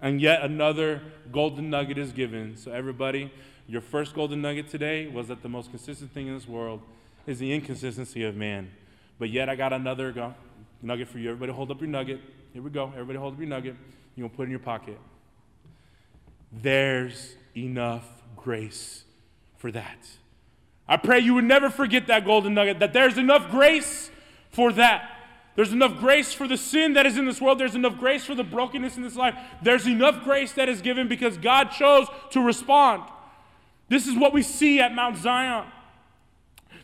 And 0.00 0.20
yet 0.20 0.42
another 0.42 1.00
golden 1.30 1.70
nugget 1.70 1.96
is 1.96 2.10
given. 2.10 2.56
So, 2.56 2.72
everybody, 2.72 3.32
your 3.68 3.80
first 3.80 4.16
golden 4.16 4.42
nugget 4.42 4.68
today 4.68 5.06
was 5.06 5.28
that 5.28 5.42
the 5.42 5.48
most 5.48 5.70
consistent 5.70 6.12
thing 6.12 6.26
in 6.26 6.34
this 6.34 6.48
world 6.48 6.82
is 7.24 7.38
the 7.38 7.52
inconsistency 7.52 8.24
of 8.24 8.34
man. 8.34 8.72
But 9.18 9.30
yet, 9.30 9.48
I 9.48 9.54
got 9.54 9.72
another 9.72 10.10
go- 10.10 10.34
nugget 10.84 11.08
for 11.08 11.18
you. 11.18 11.30
Everybody, 11.30 11.52
hold 11.52 11.70
up 11.70 11.80
your 11.80 11.88
nugget. 11.88 12.20
Here 12.52 12.62
we 12.62 12.70
go. 12.70 12.88
Everybody, 12.88 13.18
hold 13.18 13.34
up 13.34 13.40
your 13.40 13.48
nugget. 13.48 13.76
You're 14.14 14.28
going 14.28 14.30
to 14.30 14.36
put 14.36 14.42
it 14.42 14.46
in 14.46 14.50
your 14.50 14.60
pocket. 14.60 14.98
There's 16.52 17.34
enough 17.56 18.04
grace 18.36 19.04
for 19.56 19.72
that. 19.72 20.06
I 20.86 20.96
pray 20.96 21.20
you 21.20 21.34
would 21.34 21.44
never 21.44 21.70
forget 21.70 22.06
that 22.08 22.24
golden 22.24 22.54
nugget, 22.54 22.78
that 22.80 22.92
there's 22.92 23.16
enough 23.16 23.50
grace 23.50 24.10
for 24.50 24.72
that. 24.72 25.10
There's 25.56 25.72
enough 25.72 25.98
grace 25.98 26.32
for 26.32 26.48
the 26.48 26.56
sin 26.56 26.94
that 26.94 27.06
is 27.06 27.16
in 27.16 27.26
this 27.26 27.40
world. 27.40 27.58
There's 27.58 27.76
enough 27.76 27.98
grace 27.98 28.24
for 28.24 28.34
the 28.34 28.44
brokenness 28.44 28.96
in 28.96 29.02
this 29.02 29.16
life. 29.16 29.34
There's 29.62 29.86
enough 29.86 30.24
grace 30.24 30.52
that 30.52 30.68
is 30.68 30.82
given 30.82 31.08
because 31.08 31.38
God 31.38 31.70
chose 31.70 32.08
to 32.30 32.40
respond. 32.40 33.04
This 33.88 34.06
is 34.06 34.16
what 34.16 34.32
we 34.32 34.42
see 34.42 34.80
at 34.80 34.94
Mount 34.94 35.16
Zion. 35.16 35.66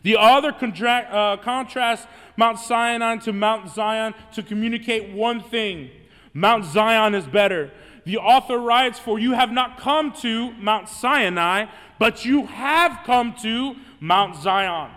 The 0.03 0.15
author 0.15 0.49
uh, 0.49 1.37
contrast 1.37 2.07
Mount 2.37 2.59
Sinai 2.59 3.17
to 3.17 3.33
Mount 3.33 3.69
Zion 3.69 4.13
to 4.33 4.41
communicate 4.41 5.13
one 5.13 5.41
thing 5.41 5.89
Mount 6.33 6.65
Zion 6.65 7.13
is 7.13 7.27
better. 7.27 7.71
The 8.05 8.17
author 8.17 8.57
writes, 8.57 8.97
For 8.97 9.19
you 9.19 9.33
have 9.33 9.51
not 9.51 9.77
come 9.77 10.11
to 10.21 10.51
Mount 10.53 10.89
Sinai, 10.89 11.65
but 11.99 12.25
you 12.25 12.45
have 12.47 13.01
come 13.05 13.35
to 13.41 13.75
Mount 13.99 14.37
Zion. 14.37 14.91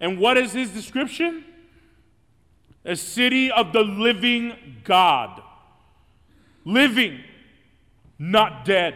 And 0.00 0.18
what 0.18 0.38
is 0.38 0.52
his 0.52 0.70
description? 0.70 1.44
a 2.88 2.96
city 2.96 3.50
of 3.50 3.72
the 3.72 3.82
living 3.82 4.80
God. 4.82 5.42
Living, 6.64 7.20
not 8.18 8.64
dead. 8.64 8.94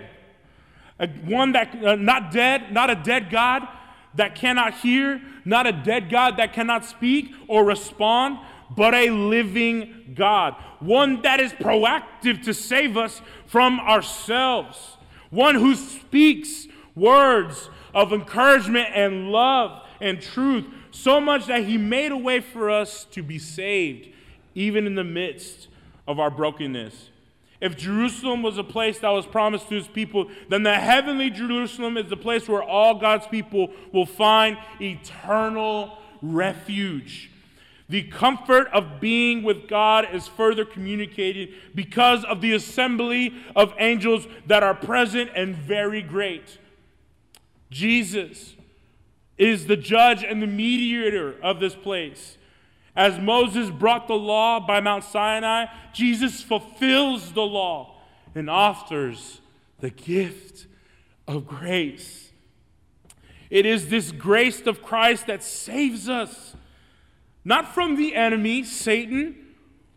A, 0.98 1.06
one 1.08 1.52
that, 1.52 1.76
uh, 1.84 1.96
not 1.96 2.32
dead, 2.32 2.72
not 2.72 2.88
a 2.90 2.94
dead 2.94 3.30
God 3.30 3.68
that 4.14 4.34
cannot 4.34 4.74
hear, 4.74 5.20
not 5.44 5.66
a 5.66 5.72
dead 5.72 6.10
God 6.10 6.36
that 6.36 6.52
cannot 6.52 6.84
speak 6.84 7.32
or 7.48 7.64
respond, 7.64 8.38
but 8.76 8.94
a 8.94 9.10
living 9.10 10.12
God, 10.14 10.54
one 10.80 11.22
that 11.22 11.40
is 11.40 11.52
proactive 11.52 12.42
to 12.44 12.54
save 12.54 12.96
us 12.96 13.20
from 13.46 13.80
ourselves, 13.80 14.96
one 15.30 15.54
who 15.54 15.74
speaks 15.74 16.66
words 16.94 17.70
of 17.94 18.12
encouragement 18.12 18.88
and 18.94 19.30
love 19.30 19.86
and 20.00 20.20
truth, 20.20 20.64
so 20.90 21.20
much 21.20 21.46
that 21.46 21.64
he 21.64 21.78
made 21.78 22.12
a 22.12 22.16
way 22.16 22.40
for 22.40 22.70
us 22.70 23.04
to 23.12 23.22
be 23.22 23.38
saved, 23.38 24.08
even 24.54 24.86
in 24.86 24.94
the 24.94 25.04
midst 25.04 25.68
of 26.06 26.18
our 26.18 26.30
brokenness. 26.30 27.10
If 27.62 27.76
Jerusalem 27.76 28.42
was 28.42 28.58
a 28.58 28.64
place 28.64 28.98
that 28.98 29.10
was 29.10 29.24
promised 29.24 29.68
to 29.68 29.76
his 29.76 29.86
people, 29.86 30.28
then 30.48 30.64
the 30.64 30.74
heavenly 30.74 31.30
Jerusalem 31.30 31.96
is 31.96 32.10
the 32.10 32.16
place 32.16 32.48
where 32.48 32.62
all 32.62 32.96
God's 32.96 33.28
people 33.28 33.70
will 33.92 34.04
find 34.04 34.58
eternal 34.80 35.96
refuge. 36.20 37.30
The 37.88 38.02
comfort 38.02 38.66
of 38.72 39.00
being 39.00 39.44
with 39.44 39.68
God 39.68 40.08
is 40.12 40.26
further 40.26 40.64
communicated 40.64 41.50
because 41.72 42.24
of 42.24 42.40
the 42.40 42.52
assembly 42.52 43.32
of 43.54 43.74
angels 43.78 44.26
that 44.48 44.64
are 44.64 44.74
present 44.74 45.30
and 45.36 45.54
very 45.54 46.02
great. 46.02 46.58
Jesus 47.70 48.56
is 49.38 49.68
the 49.68 49.76
judge 49.76 50.24
and 50.24 50.42
the 50.42 50.48
mediator 50.48 51.36
of 51.40 51.60
this 51.60 51.76
place. 51.76 52.38
As 52.94 53.18
Moses 53.18 53.70
brought 53.70 54.06
the 54.06 54.14
law 54.14 54.60
by 54.60 54.80
Mount 54.80 55.04
Sinai, 55.04 55.66
Jesus 55.92 56.42
fulfills 56.42 57.32
the 57.32 57.42
law 57.42 57.96
and 58.34 58.50
offers 58.50 59.40
the 59.80 59.90
gift 59.90 60.66
of 61.26 61.46
grace. 61.46 62.30
It 63.48 63.66
is 63.66 63.88
this 63.88 64.12
grace 64.12 64.66
of 64.66 64.82
Christ 64.82 65.26
that 65.26 65.42
saves 65.42 66.08
us, 66.08 66.54
not 67.44 67.74
from 67.74 67.96
the 67.96 68.14
enemy, 68.14 68.62
Satan, 68.62 69.36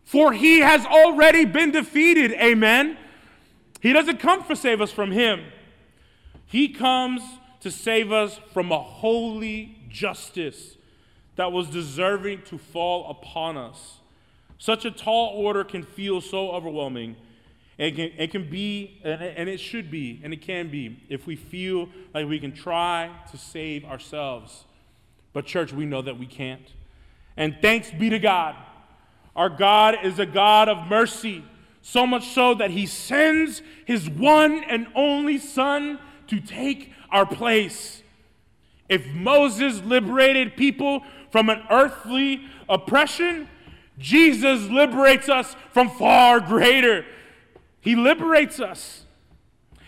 for 0.04 0.32
he 0.32 0.60
has 0.60 0.86
already 0.86 1.44
been 1.44 1.72
defeated. 1.72 2.32
Amen. 2.32 2.96
He 3.80 3.92
doesn't 3.92 4.20
come 4.20 4.42
to 4.44 4.56
save 4.56 4.80
us 4.80 4.92
from 4.92 5.12
him, 5.12 5.44
he 6.46 6.68
comes 6.68 7.22
to 7.60 7.70
save 7.70 8.12
us 8.12 8.40
from 8.52 8.70
a 8.72 8.80
holy 8.80 9.78
justice 9.88 10.75
that 11.36 11.52
was 11.52 11.68
deserving 11.68 12.42
to 12.42 12.58
fall 12.58 13.10
upon 13.10 13.56
us. 13.56 13.98
Such 14.58 14.84
a 14.84 14.90
tall 14.90 15.34
order 15.36 15.64
can 15.64 15.82
feel 15.82 16.20
so 16.20 16.50
overwhelming. 16.50 17.16
It 17.78 17.94
can, 17.94 18.10
it 18.16 18.30
can 18.30 18.48
be, 18.48 19.00
and 19.04 19.48
it 19.48 19.60
should 19.60 19.90
be, 19.90 20.20
and 20.24 20.32
it 20.32 20.40
can 20.40 20.70
be, 20.70 20.98
if 21.10 21.26
we 21.26 21.36
feel 21.36 21.90
like 22.14 22.26
we 22.26 22.40
can 22.40 22.52
try 22.52 23.10
to 23.30 23.36
save 23.36 23.84
ourselves. 23.84 24.64
But, 25.34 25.44
church, 25.44 25.74
we 25.74 25.84
know 25.84 26.00
that 26.00 26.18
we 26.18 26.26
can't. 26.26 26.72
And 27.36 27.58
thanks 27.60 27.90
be 27.90 28.08
to 28.08 28.18
God. 28.18 28.56
Our 29.34 29.50
God 29.50 29.98
is 30.02 30.18
a 30.18 30.24
God 30.24 30.70
of 30.70 30.88
mercy, 30.88 31.44
so 31.82 32.06
much 32.06 32.28
so 32.28 32.54
that 32.54 32.70
He 32.70 32.86
sends 32.86 33.60
His 33.84 34.08
one 34.08 34.64
and 34.64 34.86
only 34.94 35.36
Son 35.36 35.98
to 36.28 36.40
take 36.40 36.92
our 37.10 37.26
place. 37.26 38.02
If 38.88 39.06
Moses 39.08 39.82
liberated 39.82 40.56
people 40.56 41.02
from 41.30 41.48
an 41.48 41.62
earthly 41.70 42.42
oppression, 42.68 43.48
Jesus 43.98 44.68
liberates 44.68 45.28
us 45.28 45.56
from 45.72 45.88
far 45.90 46.40
greater. 46.40 47.04
He 47.80 47.94
liberates 47.94 48.60
us. 48.60 49.04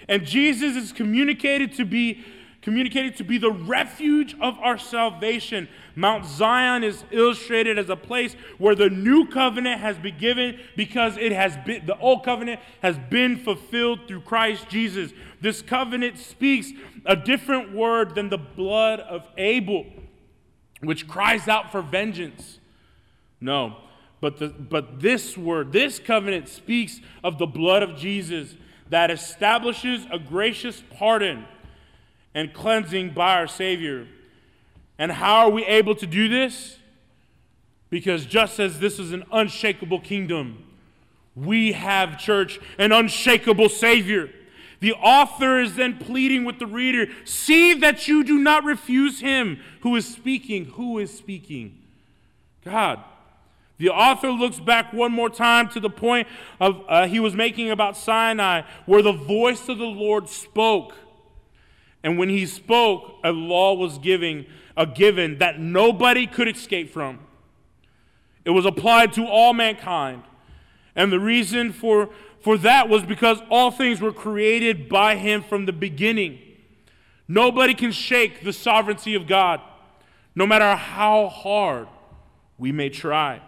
And 0.08 0.24
Jesus 0.24 0.76
is 0.76 0.92
communicated 0.92 1.74
to 1.74 1.84
be 1.84 2.24
communicated 2.60 3.16
to 3.16 3.24
be 3.24 3.38
the 3.38 3.50
refuge 3.50 4.36
of 4.42 4.58
our 4.58 4.76
salvation. 4.76 5.68
Mount 5.94 6.26
Zion 6.26 6.84
is 6.84 7.02
illustrated 7.10 7.78
as 7.78 7.88
a 7.88 7.96
place 7.96 8.34
where 8.58 8.74
the 8.74 8.90
new 8.90 9.26
covenant 9.26 9.80
has 9.80 9.96
been 9.96 10.18
given 10.18 10.58
because 10.76 11.16
it 11.16 11.32
has 11.32 11.56
been 11.64 11.86
the 11.86 11.96
old 11.98 12.24
covenant 12.24 12.60
has 12.82 12.98
been 13.10 13.38
fulfilled 13.38 14.00
through 14.06 14.20
Christ 14.20 14.68
Jesus. 14.68 15.12
This 15.40 15.62
covenant 15.62 16.18
speaks 16.18 16.72
a 17.06 17.16
different 17.16 17.72
word 17.72 18.14
than 18.14 18.28
the 18.28 18.38
blood 18.38 19.00
of 19.00 19.26
Abel 19.36 19.86
which 20.80 21.08
cries 21.08 21.48
out 21.48 21.72
for 21.72 21.82
vengeance. 21.82 22.58
No, 23.40 23.76
but, 24.20 24.38
the, 24.38 24.48
but 24.48 25.00
this 25.00 25.36
word, 25.36 25.72
this 25.72 25.98
covenant 25.98 26.48
speaks 26.48 27.00
of 27.22 27.38
the 27.38 27.46
blood 27.46 27.82
of 27.82 27.96
Jesus 27.96 28.54
that 28.90 29.10
establishes 29.10 30.06
a 30.10 30.18
gracious 30.18 30.82
pardon 30.90 31.44
and 32.34 32.52
cleansing 32.52 33.10
by 33.10 33.34
our 33.34 33.46
Savior. 33.46 34.06
And 34.98 35.12
how 35.12 35.46
are 35.46 35.50
we 35.50 35.64
able 35.64 35.94
to 35.96 36.06
do 36.06 36.28
this? 36.28 36.78
Because 37.90 38.26
just 38.26 38.58
as 38.58 38.80
this 38.80 38.98
is 38.98 39.12
an 39.12 39.24
unshakable 39.32 40.00
kingdom, 40.00 40.64
we 41.34 41.72
have, 41.72 42.18
church, 42.18 42.60
an 42.78 42.92
unshakable 42.92 43.68
Savior. 43.68 44.30
The 44.80 44.92
author 44.92 45.60
is 45.60 45.74
then 45.74 45.98
pleading 45.98 46.44
with 46.44 46.58
the 46.58 46.66
reader 46.66 47.06
see 47.24 47.74
that 47.74 48.06
you 48.06 48.22
do 48.22 48.38
not 48.38 48.64
refuse 48.64 49.20
him 49.20 49.58
who 49.80 49.96
is 49.96 50.06
speaking. 50.06 50.66
Who 50.66 50.98
is 50.98 51.16
speaking? 51.16 51.82
God. 52.64 53.02
The 53.78 53.90
author 53.90 54.30
looks 54.30 54.58
back 54.58 54.92
one 54.92 55.12
more 55.12 55.30
time 55.30 55.68
to 55.70 55.80
the 55.80 55.90
point 55.90 56.26
of 56.60 56.84
uh, 56.88 57.06
he 57.06 57.20
was 57.20 57.34
making 57.34 57.70
about 57.70 57.96
Sinai, 57.96 58.62
where 58.86 59.02
the 59.02 59.12
voice 59.12 59.68
of 59.68 59.78
the 59.78 59.84
Lord 59.84 60.28
spoke. 60.28 60.94
And 62.02 62.18
when 62.18 62.28
he 62.28 62.44
spoke, 62.46 63.18
a 63.22 63.30
law 63.30 63.74
was 63.74 63.98
giving, 63.98 64.46
a 64.76 64.84
given 64.84 65.38
that 65.38 65.60
nobody 65.60 66.26
could 66.26 66.48
escape 66.48 66.92
from. 66.92 67.20
It 68.44 68.50
was 68.50 68.66
applied 68.66 69.12
to 69.14 69.26
all 69.26 69.52
mankind. 69.52 70.22
And 70.96 71.12
the 71.12 71.20
reason 71.20 71.72
for 71.72 72.10
for 72.40 72.56
that 72.58 72.88
was 72.88 73.02
because 73.04 73.38
all 73.50 73.70
things 73.70 74.00
were 74.00 74.12
created 74.12 74.88
by 74.88 75.16
him 75.16 75.42
from 75.42 75.66
the 75.66 75.72
beginning. 75.72 76.38
Nobody 77.26 77.74
can 77.74 77.92
shake 77.92 78.42
the 78.42 78.52
sovereignty 78.52 79.14
of 79.14 79.26
God, 79.26 79.60
no 80.34 80.46
matter 80.46 80.74
how 80.74 81.28
hard 81.28 81.88
we 82.56 82.72
may 82.72 82.88
try. 82.88 83.40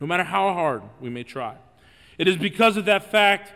No 0.00 0.06
matter 0.06 0.24
how 0.24 0.52
hard 0.52 0.82
we 1.00 1.08
may 1.08 1.22
try. 1.22 1.56
It 2.18 2.28
is 2.28 2.36
because 2.36 2.76
of 2.76 2.84
that 2.84 3.10
fact 3.10 3.52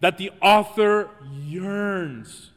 that 0.00 0.18
the 0.18 0.30
author 0.42 1.08
yearns 1.32 2.50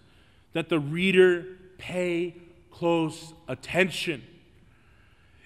that 0.54 0.70
the 0.70 0.80
reader 0.80 1.46
pay 1.78 2.36
close 2.72 3.34
attention. 3.48 4.24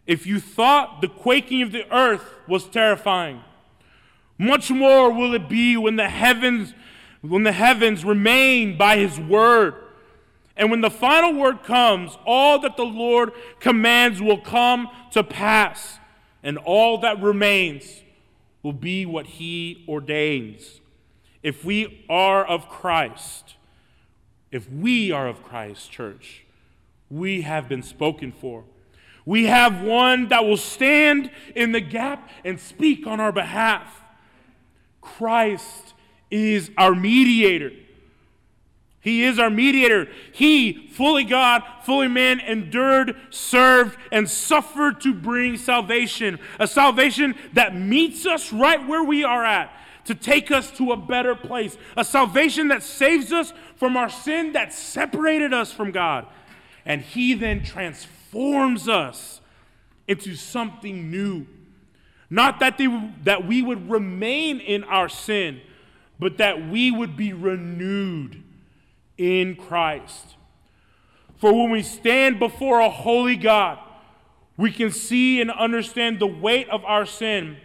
If 0.08 0.26
you 0.26 0.40
thought 0.40 1.02
the 1.02 1.08
quaking 1.08 1.62
of 1.62 1.72
the 1.72 1.94
earth 1.94 2.24
was 2.48 2.68
terrifying, 2.68 3.42
much 4.42 4.72
more 4.72 5.12
will 5.12 5.34
it 5.34 5.48
be 5.48 5.78
when 5.78 5.96
the 5.96 6.10
heavens 6.10 6.74
when 7.22 7.44
the 7.44 7.52
heavens 7.52 8.04
remain 8.04 8.78
by 8.78 8.98
his 8.98 9.20
word. 9.20 9.76
And 10.58 10.70
when 10.70 10.82
the 10.82 10.90
final 10.90 11.34
word 11.34 11.64
comes, 11.64 12.18
all 12.26 12.60
that 12.60 12.78
the 12.78 12.84
Lord 12.84 13.32
commands 13.60 14.22
will 14.22 14.40
come 14.40 14.90
to 15.12 15.24
pass, 15.24 16.00
and 16.44 16.58
all 16.58 16.98
that 17.00 17.22
remains 17.22 18.04
will 18.64 18.74
be 18.74 19.06
what 19.06 19.26
he 19.26 19.86
ordains. 19.88 20.82
If 21.42 21.64
we 21.64 22.06
are 22.10 22.46
of 22.46 22.68
Christ, 22.68 23.56
if 24.52 24.70
we 24.70 25.12
are 25.12 25.28
of 25.28 25.44
Christ, 25.44 25.92
church, 25.92 26.44
we 27.10 27.42
have 27.42 27.70
been 27.70 27.84
spoken 27.84 28.32
for. 28.32 28.64
We 29.26 29.46
have 29.46 29.82
one 29.82 30.28
that 30.30 30.46
will 30.46 30.58
stand 30.58 31.32
in 31.56 31.72
the 31.72 31.82
gap 31.82 32.30
and 32.44 32.60
speak 32.60 33.06
on 33.08 33.20
our 33.20 33.32
behalf. 33.32 34.01
Christ 35.02 35.94
is 36.30 36.72
our 36.78 36.96
mediator. 36.96 37.72
He 39.02 39.24
is 39.24 39.40
our 39.40 39.50
mediator. 39.50 40.08
He, 40.32 40.88
fully 40.90 41.24
God, 41.24 41.64
fully 41.84 42.08
man, 42.08 42.40
endured, 42.40 43.16
served, 43.32 43.98
and 44.12 44.30
suffered 44.30 45.02
to 45.02 45.14
bring 45.14 45.58
salvation. 45.58 46.40
A 46.60 46.68
salvation 46.68 47.36
that 47.54 47.76
meets 47.76 48.28
us 48.28 48.54
right 48.54 48.88
where 48.88 49.04
we 49.04 49.24
are 49.24 49.44
at, 49.44 49.72
to 50.06 50.14
take 50.14 50.52
us 50.52 50.72
to 50.72 50.92
a 50.92 50.98
better 50.98 51.36
place. 51.36 51.78
A 51.98 52.06
salvation 52.06 52.68
that 52.68 52.84
saves 52.84 53.32
us 53.32 53.54
from 53.76 53.98
our 53.98 54.10
sin 54.10 54.54
that 54.54 54.72
separated 54.72 55.52
us 55.52 55.72
from 55.72 55.92
God. 55.92 56.28
And 56.86 57.02
He 57.02 57.34
then 57.34 57.64
transforms 57.64 58.88
us 58.88 59.42
into 60.08 60.36
something 60.36 61.10
new. 61.10 61.48
Not 62.34 62.62
that, 62.62 62.80
that 63.26 63.46
we 63.46 63.62
would 63.62 63.90
remain 63.90 64.62
in 64.62 64.86
our 64.86 65.10
sin, 65.10 65.60
but 66.18 66.38
that 66.38 66.70
we 66.70 66.90
would 66.90 67.18
be 67.18 67.34
renewed 67.34 68.42
in 69.18 69.58
Christ. 69.58 70.38
For 71.36 71.54
when 71.54 71.70
we 71.72 71.84
stand 71.84 72.40
before 72.40 72.80
a 72.80 72.90
holy 72.90 73.36
God, 73.36 73.80
we 74.56 74.72
can 74.72 74.92
see 74.92 75.42
and 75.42 75.52
understand 75.52 76.20
the 76.20 76.28
weight 76.28 76.70
of 76.70 76.86
our 76.86 77.06
sin 77.06 77.58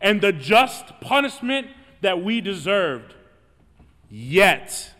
and 0.00 0.22
the 0.22 0.32
just 0.32 0.98
punishment 1.00 1.66
that 2.00 2.24
we 2.24 2.40
deserved. 2.40 3.14
Yet, 4.08 4.94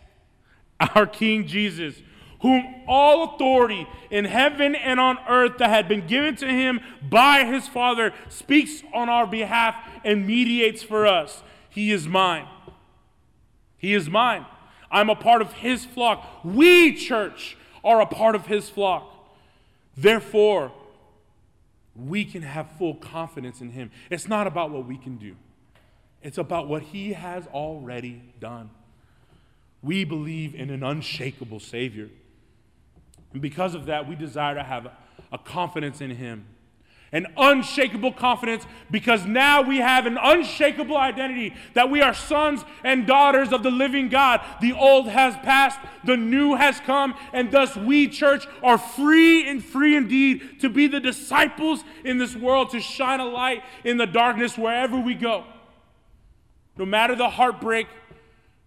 our 0.79 1.07
King 1.07 1.47
Jesus, 1.47 1.95
whom 2.41 2.63
all 2.87 3.35
authority 3.35 3.87
in 4.11 4.25
heaven 4.25 4.75
and 4.75 4.99
on 4.99 5.17
earth 5.27 5.57
that 5.57 5.69
had 5.69 5.87
been 5.87 6.05
given 6.05 6.35
to 6.35 6.47
him 6.47 6.79
by 7.01 7.43
his 7.45 7.67
Father 7.67 8.13
speaks 8.29 8.83
on 8.93 9.09
our 9.09 9.25
behalf 9.25 9.75
and 10.03 10.27
mediates 10.27 10.83
for 10.83 11.07
us. 11.07 11.41
He 11.69 11.91
is 11.91 12.07
mine. 12.07 12.47
He 13.77 13.93
is 13.93 14.09
mine. 14.09 14.45
I'm 14.89 15.09
a 15.09 15.15
part 15.15 15.41
of 15.41 15.53
his 15.53 15.85
flock. 15.85 16.25
We, 16.43 16.93
church, 16.95 17.57
are 17.83 18.01
a 18.01 18.05
part 18.05 18.35
of 18.35 18.45
his 18.45 18.69
flock. 18.69 19.13
Therefore, 19.95 20.71
we 21.95 22.23
can 22.23 22.43
have 22.43 22.69
full 22.77 22.95
confidence 22.95 23.59
in 23.61 23.71
him. 23.71 23.91
It's 24.09 24.27
not 24.27 24.45
about 24.45 24.69
what 24.69 24.85
we 24.85 24.97
can 24.97 25.17
do, 25.17 25.35
it's 26.21 26.37
about 26.37 26.67
what 26.67 26.83
he 26.83 27.13
has 27.13 27.47
already 27.47 28.21
done. 28.39 28.69
We 29.81 30.03
believe 30.03 30.55
in 30.55 30.69
an 30.69 30.83
unshakable 30.83 31.59
Savior. 31.59 32.09
And 33.37 33.41
because 33.43 33.75
of 33.75 33.85
that, 33.85 34.09
we 34.09 34.15
desire 34.15 34.55
to 34.55 34.63
have 34.63 34.87
a 35.31 35.37
confidence 35.37 36.01
in 36.01 36.09
him 36.09 36.47
an 37.13 37.25
unshakable 37.37 38.11
confidence 38.11 38.65
because 38.91 39.25
now 39.25 39.61
we 39.61 39.77
have 39.77 40.05
an 40.05 40.17
unshakable 40.21 40.97
identity 40.97 41.55
that 41.73 41.89
we 41.89 42.01
are 42.01 42.13
sons 42.13 42.65
and 42.83 43.07
daughters 43.07 43.53
of 43.53 43.63
the 43.63 43.71
living 43.71 44.09
God. 44.09 44.41
The 44.59 44.73
old 44.73 45.07
has 45.07 45.33
passed, 45.37 45.79
the 46.03 46.17
new 46.17 46.55
has 46.55 46.81
come, 46.81 47.15
and 47.31 47.49
thus 47.49 47.77
we, 47.77 48.09
church, 48.09 48.45
are 48.61 48.77
free 48.77 49.47
and 49.47 49.63
free 49.63 49.95
indeed 49.95 50.59
to 50.59 50.69
be 50.69 50.87
the 50.87 50.99
disciples 50.99 51.83
in 52.03 52.17
this 52.17 52.35
world, 52.35 52.71
to 52.71 52.81
shine 52.81 53.21
a 53.21 53.25
light 53.25 53.63
in 53.85 53.95
the 53.95 54.07
darkness 54.07 54.57
wherever 54.57 54.99
we 54.99 55.13
go. 55.13 55.45
No 56.75 56.85
matter 56.85 57.15
the 57.15 57.29
heartbreak, 57.29 57.87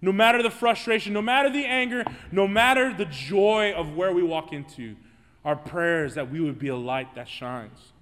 no 0.02 0.12
matter 0.12 0.42
the 0.42 0.50
frustration, 0.50 1.12
no 1.12 1.22
matter 1.22 1.50
the 1.50 1.64
anger, 1.64 2.04
no 2.32 2.48
matter 2.48 2.94
the 2.94 3.04
joy 3.04 3.72
of 3.72 3.94
where 3.96 4.12
we 4.12 4.22
walk 4.22 4.52
into, 4.52 4.96
our 5.44 5.56
prayers 5.56 6.14
that 6.14 6.30
we 6.30 6.40
would 6.40 6.58
be 6.58 6.68
a 6.68 6.76
light 6.76 7.14
that 7.14 7.28
shines. 7.28 7.92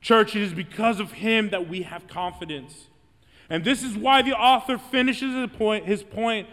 Church, 0.00 0.34
it 0.34 0.42
is 0.42 0.52
because 0.52 0.98
of 0.98 1.12
him 1.12 1.50
that 1.50 1.68
we 1.68 1.82
have 1.82 2.06
confidence. 2.06 2.86
And 3.50 3.64
this 3.64 3.82
is 3.82 3.96
why 3.96 4.22
the 4.22 4.32
author 4.32 4.78
finishes 4.78 5.34
his 5.34 5.50
point, 5.56 5.84
his 5.84 6.02
point 6.02 6.48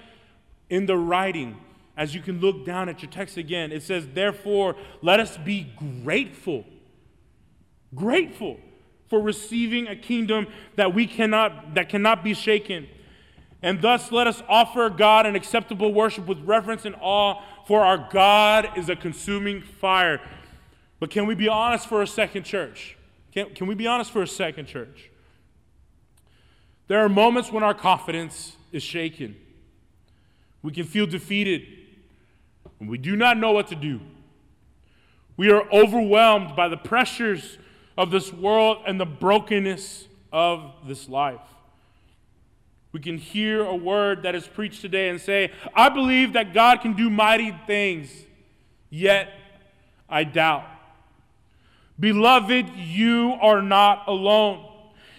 in 0.69 0.85
the 0.85 0.97
writing. 0.97 1.57
As 1.95 2.13
you 2.13 2.21
can 2.21 2.39
look 2.39 2.65
down 2.65 2.89
at 2.89 3.01
your 3.01 3.09
text 3.09 3.37
again, 3.37 3.71
it 3.71 3.83
says, 3.83 4.07
Therefore, 4.13 4.75
let 5.01 5.19
us 5.19 5.37
be 5.37 5.71
grateful. 6.03 6.65
Grateful 7.95 8.59
for 9.07 9.21
receiving 9.21 9.87
a 9.87 9.95
kingdom 9.95 10.47
that 10.75 10.93
we 10.93 11.07
cannot 11.07 11.75
that 11.75 11.89
cannot 11.89 12.23
be 12.23 12.33
shaken. 12.33 12.87
And 13.61 13.81
thus 13.81 14.11
let 14.11 14.27
us 14.27 14.43
offer 14.47 14.89
God 14.89 15.25
an 15.25 15.35
acceptable 15.35 15.93
worship 15.93 16.27
with 16.27 16.39
reverence 16.41 16.85
and 16.85 16.95
awe, 17.01 17.41
for 17.65 17.81
our 17.81 18.07
God 18.11 18.69
is 18.77 18.89
a 18.89 18.95
consuming 18.95 19.61
fire. 19.61 20.21
But 20.99 21.09
can 21.09 21.25
we 21.25 21.35
be 21.35 21.47
honest 21.47 21.87
for 21.87 22.01
a 22.01 22.07
second, 22.07 22.43
church? 22.43 22.97
Can, 23.33 23.53
can 23.53 23.67
we 23.67 23.75
be 23.75 23.87
honest 23.87 24.11
for 24.11 24.21
a 24.21 24.27
second, 24.27 24.67
church? 24.67 25.09
There 26.87 27.03
are 27.03 27.09
moments 27.09 27.51
when 27.51 27.63
our 27.63 27.73
confidence 27.73 28.55
is 28.71 28.83
shaken. 28.83 29.35
We 30.61 30.71
can 30.71 30.85
feel 30.85 31.05
defeated, 31.05 31.67
and 32.79 32.89
we 32.89 32.97
do 32.97 33.15
not 33.15 33.37
know 33.37 33.51
what 33.51 33.67
to 33.67 33.75
do. 33.75 34.01
We 35.35 35.51
are 35.51 35.63
overwhelmed 35.71 36.55
by 36.55 36.67
the 36.67 36.77
pressures 36.77 37.57
of 37.97 38.11
this 38.11 38.31
world 38.31 38.77
and 38.87 38.99
the 38.99 39.05
brokenness 39.05 40.07
of 40.31 40.73
this 40.87 41.09
life. 41.09 41.41
We 42.91 42.99
can 42.99 43.17
hear 43.17 43.63
a 43.63 43.75
word 43.75 44.23
that 44.23 44.33
is 44.35 44.47
preached 44.47 44.81
today 44.81 45.09
and 45.09 45.19
say, 45.19 45.51
I 45.75 45.89
believe 45.89 46.33
that 46.33 46.53
God 46.53 46.81
can 46.81 46.93
do 46.93 47.09
mighty 47.09 47.55
things, 47.67 48.09
yet 48.89 49.29
I 50.09 50.23
doubt. 50.23 50.65
Beloved, 51.99 52.69
you 52.75 53.33
are 53.41 53.61
not 53.61 54.07
alone. 54.07 54.63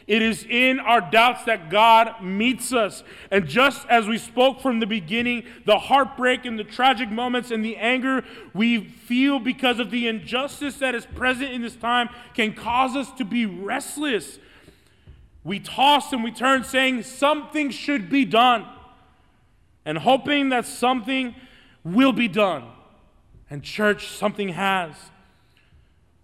It 0.09 0.23
is 0.23 0.47
in 0.49 0.81
our 0.81 1.03
doubts 1.03 1.45
that 1.45 1.69
God 1.69 2.23
meets 2.23 2.73
us. 2.73 3.05
And 3.31 3.47
just 3.47 3.87
as 3.89 4.09
we 4.09 4.17
spoke 4.17 4.63
from 4.63 4.81
the 4.81 4.87
beginning, 4.87 5.45
the 5.67 5.79
heartbreak 5.79 6.47
and 6.47 6.59
the 6.59 6.65
tragic 6.65 7.11
moments 7.11 7.51
and 7.51 7.63
the 7.63 7.77
anger 7.77 8.25
we 8.55 8.85
feel 8.85 9.39
because 9.39 9.79
of 9.79 9.91
the 9.91 10.09
injustice 10.09 10.79
that 10.79 10.95
is 10.95 11.05
present 11.05 11.51
in 11.51 11.61
this 11.61 11.77
time 11.77 12.09
can 12.33 12.55
cause 12.55 12.97
us 12.97 13.13
to 13.19 13.25
be 13.25 13.45
restless. 13.45 14.39
We 15.49 15.61
toss 15.61 16.13
and 16.13 16.23
we 16.23 16.31
turn, 16.31 16.63
saying 16.63 17.05
something 17.05 17.71
should 17.71 18.11
be 18.11 18.27
done, 18.27 18.67
and 19.87 19.97
hoping 19.97 20.51
that 20.51 20.67
something 20.67 21.35
will 21.83 22.13
be 22.13 22.29
done. 22.29 22.65
And, 23.49 23.63
church, 23.63 24.09
something 24.09 24.51
has. 24.51 24.93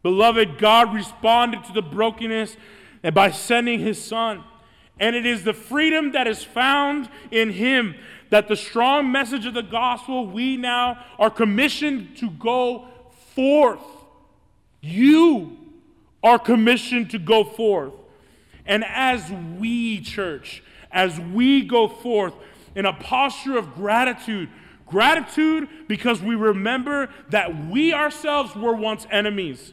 Beloved, 0.03 0.59
God 0.59 0.93
responded 0.93 1.65
to 1.65 1.73
the 1.73 1.81
brokenness 1.81 2.59
and 3.03 3.15
by 3.15 3.31
sending 3.31 3.81
his 3.81 4.03
son. 4.03 4.45
And 5.01 5.17
it 5.17 5.25
is 5.25 5.43
the 5.43 5.55
freedom 5.55 6.13
that 6.13 6.27
is 6.27 6.45
found 6.45 7.09
in 7.31 7.51
him 7.51 7.95
that 8.29 8.47
the 8.47 8.57
strong 8.57 9.11
message 9.11 9.47
of 9.47 9.55
the 9.55 9.63
gospel 9.63 10.27
we 10.27 10.59
now 10.59 11.03
are 11.19 11.31
commissioned 11.31 12.19
to 12.19 12.29
go 12.29 12.89
forth. 13.35 13.81
You 14.83 15.57
are 16.23 16.39
commissioned 16.39 17.11
to 17.13 17.19
go 17.19 17.43
forth. 17.43 17.95
And 18.67 18.85
as 18.85 19.31
we, 19.59 20.01
church, 20.01 20.63
as 20.91 21.19
we 21.21 21.63
go 21.63 21.89
forth 21.89 22.35
in 22.75 22.87
a 22.87 22.93
posture 22.93 23.57
of 23.59 23.75
gratitude, 23.75 24.49
gratitude 24.87 25.69
because 25.87 26.23
we 26.23 26.35
remember 26.35 27.09
that 27.31 27.69
we 27.69 27.93
ourselves 27.93 28.55
were 28.55 28.75
once 28.75 29.07
enemies 29.11 29.73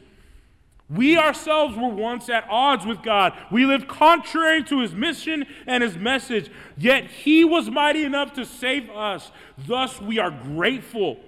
we 0.94 1.16
ourselves 1.16 1.76
were 1.76 1.88
once 1.88 2.28
at 2.28 2.46
odds 2.50 2.84
with 2.84 3.02
God. 3.02 3.32
We 3.50 3.64
lived 3.64 3.88
contrary 3.88 4.62
to 4.64 4.80
his 4.80 4.92
mission 4.92 5.46
and 5.66 5.82
his 5.82 5.96
message, 5.96 6.50
yet 6.76 7.06
he 7.06 7.44
was 7.44 7.70
mighty 7.70 8.04
enough 8.04 8.34
to 8.34 8.44
save 8.44 8.90
us. 8.90 9.30
Thus, 9.56 10.00
we 10.00 10.18
are 10.18 10.30
grateful 10.30 11.18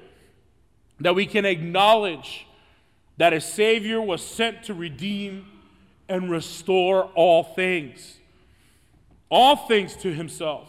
that 1.01 1.15
we 1.15 1.25
can 1.25 1.47
acknowledge 1.47 2.47
that 3.17 3.33
a 3.33 3.41
Savior 3.41 4.03
was 4.03 4.23
sent 4.23 4.65
to 4.65 4.75
redeem 4.75 5.47
and 6.09 6.31
restore 6.31 7.05
all 7.15 7.43
things, 7.43 8.19
all 9.31 9.57
things 9.57 9.97
to 9.97 10.13
himself. 10.13 10.69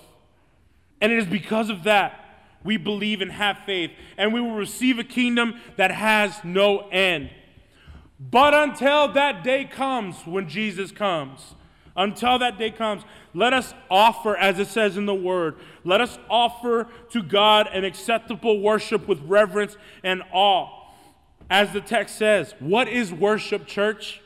And 1.02 1.12
it 1.12 1.20
is 1.20 1.26
because 1.26 1.70
of 1.70 1.84
that 1.84 2.22
we 2.64 2.78
believe 2.78 3.22
and 3.22 3.32
have 3.32 3.60
faith, 3.66 3.92
and 4.18 4.34
we 4.34 4.42
will 4.42 4.56
receive 4.56 4.98
a 4.98 5.04
kingdom 5.04 5.60
that 5.78 5.92
has 5.92 6.44
no 6.44 6.90
end. 6.90 7.30
But 8.20 8.54
until 8.54 9.12
that 9.14 9.44
day 9.44 9.66
comes, 9.66 10.16
when 10.26 10.50
Jesus 10.50 10.92
comes, 10.92 11.54
until 11.96 12.40
that 12.40 12.58
day 12.58 12.72
comes, 12.72 13.04
let 13.34 13.54
us 13.54 13.74
offer, 13.90 14.36
as 14.36 14.58
it 14.58 14.68
says 14.68 14.98
in 14.98 15.06
the 15.06 15.14
word, 15.14 15.56
let 15.84 16.02
us 16.02 16.18
offer 16.30 16.88
to 17.12 17.22
God 17.22 17.68
an 17.72 17.84
acceptable 17.84 18.60
worship 18.62 19.08
with 19.08 19.20
reverence 19.22 19.78
and 20.04 20.24
awe. 20.34 20.70
As 21.50 21.72
the 21.72 21.82
text 21.82 22.18
says, 22.18 22.56
what 22.60 22.88
is 22.88 23.14
worship, 23.14 23.68
church? 23.68 24.22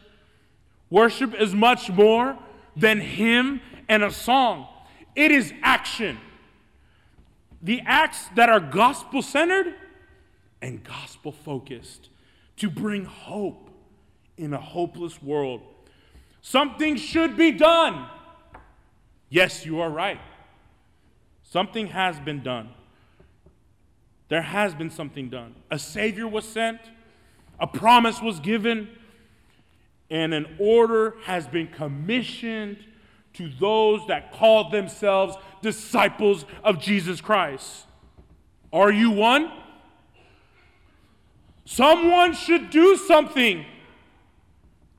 Worship 0.89 1.33
is 1.39 1.53
much 1.53 1.89
more 1.89 2.37
than 2.75 2.99
hymn 2.99 3.61
and 3.87 4.03
a 4.03 4.11
song, 4.11 4.67
it 5.15 5.31
is 5.31 5.53
action. 5.63 6.17
The 7.61 7.81
acts 7.85 8.29
that 8.35 8.47
are 8.47 8.59
gospel 8.59 9.21
centered 9.21 9.73
and 10.61 10.83
gospel 10.83 11.31
focused 11.31 12.09
to 12.57 12.69
bring 12.69 13.05
hope 13.05 13.69
in 14.37 14.53
a 14.53 14.61
hopeless 14.61 15.21
world. 15.21 15.61
Something 16.41 16.95
should 16.95 17.35
be 17.35 17.51
done. 17.51 18.07
Yes, 19.29 19.65
you 19.65 19.81
are 19.81 19.89
right. 19.89 20.21
Something 21.43 21.87
has 21.87 22.19
been 22.19 22.41
done. 22.43 22.69
There 24.29 24.41
has 24.41 24.75
been 24.75 24.91
something 24.91 25.29
done. 25.29 25.55
A 25.71 25.79
Savior 25.79 26.27
was 26.27 26.45
sent, 26.45 26.79
a 27.59 27.67
promise 27.67 28.21
was 28.21 28.39
given, 28.39 28.87
and 30.09 30.33
an 30.33 30.55
order 30.59 31.15
has 31.23 31.47
been 31.47 31.67
commissioned 31.67 32.77
to 33.33 33.49
those 33.59 34.05
that 34.07 34.33
call 34.33 34.69
themselves 34.69 35.35
disciples 35.61 36.45
of 36.63 36.79
Jesus 36.79 37.21
Christ. 37.21 37.85
Are 38.73 38.91
you 38.91 39.11
one? 39.11 39.51
Someone 41.65 42.33
should 42.33 42.69
do 42.69 42.97
something. 42.97 43.65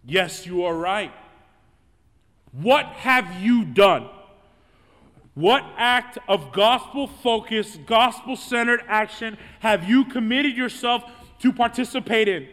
Yes, 0.04 0.46
you 0.46 0.64
are 0.64 0.74
right. 0.74 1.12
What 2.52 2.86
have 2.86 3.40
you 3.42 3.64
done? 3.64 4.08
What 5.34 5.64
act 5.76 6.18
of 6.28 6.52
gospel 6.52 7.06
focused, 7.06 7.86
gospel 7.86 8.36
centered 8.36 8.82
action 8.88 9.38
have 9.60 9.88
you 9.88 10.04
committed 10.04 10.56
yourself 10.56 11.04
to 11.40 11.52
participate 11.52 12.28
in? 12.28 12.48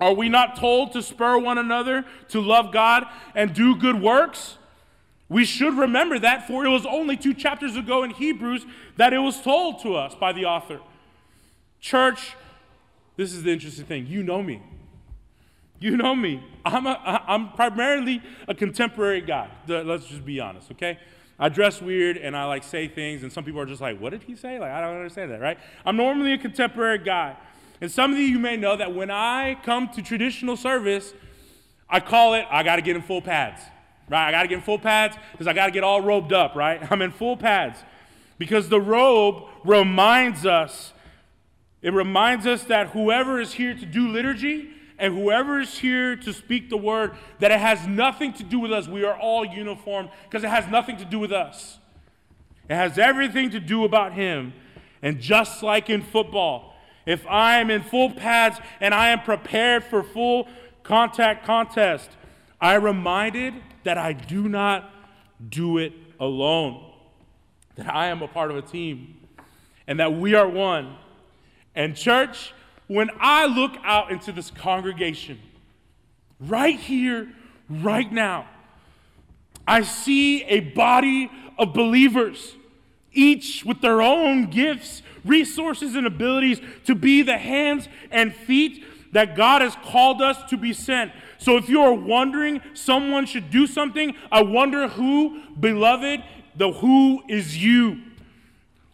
Are 0.00 0.12
we 0.12 0.28
not 0.28 0.56
told 0.56 0.92
to 0.92 1.02
spur 1.02 1.38
one 1.38 1.58
another 1.58 2.04
to 2.28 2.40
love 2.40 2.72
God 2.72 3.04
and 3.34 3.54
do 3.54 3.76
good 3.76 4.00
works? 4.00 4.58
We 5.28 5.44
should 5.44 5.74
remember 5.74 6.18
that, 6.18 6.46
for 6.46 6.64
it 6.64 6.68
was 6.68 6.84
only 6.84 7.16
two 7.16 7.32
chapters 7.32 7.76
ago 7.76 8.02
in 8.02 8.10
Hebrews 8.10 8.66
that 8.96 9.12
it 9.12 9.18
was 9.18 9.40
told 9.40 9.80
to 9.82 9.94
us 9.94 10.14
by 10.14 10.32
the 10.32 10.44
author. 10.44 10.80
Church, 11.80 12.34
this 13.16 13.32
is 13.32 13.42
the 13.42 13.52
interesting 13.52 13.86
thing. 13.86 14.06
You 14.06 14.22
know 14.22 14.42
me. 14.42 14.62
You 15.78 15.96
know 15.96 16.14
me. 16.14 16.42
I'm, 16.64 16.86
a, 16.86 17.24
I'm 17.26 17.52
primarily 17.52 18.22
a 18.48 18.54
contemporary 18.54 19.20
guy. 19.20 19.50
Let's 19.66 20.06
just 20.06 20.24
be 20.24 20.40
honest, 20.40 20.70
okay? 20.72 20.98
I 21.38 21.48
dress 21.48 21.82
weird 21.82 22.16
and 22.16 22.36
I 22.36 22.44
like 22.44 22.62
say 22.62 22.86
things, 22.88 23.22
and 23.22 23.32
some 23.32 23.44
people 23.44 23.60
are 23.60 23.66
just 23.66 23.80
like, 23.80 23.98
what 24.00 24.10
did 24.10 24.22
he 24.22 24.36
say? 24.36 24.58
Like, 24.58 24.70
I 24.70 24.80
don't 24.80 24.94
understand 24.94 25.30
that, 25.30 25.40
right? 25.40 25.58
I'm 25.84 25.96
normally 25.96 26.32
a 26.32 26.38
contemporary 26.38 26.98
guy. 26.98 27.36
And 27.84 27.92
some 27.92 28.14
of 28.14 28.18
you 28.18 28.38
may 28.38 28.56
know 28.56 28.76
that 28.76 28.94
when 28.94 29.10
I 29.10 29.58
come 29.62 29.90
to 29.90 30.00
traditional 30.00 30.56
service, 30.56 31.12
I 31.86 32.00
call 32.00 32.32
it, 32.32 32.46
I 32.50 32.62
got 32.62 32.76
to 32.76 32.82
get 32.82 32.96
in 32.96 33.02
full 33.02 33.20
pads, 33.20 33.60
right? 34.08 34.26
I 34.26 34.30
got 34.30 34.40
to 34.40 34.48
get 34.48 34.54
in 34.54 34.62
full 34.62 34.78
pads 34.78 35.18
because 35.32 35.46
I 35.46 35.52
got 35.52 35.66
to 35.66 35.70
get 35.70 35.84
all 35.84 36.00
robed 36.00 36.32
up, 36.32 36.54
right? 36.54 36.80
I'm 36.90 37.02
in 37.02 37.10
full 37.10 37.36
pads 37.36 37.78
because 38.38 38.70
the 38.70 38.80
robe 38.80 39.42
reminds 39.66 40.46
us, 40.46 40.94
it 41.82 41.92
reminds 41.92 42.46
us 42.46 42.64
that 42.64 42.92
whoever 42.92 43.38
is 43.38 43.52
here 43.52 43.74
to 43.74 43.84
do 43.84 44.08
liturgy 44.08 44.70
and 44.98 45.12
whoever 45.12 45.60
is 45.60 45.76
here 45.76 46.16
to 46.16 46.32
speak 46.32 46.70
the 46.70 46.78
word, 46.78 47.12
that 47.40 47.50
it 47.50 47.60
has 47.60 47.86
nothing 47.86 48.32
to 48.32 48.42
do 48.42 48.60
with 48.60 48.72
us. 48.72 48.88
We 48.88 49.04
are 49.04 49.18
all 49.18 49.44
uniform 49.44 50.08
because 50.22 50.42
it 50.42 50.48
has 50.48 50.66
nothing 50.68 50.96
to 50.96 51.04
do 51.04 51.18
with 51.18 51.32
us. 51.32 51.78
It 52.66 52.76
has 52.76 52.96
everything 52.96 53.50
to 53.50 53.60
do 53.60 53.84
about 53.84 54.14
him. 54.14 54.54
And 55.02 55.20
just 55.20 55.62
like 55.62 55.90
in 55.90 56.00
football, 56.00 56.73
if 57.06 57.26
I 57.26 57.58
am 57.58 57.70
in 57.70 57.82
full 57.82 58.10
pads 58.10 58.58
and 58.80 58.94
I 58.94 59.10
am 59.10 59.20
prepared 59.20 59.84
for 59.84 60.02
full 60.02 60.48
contact 60.82 61.44
contest, 61.44 62.10
I 62.60 62.74
reminded 62.74 63.54
that 63.84 63.98
I 63.98 64.12
do 64.12 64.48
not 64.48 64.90
do 65.48 65.78
it 65.78 65.92
alone, 66.18 66.92
that 67.76 67.92
I 67.92 68.06
am 68.06 68.22
a 68.22 68.28
part 68.28 68.50
of 68.50 68.56
a 68.56 68.62
team, 68.62 69.16
and 69.86 70.00
that 70.00 70.14
we 70.14 70.34
are 70.34 70.48
one. 70.48 70.96
And, 71.74 71.96
church, 71.96 72.54
when 72.86 73.10
I 73.18 73.46
look 73.46 73.72
out 73.84 74.10
into 74.10 74.32
this 74.32 74.50
congregation, 74.50 75.38
right 76.40 76.78
here, 76.78 77.28
right 77.68 78.10
now, 78.10 78.46
I 79.66 79.82
see 79.82 80.44
a 80.44 80.60
body 80.60 81.30
of 81.58 81.72
believers, 81.72 82.54
each 83.12 83.64
with 83.64 83.80
their 83.80 84.02
own 84.02 84.50
gifts, 84.50 85.02
resources, 85.24 85.94
and 85.94 86.06
abilities 86.06 86.60
to 86.84 86.94
be 86.94 87.22
the 87.22 87.38
hands 87.38 87.88
and 88.10 88.34
feet 88.34 88.84
that 89.12 89.36
God 89.36 89.62
has 89.62 89.76
called 89.76 90.20
us 90.20 90.42
to 90.50 90.56
be 90.56 90.72
sent. 90.72 91.12
So 91.38 91.56
if 91.56 91.68
you 91.68 91.80
are 91.82 91.94
wondering 91.94 92.60
someone 92.74 93.26
should 93.26 93.50
do 93.50 93.66
something, 93.66 94.14
I 94.30 94.42
wonder 94.42 94.88
who, 94.88 95.40
beloved, 95.58 96.22
the 96.56 96.72
who 96.72 97.22
is 97.28 97.62
you. 97.62 98.00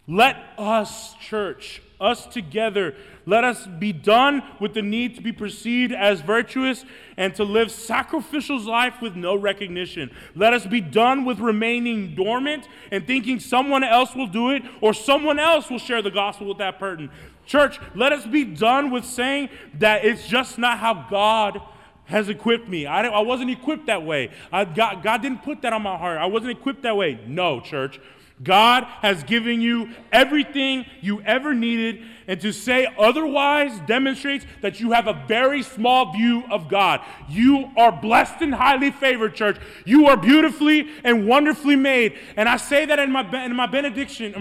Let 0.06 0.36
us, 0.58 1.14
church, 1.14 1.80
us 2.00 2.26
together, 2.26 2.96
let 3.30 3.44
us 3.44 3.64
be 3.68 3.92
done 3.92 4.42
with 4.58 4.74
the 4.74 4.82
need 4.82 5.14
to 5.14 5.22
be 5.22 5.30
perceived 5.30 5.92
as 5.92 6.20
virtuous 6.20 6.84
and 7.16 7.32
to 7.36 7.44
live 7.44 7.70
sacrificial 7.70 8.60
life 8.60 9.00
with 9.00 9.14
no 9.14 9.36
recognition. 9.36 10.10
Let 10.34 10.52
us 10.52 10.66
be 10.66 10.80
done 10.80 11.24
with 11.24 11.38
remaining 11.38 12.16
dormant 12.16 12.66
and 12.90 13.06
thinking 13.06 13.38
someone 13.38 13.84
else 13.84 14.16
will 14.16 14.26
do 14.26 14.50
it 14.50 14.64
or 14.80 14.92
someone 14.92 15.38
else 15.38 15.70
will 15.70 15.78
share 15.78 16.02
the 16.02 16.10
gospel 16.10 16.48
with 16.48 16.58
that 16.58 16.80
person. 16.80 17.08
Church, 17.46 17.78
let 17.94 18.12
us 18.12 18.26
be 18.26 18.44
done 18.44 18.90
with 18.90 19.04
saying 19.04 19.48
that 19.78 20.04
it's 20.04 20.26
just 20.26 20.58
not 20.58 20.78
how 20.78 21.06
God 21.08 21.60
has 22.06 22.28
equipped 22.28 22.68
me. 22.68 22.86
I, 22.86 23.06
I 23.06 23.20
wasn't 23.20 23.50
equipped 23.50 23.86
that 23.86 24.04
way. 24.04 24.30
I, 24.52 24.64
God, 24.64 25.04
God 25.04 25.22
didn't 25.22 25.44
put 25.44 25.62
that 25.62 25.72
on 25.72 25.82
my 25.82 25.96
heart. 25.96 26.18
I 26.18 26.26
wasn't 26.26 26.50
equipped 26.50 26.82
that 26.82 26.96
way. 26.96 27.20
No, 27.28 27.60
church. 27.60 28.00
God 28.42 28.84
has 29.02 29.22
given 29.24 29.60
you 29.60 29.90
everything 30.12 30.86
you 31.00 31.20
ever 31.22 31.52
needed, 31.52 32.02
and 32.30 32.40
to 32.42 32.52
say 32.52 32.86
otherwise 32.96 33.80
demonstrates 33.88 34.46
that 34.60 34.78
you 34.78 34.92
have 34.92 35.08
a 35.08 35.24
very 35.26 35.64
small 35.64 36.12
view 36.12 36.44
of 36.48 36.68
God. 36.68 37.00
You 37.28 37.72
are 37.76 37.90
blessed 37.90 38.40
and 38.40 38.54
highly 38.54 38.92
favored, 38.92 39.34
church. 39.34 39.56
You 39.84 40.06
are 40.06 40.16
beautifully 40.16 40.88
and 41.02 41.26
wonderfully 41.26 41.74
made. 41.74 42.16
And 42.36 42.48
I 42.48 42.56
say 42.56 42.86
that 42.86 43.00
in 43.00 43.10
my, 43.10 43.44
in 43.44 43.56
my 43.56 43.66
benediction, 43.66 44.32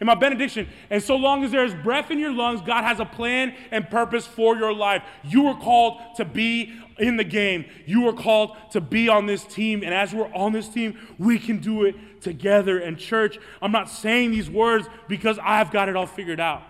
in 0.00 0.06
my 0.08 0.16
benediction. 0.16 0.68
And 0.90 1.00
so 1.00 1.14
long 1.14 1.44
as 1.44 1.52
there 1.52 1.64
is 1.64 1.72
breath 1.72 2.10
in 2.10 2.18
your 2.18 2.32
lungs, 2.32 2.62
God 2.62 2.82
has 2.82 2.98
a 2.98 3.04
plan 3.04 3.54
and 3.70 3.88
purpose 3.88 4.26
for 4.26 4.56
your 4.56 4.74
life. 4.74 5.04
You 5.22 5.46
are 5.46 5.56
called 5.56 6.00
to 6.16 6.24
be 6.24 6.72
in 6.98 7.16
the 7.16 7.22
game. 7.22 7.64
You 7.86 8.08
are 8.08 8.12
called 8.12 8.56
to 8.72 8.80
be 8.80 9.08
on 9.08 9.26
this 9.26 9.44
team. 9.44 9.84
And 9.84 9.94
as 9.94 10.12
we're 10.12 10.34
on 10.34 10.50
this 10.50 10.68
team, 10.68 10.98
we 11.16 11.38
can 11.38 11.60
do 11.60 11.84
it 11.84 11.94
together. 12.22 12.80
And, 12.80 12.98
church, 12.98 13.38
I'm 13.62 13.70
not 13.70 13.88
saying 13.88 14.32
these 14.32 14.50
words 14.50 14.88
because 15.06 15.38
I've 15.40 15.70
got 15.70 15.88
it 15.88 15.94
all 15.94 16.06
figured 16.06 16.40
out. 16.40 16.64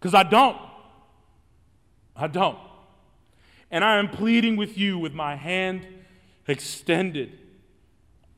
Because 0.00 0.14
I 0.14 0.22
don't. 0.22 0.56
I 2.16 2.26
don't. 2.26 2.58
And 3.70 3.84
I 3.84 3.98
am 3.98 4.08
pleading 4.08 4.56
with 4.56 4.78
you 4.78 4.98
with 4.98 5.12
my 5.12 5.36
hand 5.36 5.86
extended. 6.48 7.38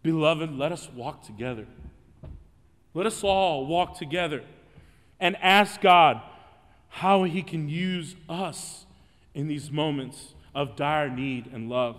Beloved, 0.02 0.52
let 0.52 0.72
us 0.72 0.90
walk 0.94 1.24
together. 1.24 1.66
Let 2.94 3.06
us 3.06 3.22
all 3.22 3.66
walk 3.66 3.96
together 3.96 4.42
and 5.20 5.36
ask 5.36 5.80
God 5.80 6.20
how 6.88 7.22
He 7.22 7.42
can 7.42 7.68
use 7.68 8.16
us 8.28 8.84
in 9.34 9.48
these 9.48 9.70
moments 9.70 10.34
of 10.54 10.76
dire 10.76 11.08
need 11.08 11.48
and 11.52 11.70
love. 11.70 11.96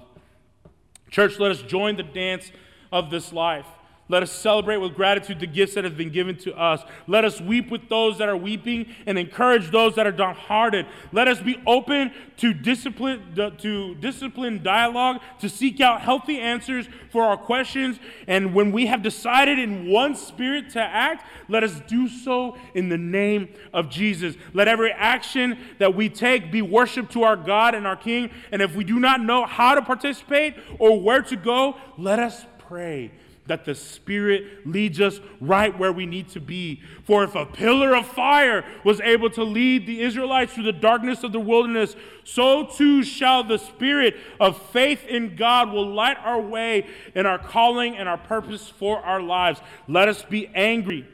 Church, 1.09 1.39
let 1.39 1.51
us 1.51 1.61
join 1.61 1.95
the 1.95 2.03
dance 2.03 2.51
of 2.91 3.09
this 3.09 3.33
life. 3.33 3.65
Let 4.13 4.21
us 4.21 4.31
celebrate 4.31 4.77
with 4.77 4.93
gratitude 4.93 5.39
the 5.39 5.47
gifts 5.47 5.73
that 5.73 5.85
have 5.85 5.97
been 5.97 6.11
given 6.11 6.37
to 6.37 6.55
us. 6.55 6.83
Let 7.07 7.25
us 7.25 7.41
weep 7.41 7.71
with 7.71 7.89
those 7.89 8.19
that 8.19 8.29
are 8.29 8.37
weeping 8.37 8.85
and 9.07 9.17
encourage 9.17 9.71
those 9.71 9.95
that 9.95 10.05
are 10.05 10.11
downhearted. 10.11 10.85
Let 11.11 11.27
us 11.27 11.41
be 11.41 11.59
open 11.65 12.11
to 12.37 12.53
discipline, 12.53 13.33
to 13.57 13.95
discipline 13.95 14.61
dialogue, 14.61 15.19
to 15.39 15.49
seek 15.49 15.81
out 15.81 16.01
healthy 16.01 16.39
answers 16.39 16.87
for 17.11 17.23
our 17.23 17.37
questions. 17.37 17.99
And 18.27 18.53
when 18.53 18.71
we 18.71 18.85
have 18.85 19.01
decided 19.01 19.57
in 19.57 19.89
one 19.89 20.15
spirit 20.15 20.69
to 20.73 20.79
act, 20.79 21.25
let 21.49 21.63
us 21.63 21.81
do 21.87 22.07
so 22.07 22.55
in 22.75 22.89
the 22.89 22.99
name 22.99 23.49
of 23.73 23.89
Jesus. 23.89 24.35
Let 24.53 24.67
every 24.67 24.91
action 24.91 25.57
that 25.79 25.95
we 25.95 26.07
take 26.07 26.51
be 26.51 26.61
worship 26.61 27.09
to 27.13 27.23
our 27.23 27.35
God 27.35 27.73
and 27.73 27.87
our 27.87 27.95
King. 27.95 28.29
And 28.51 28.61
if 28.61 28.75
we 28.75 28.83
do 28.83 28.99
not 28.99 29.21
know 29.21 29.47
how 29.47 29.73
to 29.73 29.81
participate 29.81 30.53
or 30.77 31.01
where 31.01 31.23
to 31.23 31.35
go, 31.35 31.77
let 31.97 32.19
us 32.19 32.45
pray 32.59 33.11
that 33.47 33.65
the 33.65 33.75
Spirit 33.75 34.65
leads 34.65 35.01
us 35.01 35.19
right 35.41 35.77
where 35.77 35.91
we 35.91 36.05
need 36.05 36.29
to 36.29 36.39
be. 36.39 36.81
For 37.03 37.23
if 37.23 37.35
a 37.35 37.45
pillar 37.45 37.95
of 37.95 38.07
fire 38.07 38.63
was 38.83 39.01
able 39.01 39.29
to 39.31 39.43
lead 39.43 39.85
the 39.85 40.01
Israelites 40.01 40.53
through 40.53 40.63
the 40.63 40.71
darkness 40.71 41.23
of 41.23 41.33
the 41.33 41.39
wilderness, 41.39 41.95
so 42.23 42.65
too 42.65 43.03
shall 43.03 43.43
the 43.43 43.57
Spirit 43.57 44.15
of 44.39 44.61
faith 44.71 45.05
in 45.05 45.35
God 45.35 45.71
will 45.71 45.87
light 45.87 46.17
our 46.23 46.39
way 46.39 46.87
in 47.15 47.25
our 47.25 47.37
calling 47.39 47.97
and 47.97 48.07
our 48.07 48.17
purpose 48.17 48.69
for 48.69 48.99
our 48.99 49.21
lives. 49.21 49.59
Let 49.87 50.07
us 50.07 50.23
be 50.23 50.47
angry 50.55 51.05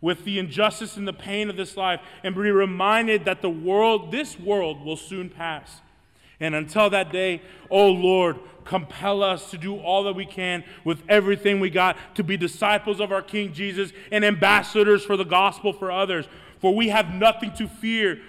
with 0.00 0.24
the 0.24 0.38
injustice 0.38 0.96
and 0.96 1.06
the 1.06 1.12
pain 1.12 1.48
of 1.48 1.56
this 1.56 1.76
life 1.76 2.00
and 2.22 2.34
be 2.34 2.50
reminded 2.50 3.24
that 3.24 3.42
the 3.42 3.50
world, 3.50 4.10
this 4.10 4.38
world, 4.38 4.84
will 4.84 4.96
soon 4.96 5.30
pass. 5.30 5.80
And 6.38 6.54
until 6.54 6.90
that 6.90 7.10
day, 7.10 7.42
oh 7.70 7.90
Lord, 7.90 8.38
compel 8.66 9.22
us 9.22 9.50
to 9.50 9.58
do 9.58 9.78
all 9.78 10.04
that 10.04 10.14
we 10.14 10.26
can 10.26 10.64
with 10.84 11.02
everything 11.08 11.60
we 11.60 11.70
got 11.70 11.96
to 12.16 12.24
be 12.24 12.36
disciples 12.36 13.00
of 13.00 13.12
our 13.12 13.22
King 13.22 13.52
Jesus 13.52 13.92
and 14.12 14.24
ambassadors 14.24 15.04
for 15.04 15.16
the 15.16 15.24
gospel 15.24 15.72
for 15.72 15.90
others. 15.90 16.26
For 16.60 16.74
we 16.74 16.88
have 16.88 17.14
nothing 17.14 17.52
to 17.54 17.68
fear 17.68 18.20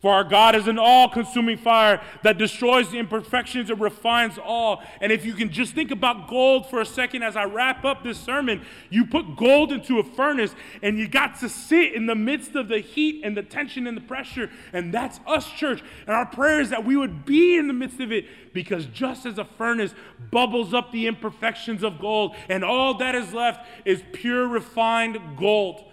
for 0.00 0.14
our 0.14 0.24
God 0.24 0.56
is 0.56 0.66
an 0.66 0.78
all 0.78 1.10
consuming 1.10 1.58
fire 1.58 2.00
that 2.22 2.38
destroys 2.38 2.90
the 2.90 2.98
imperfections 2.98 3.68
and 3.68 3.78
refines 3.78 4.38
all. 4.38 4.82
And 5.00 5.12
if 5.12 5.26
you 5.26 5.34
can 5.34 5.50
just 5.50 5.74
think 5.74 5.90
about 5.90 6.26
gold 6.28 6.66
for 6.70 6.80
a 6.80 6.86
second 6.86 7.22
as 7.22 7.36
I 7.36 7.44
wrap 7.44 7.84
up 7.84 8.02
this 8.02 8.18
sermon, 8.18 8.64
you 8.88 9.04
put 9.04 9.36
gold 9.36 9.72
into 9.72 9.98
a 9.98 10.04
furnace 10.04 10.54
and 10.82 10.98
you 10.98 11.06
got 11.06 11.38
to 11.40 11.50
sit 11.50 11.92
in 11.92 12.06
the 12.06 12.14
midst 12.14 12.54
of 12.54 12.68
the 12.68 12.78
heat 12.78 13.20
and 13.24 13.36
the 13.36 13.42
tension 13.42 13.86
and 13.86 13.94
the 13.94 14.00
pressure. 14.00 14.50
And 14.72 14.92
that's 14.92 15.20
us, 15.26 15.50
church. 15.50 15.82
And 16.06 16.16
our 16.16 16.26
prayer 16.26 16.60
is 16.60 16.70
that 16.70 16.84
we 16.84 16.96
would 16.96 17.26
be 17.26 17.58
in 17.58 17.66
the 17.66 17.74
midst 17.74 18.00
of 18.00 18.10
it 18.10 18.24
because 18.54 18.86
just 18.86 19.26
as 19.26 19.36
a 19.36 19.44
furnace 19.44 19.94
bubbles 20.30 20.72
up 20.72 20.92
the 20.92 21.08
imperfections 21.08 21.82
of 21.82 22.00
gold 22.00 22.34
and 22.48 22.64
all 22.64 22.94
that 22.94 23.14
is 23.14 23.34
left 23.34 23.68
is 23.84 24.02
pure 24.12 24.48
refined 24.48 25.18
gold 25.36 25.84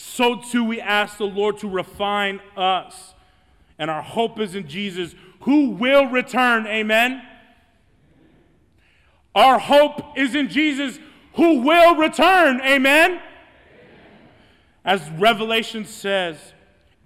so 0.00 0.36
too 0.36 0.62
we 0.62 0.80
ask 0.80 1.18
the 1.18 1.24
Lord 1.24 1.58
to 1.58 1.68
refine 1.68 2.40
us. 2.56 3.14
And 3.80 3.90
our 3.90 4.00
hope 4.00 4.38
is 4.38 4.54
in 4.54 4.68
Jesus, 4.68 5.16
who 5.40 5.70
will 5.70 6.06
return. 6.06 6.68
Amen. 6.68 7.20
Our 9.34 9.58
hope 9.58 10.16
is 10.16 10.36
in 10.36 10.50
Jesus, 10.50 11.00
who 11.34 11.62
will 11.62 11.96
return. 11.96 12.60
Amen. 12.60 13.20
As 14.84 15.10
Revelation 15.18 15.84
says, 15.84 16.36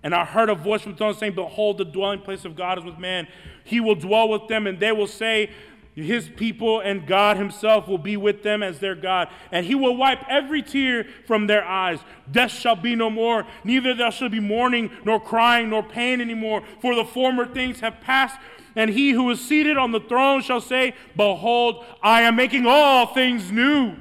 and 0.03 0.15
I 0.15 0.27
heard 0.27 0.51
a 0.51 0.55
voice 0.55 0.83
from 0.83 0.93
the 0.93 0.99
throne 0.99 1.15
saying, 1.15 1.35
Behold, 1.35 1.79
the 1.79 1.87
dwelling 1.87 2.21
place 2.21 2.45
of 2.45 2.55
God 2.55 2.77
is 2.77 2.85
with 2.85 2.99
man. 2.99 3.27
He 3.65 3.81
will 3.81 3.95
dwell 3.95 4.29
with 4.29 4.49
them, 4.49 4.67
and 4.67 4.79
they 4.79 4.93
will 4.93 5.07
say, 5.07 5.51
his 5.95 6.29
people 6.31 6.81
and 6.81 7.07
God 7.07 7.37
himself 7.37 7.87
will 7.87 7.99
be 7.99 8.17
with 8.17 8.43
them 8.43 8.63
as 8.63 8.79
their 8.79 8.95
God. 8.95 9.29
And 9.51 9.67
he 9.67 9.75
will 9.75 9.97
wipe 9.97 10.25
every 10.29 10.63
tear 10.63 11.05
from 11.27 11.47
their 11.47 11.65
eyes. 11.65 11.99
Death 12.31 12.51
shall 12.51 12.77
be 12.77 12.95
no 12.95 13.11
more, 13.11 13.47
neither 13.63 13.95
there 13.95 14.11
shall 14.11 14.31
be 14.31 14.41
mourning, 14.41 14.91
nor 15.05 15.21
crying, 15.21 15.69
nor 15.69 15.83
pain 15.83 16.21
anymore, 16.21 16.63
for 16.81 16.95
the 16.95 17.05
former 17.05 17.47
things 17.47 17.81
have 17.81 18.01
passed. 18.01 18.39
And 18.75 18.89
he 18.89 19.11
who 19.11 19.29
is 19.31 19.41
seated 19.41 19.77
on 19.77 19.93
the 19.93 20.01
throne 20.01 20.41
shall 20.41 20.63
say, 20.63 20.95
Behold, 21.15 21.85
I 22.03 22.23
am 22.23 22.37
making 22.37 22.67
all 22.67 23.07
things 23.07 23.53
new. 23.53 23.95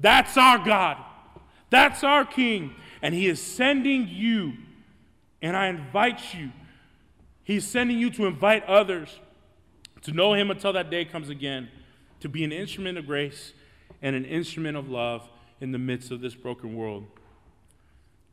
That's 0.00 0.36
our 0.36 0.58
God. 0.58 0.98
That's 1.70 2.04
our 2.04 2.26
King. 2.26 2.74
And 3.00 3.14
he 3.14 3.28
is 3.28 3.40
sending 3.40 4.08
you, 4.08 4.54
and 5.40 5.56
I 5.56 5.68
invite 5.68 6.34
you, 6.34 6.50
he's 7.44 7.66
sending 7.66 7.98
you 7.98 8.10
to 8.10 8.26
invite 8.26 8.64
others 8.66 9.20
to 10.04 10.12
know 10.12 10.34
Him 10.34 10.50
until 10.50 10.72
that 10.72 10.90
day 10.90 11.04
comes 11.04 11.28
again, 11.28 11.68
to 12.20 12.28
be 12.28 12.44
an 12.44 12.52
instrument 12.52 12.96
of 12.96 13.06
grace 13.06 13.52
and 14.00 14.14
an 14.14 14.24
instrument 14.24 14.76
of 14.76 14.88
love 14.88 15.28
in 15.60 15.72
the 15.72 15.78
midst 15.78 16.10
of 16.10 16.20
this 16.20 16.34
broken 16.34 16.74
world. 16.74 17.04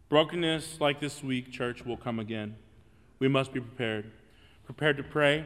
Brokenness 0.09 0.79
like 0.81 0.99
this 0.99 1.23
week, 1.23 1.51
church, 1.51 1.85
will 1.85 1.97
come 1.97 2.19
again. 2.19 2.55
We 3.19 3.27
must 3.27 3.53
be 3.53 3.61
prepared. 3.61 4.11
Prepared 4.65 4.97
to 4.97 5.03
pray, 5.03 5.45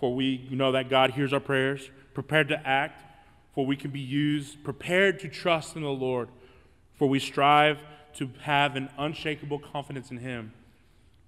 for 0.00 0.14
we 0.14 0.48
know 0.50 0.72
that 0.72 0.88
God 0.88 1.10
hears 1.10 1.32
our 1.32 1.40
prayers. 1.40 1.90
Prepared 2.14 2.48
to 2.48 2.66
act, 2.66 3.04
for 3.54 3.66
we 3.66 3.76
can 3.76 3.90
be 3.90 4.00
used. 4.00 4.64
Prepared 4.64 5.18
to 5.20 5.28
trust 5.28 5.76
in 5.76 5.82
the 5.82 5.88
Lord, 5.88 6.28
for 6.94 7.08
we 7.08 7.18
strive 7.18 7.78
to 8.14 8.30
have 8.40 8.76
an 8.76 8.88
unshakable 8.96 9.58
confidence 9.58 10.10
in 10.10 10.18
Him 10.18 10.52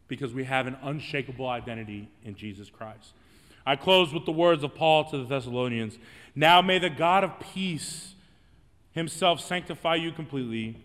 because 0.08 0.32
we 0.32 0.44
have 0.44 0.66
an 0.66 0.76
unshakable 0.82 1.48
identity 1.48 2.08
in 2.24 2.34
Jesus 2.34 2.70
Christ. 2.70 3.12
I 3.66 3.76
close 3.76 4.12
with 4.12 4.24
the 4.26 4.32
words 4.32 4.62
of 4.62 4.74
Paul 4.74 5.04
to 5.10 5.18
the 5.18 5.24
Thessalonians. 5.24 5.98
Now 6.34 6.60
may 6.60 6.78
the 6.78 6.90
God 6.90 7.24
of 7.24 7.40
peace 7.40 8.14
himself 8.92 9.40
sanctify 9.40 9.96
you 9.96 10.12
completely, 10.12 10.76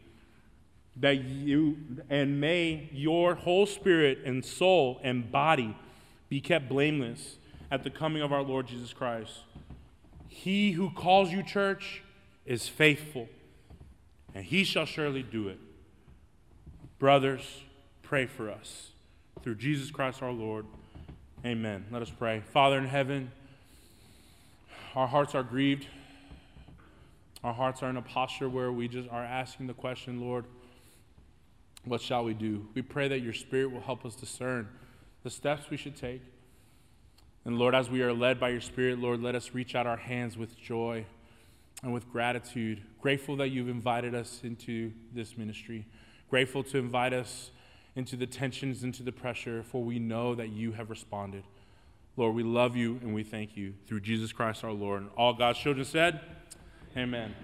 that 0.96 1.24
you 1.24 1.78
and 2.10 2.42
may 2.42 2.90
your 2.92 3.36
whole 3.36 3.66
spirit 3.66 4.20
and 4.26 4.44
soul 4.44 5.00
and 5.04 5.32
body 5.32 5.78
be 6.30 6.42
kept 6.42 6.70
blameless 6.70 7.38
at 7.72 7.84
the 7.84 7.90
coming 7.90 8.22
of 8.22 8.34
our 8.34 8.42
Lord 8.42 8.68
Jesus 8.68 8.94
Christ. 8.94 9.40
He 10.28 10.72
who 10.72 10.90
calls 10.92 11.32
you 11.32 11.44
church 11.44 12.04
is 12.46 12.68
faithful, 12.68 13.28
and 14.34 14.46
he 14.46 14.64
shall 14.64 14.86
surely 14.86 15.24
do 15.24 15.48
it. 15.48 15.60
Brothers, 16.98 17.64
pray 18.04 18.26
for 18.26 18.50
us. 18.50 18.90
Through 19.44 19.56
Jesus 19.56 19.92
Christ 19.92 20.22
our 20.22 20.32
Lord. 20.32 20.66
Amen. 21.46 21.86
Let 21.90 22.02
us 22.02 22.10
pray. 22.10 22.42
Father 22.52 22.78
in 22.78 22.86
heaven, 22.86 23.32
our 24.94 25.08
hearts 25.08 25.36
are 25.36 25.44
grieved. 25.44 25.88
Our 27.46 27.54
hearts 27.54 27.82
are 27.82 27.90
in 27.90 27.96
a 27.96 28.02
posture 28.02 28.50
where 28.50 28.74
we 28.74 28.90
just 28.90 29.08
are 29.08 29.24
asking 29.24 29.68
the 29.68 29.74
question, 29.74 30.20
Lord, 30.20 30.44
what 31.86 32.02
shall 32.02 32.26
we 32.26 32.34
do? 32.34 32.68
We 32.74 32.82
pray 32.82 33.08
that 33.08 33.22
your 33.22 33.32
Spirit 33.32 33.72
will 33.72 33.80
help 33.80 34.06
us 34.06 34.16
discern 34.16 34.68
the 35.24 35.30
steps 35.30 35.70
we 35.70 35.78
should 35.78 35.96
take. 35.96 36.22
And 37.46 37.58
Lord, 37.58 37.74
as 37.74 37.90
we 37.90 38.02
are 38.02 38.12
led 38.12 38.38
by 38.38 38.50
your 38.50 38.60
Spirit, 38.60 39.00
Lord, 39.00 39.22
let 39.24 39.34
us 39.34 39.54
reach 39.54 39.76
out 39.76 39.88
our 39.88 39.96
hands 39.96 40.38
with 40.38 40.60
joy 40.60 41.06
and 41.82 41.94
with 41.94 42.12
gratitude. 42.12 42.82
Grateful 43.02 43.38
that 43.38 43.48
you've 43.48 43.70
invited 43.70 44.14
us 44.14 44.42
into 44.44 44.92
this 45.14 45.38
ministry. 45.38 45.86
Grateful 46.30 46.64
to 46.64 46.78
invite 46.78 47.14
us 47.14 47.52
into 48.00 48.16
the 48.16 48.26
tensions, 48.26 48.84
into 48.84 49.04
the 49.04 49.12
pressure, 49.12 49.62
for 49.62 49.84
we 49.84 50.00
know 50.00 50.34
that 50.34 50.50
you 50.50 50.72
have 50.72 50.90
responded. 50.90 51.44
Lord, 52.16 52.34
we 52.34 52.44
love 52.44 52.76
you 52.76 52.98
and 53.04 53.14
we 53.14 53.24
thank 53.24 53.56
you 53.56 53.74
through 53.88 54.00
Jesus 54.00 54.32
Christ 54.32 54.64
our 54.64 54.72
Lord. 54.72 55.02
And 55.02 55.12
all 55.16 55.34
God's 55.34 55.60
children 55.60 55.86
said, 55.86 56.22
Amen. 56.98 57.36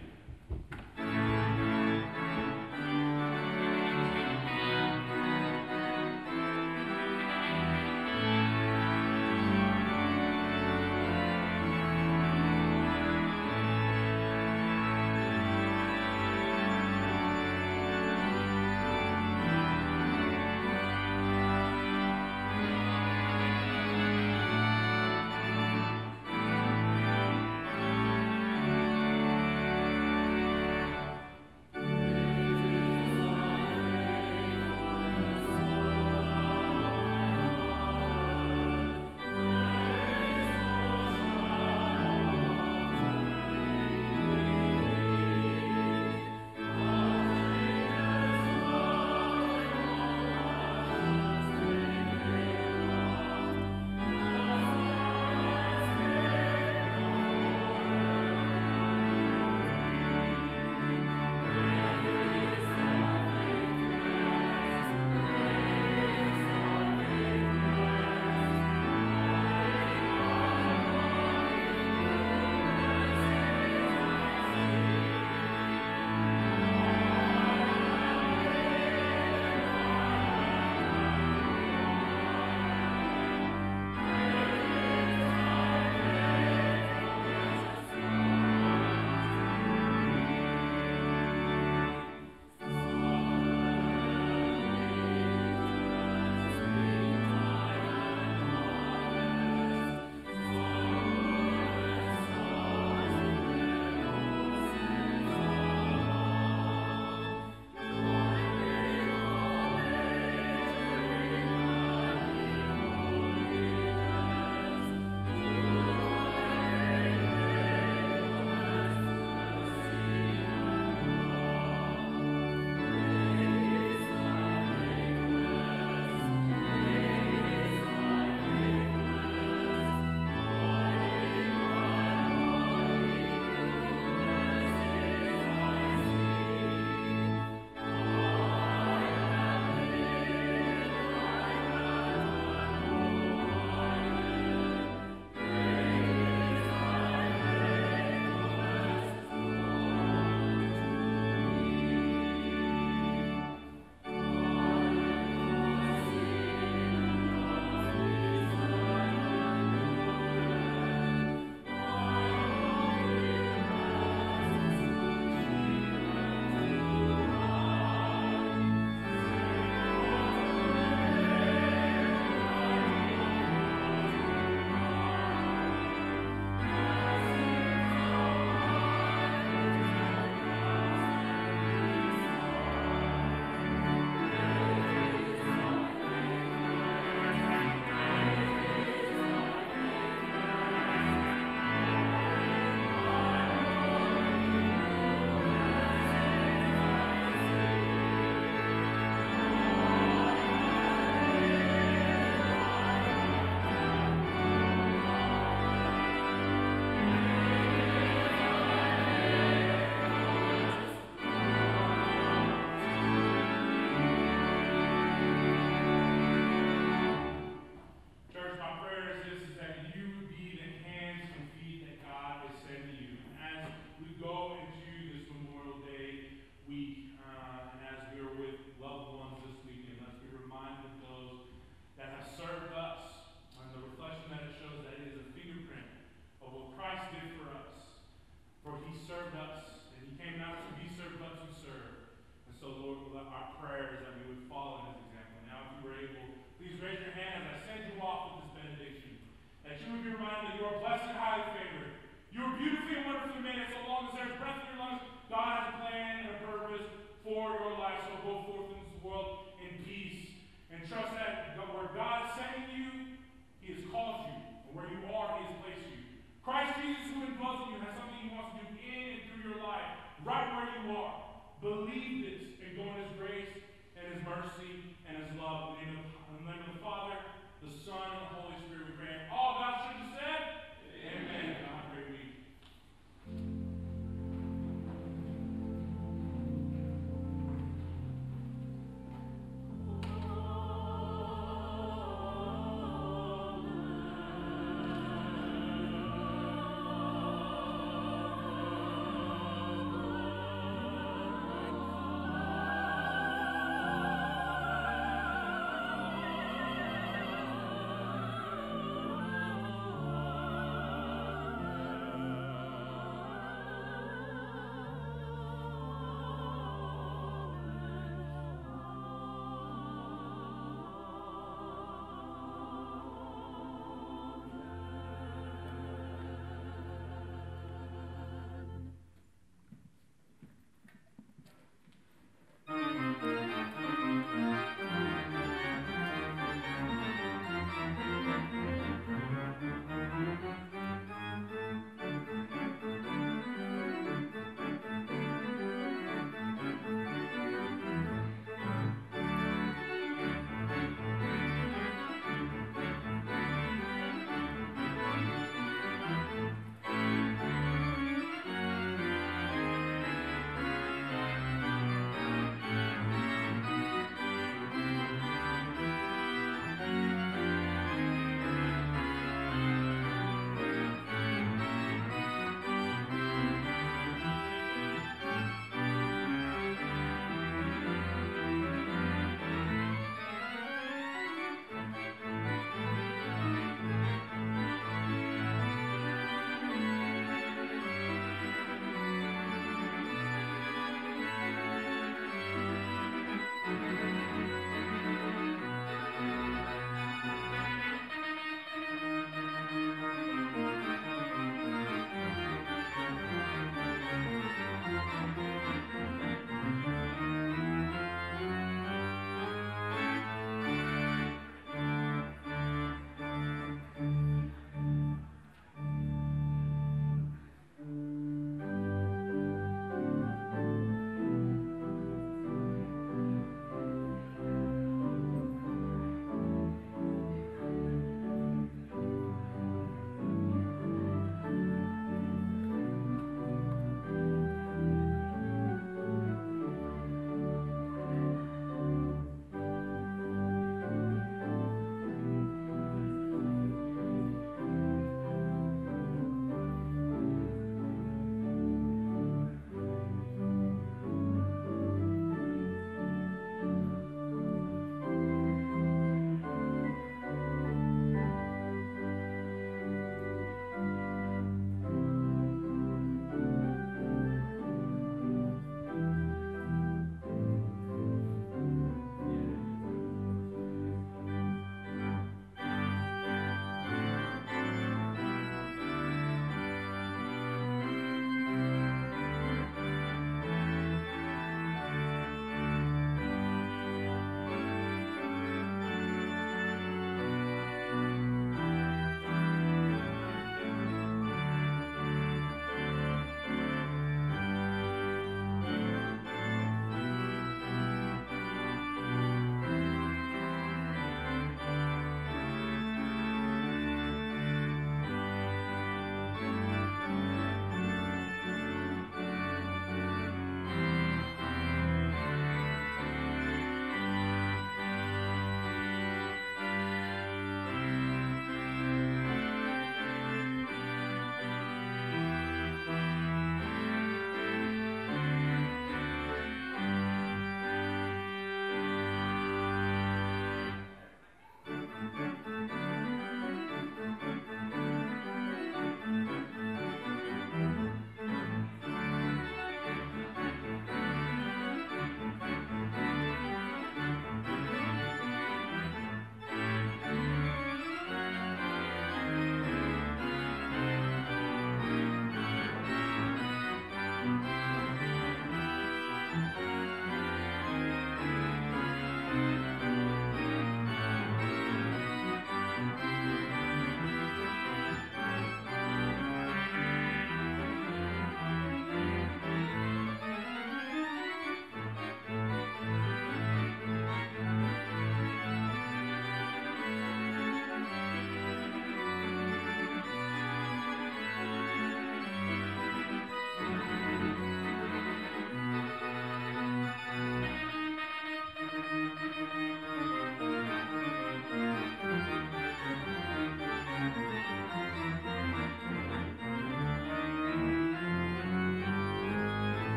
served 239.25 239.37
up 239.37 239.54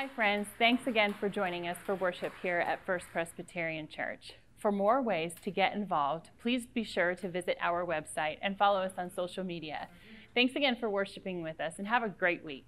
Hi, 0.00 0.08
friends. 0.08 0.48
Thanks 0.58 0.86
again 0.86 1.14
for 1.20 1.28
joining 1.28 1.68
us 1.68 1.76
for 1.84 1.94
worship 1.94 2.32
here 2.40 2.60
at 2.60 2.86
First 2.86 3.04
Presbyterian 3.12 3.86
Church. 3.86 4.32
For 4.56 4.72
more 4.72 5.02
ways 5.02 5.34
to 5.44 5.50
get 5.50 5.74
involved, 5.74 6.30
please 6.40 6.64
be 6.64 6.84
sure 6.84 7.14
to 7.16 7.28
visit 7.28 7.58
our 7.60 7.84
website 7.84 8.38
and 8.40 8.56
follow 8.56 8.80
us 8.80 8.94
on 8.96 9.10
social 9.14 9.44
media. 9.44 9.88
Thanks 10.34 10.56
again 10.56 10.76
for 10.76 10.88
worshiping 10.88 11.42
with 11.42 11.60
us 11.60 11.74
and 11.76 11.86
have 11.86 12.02
a 12.02 12.08
great 12.08 12.42
week. 12.42 12.64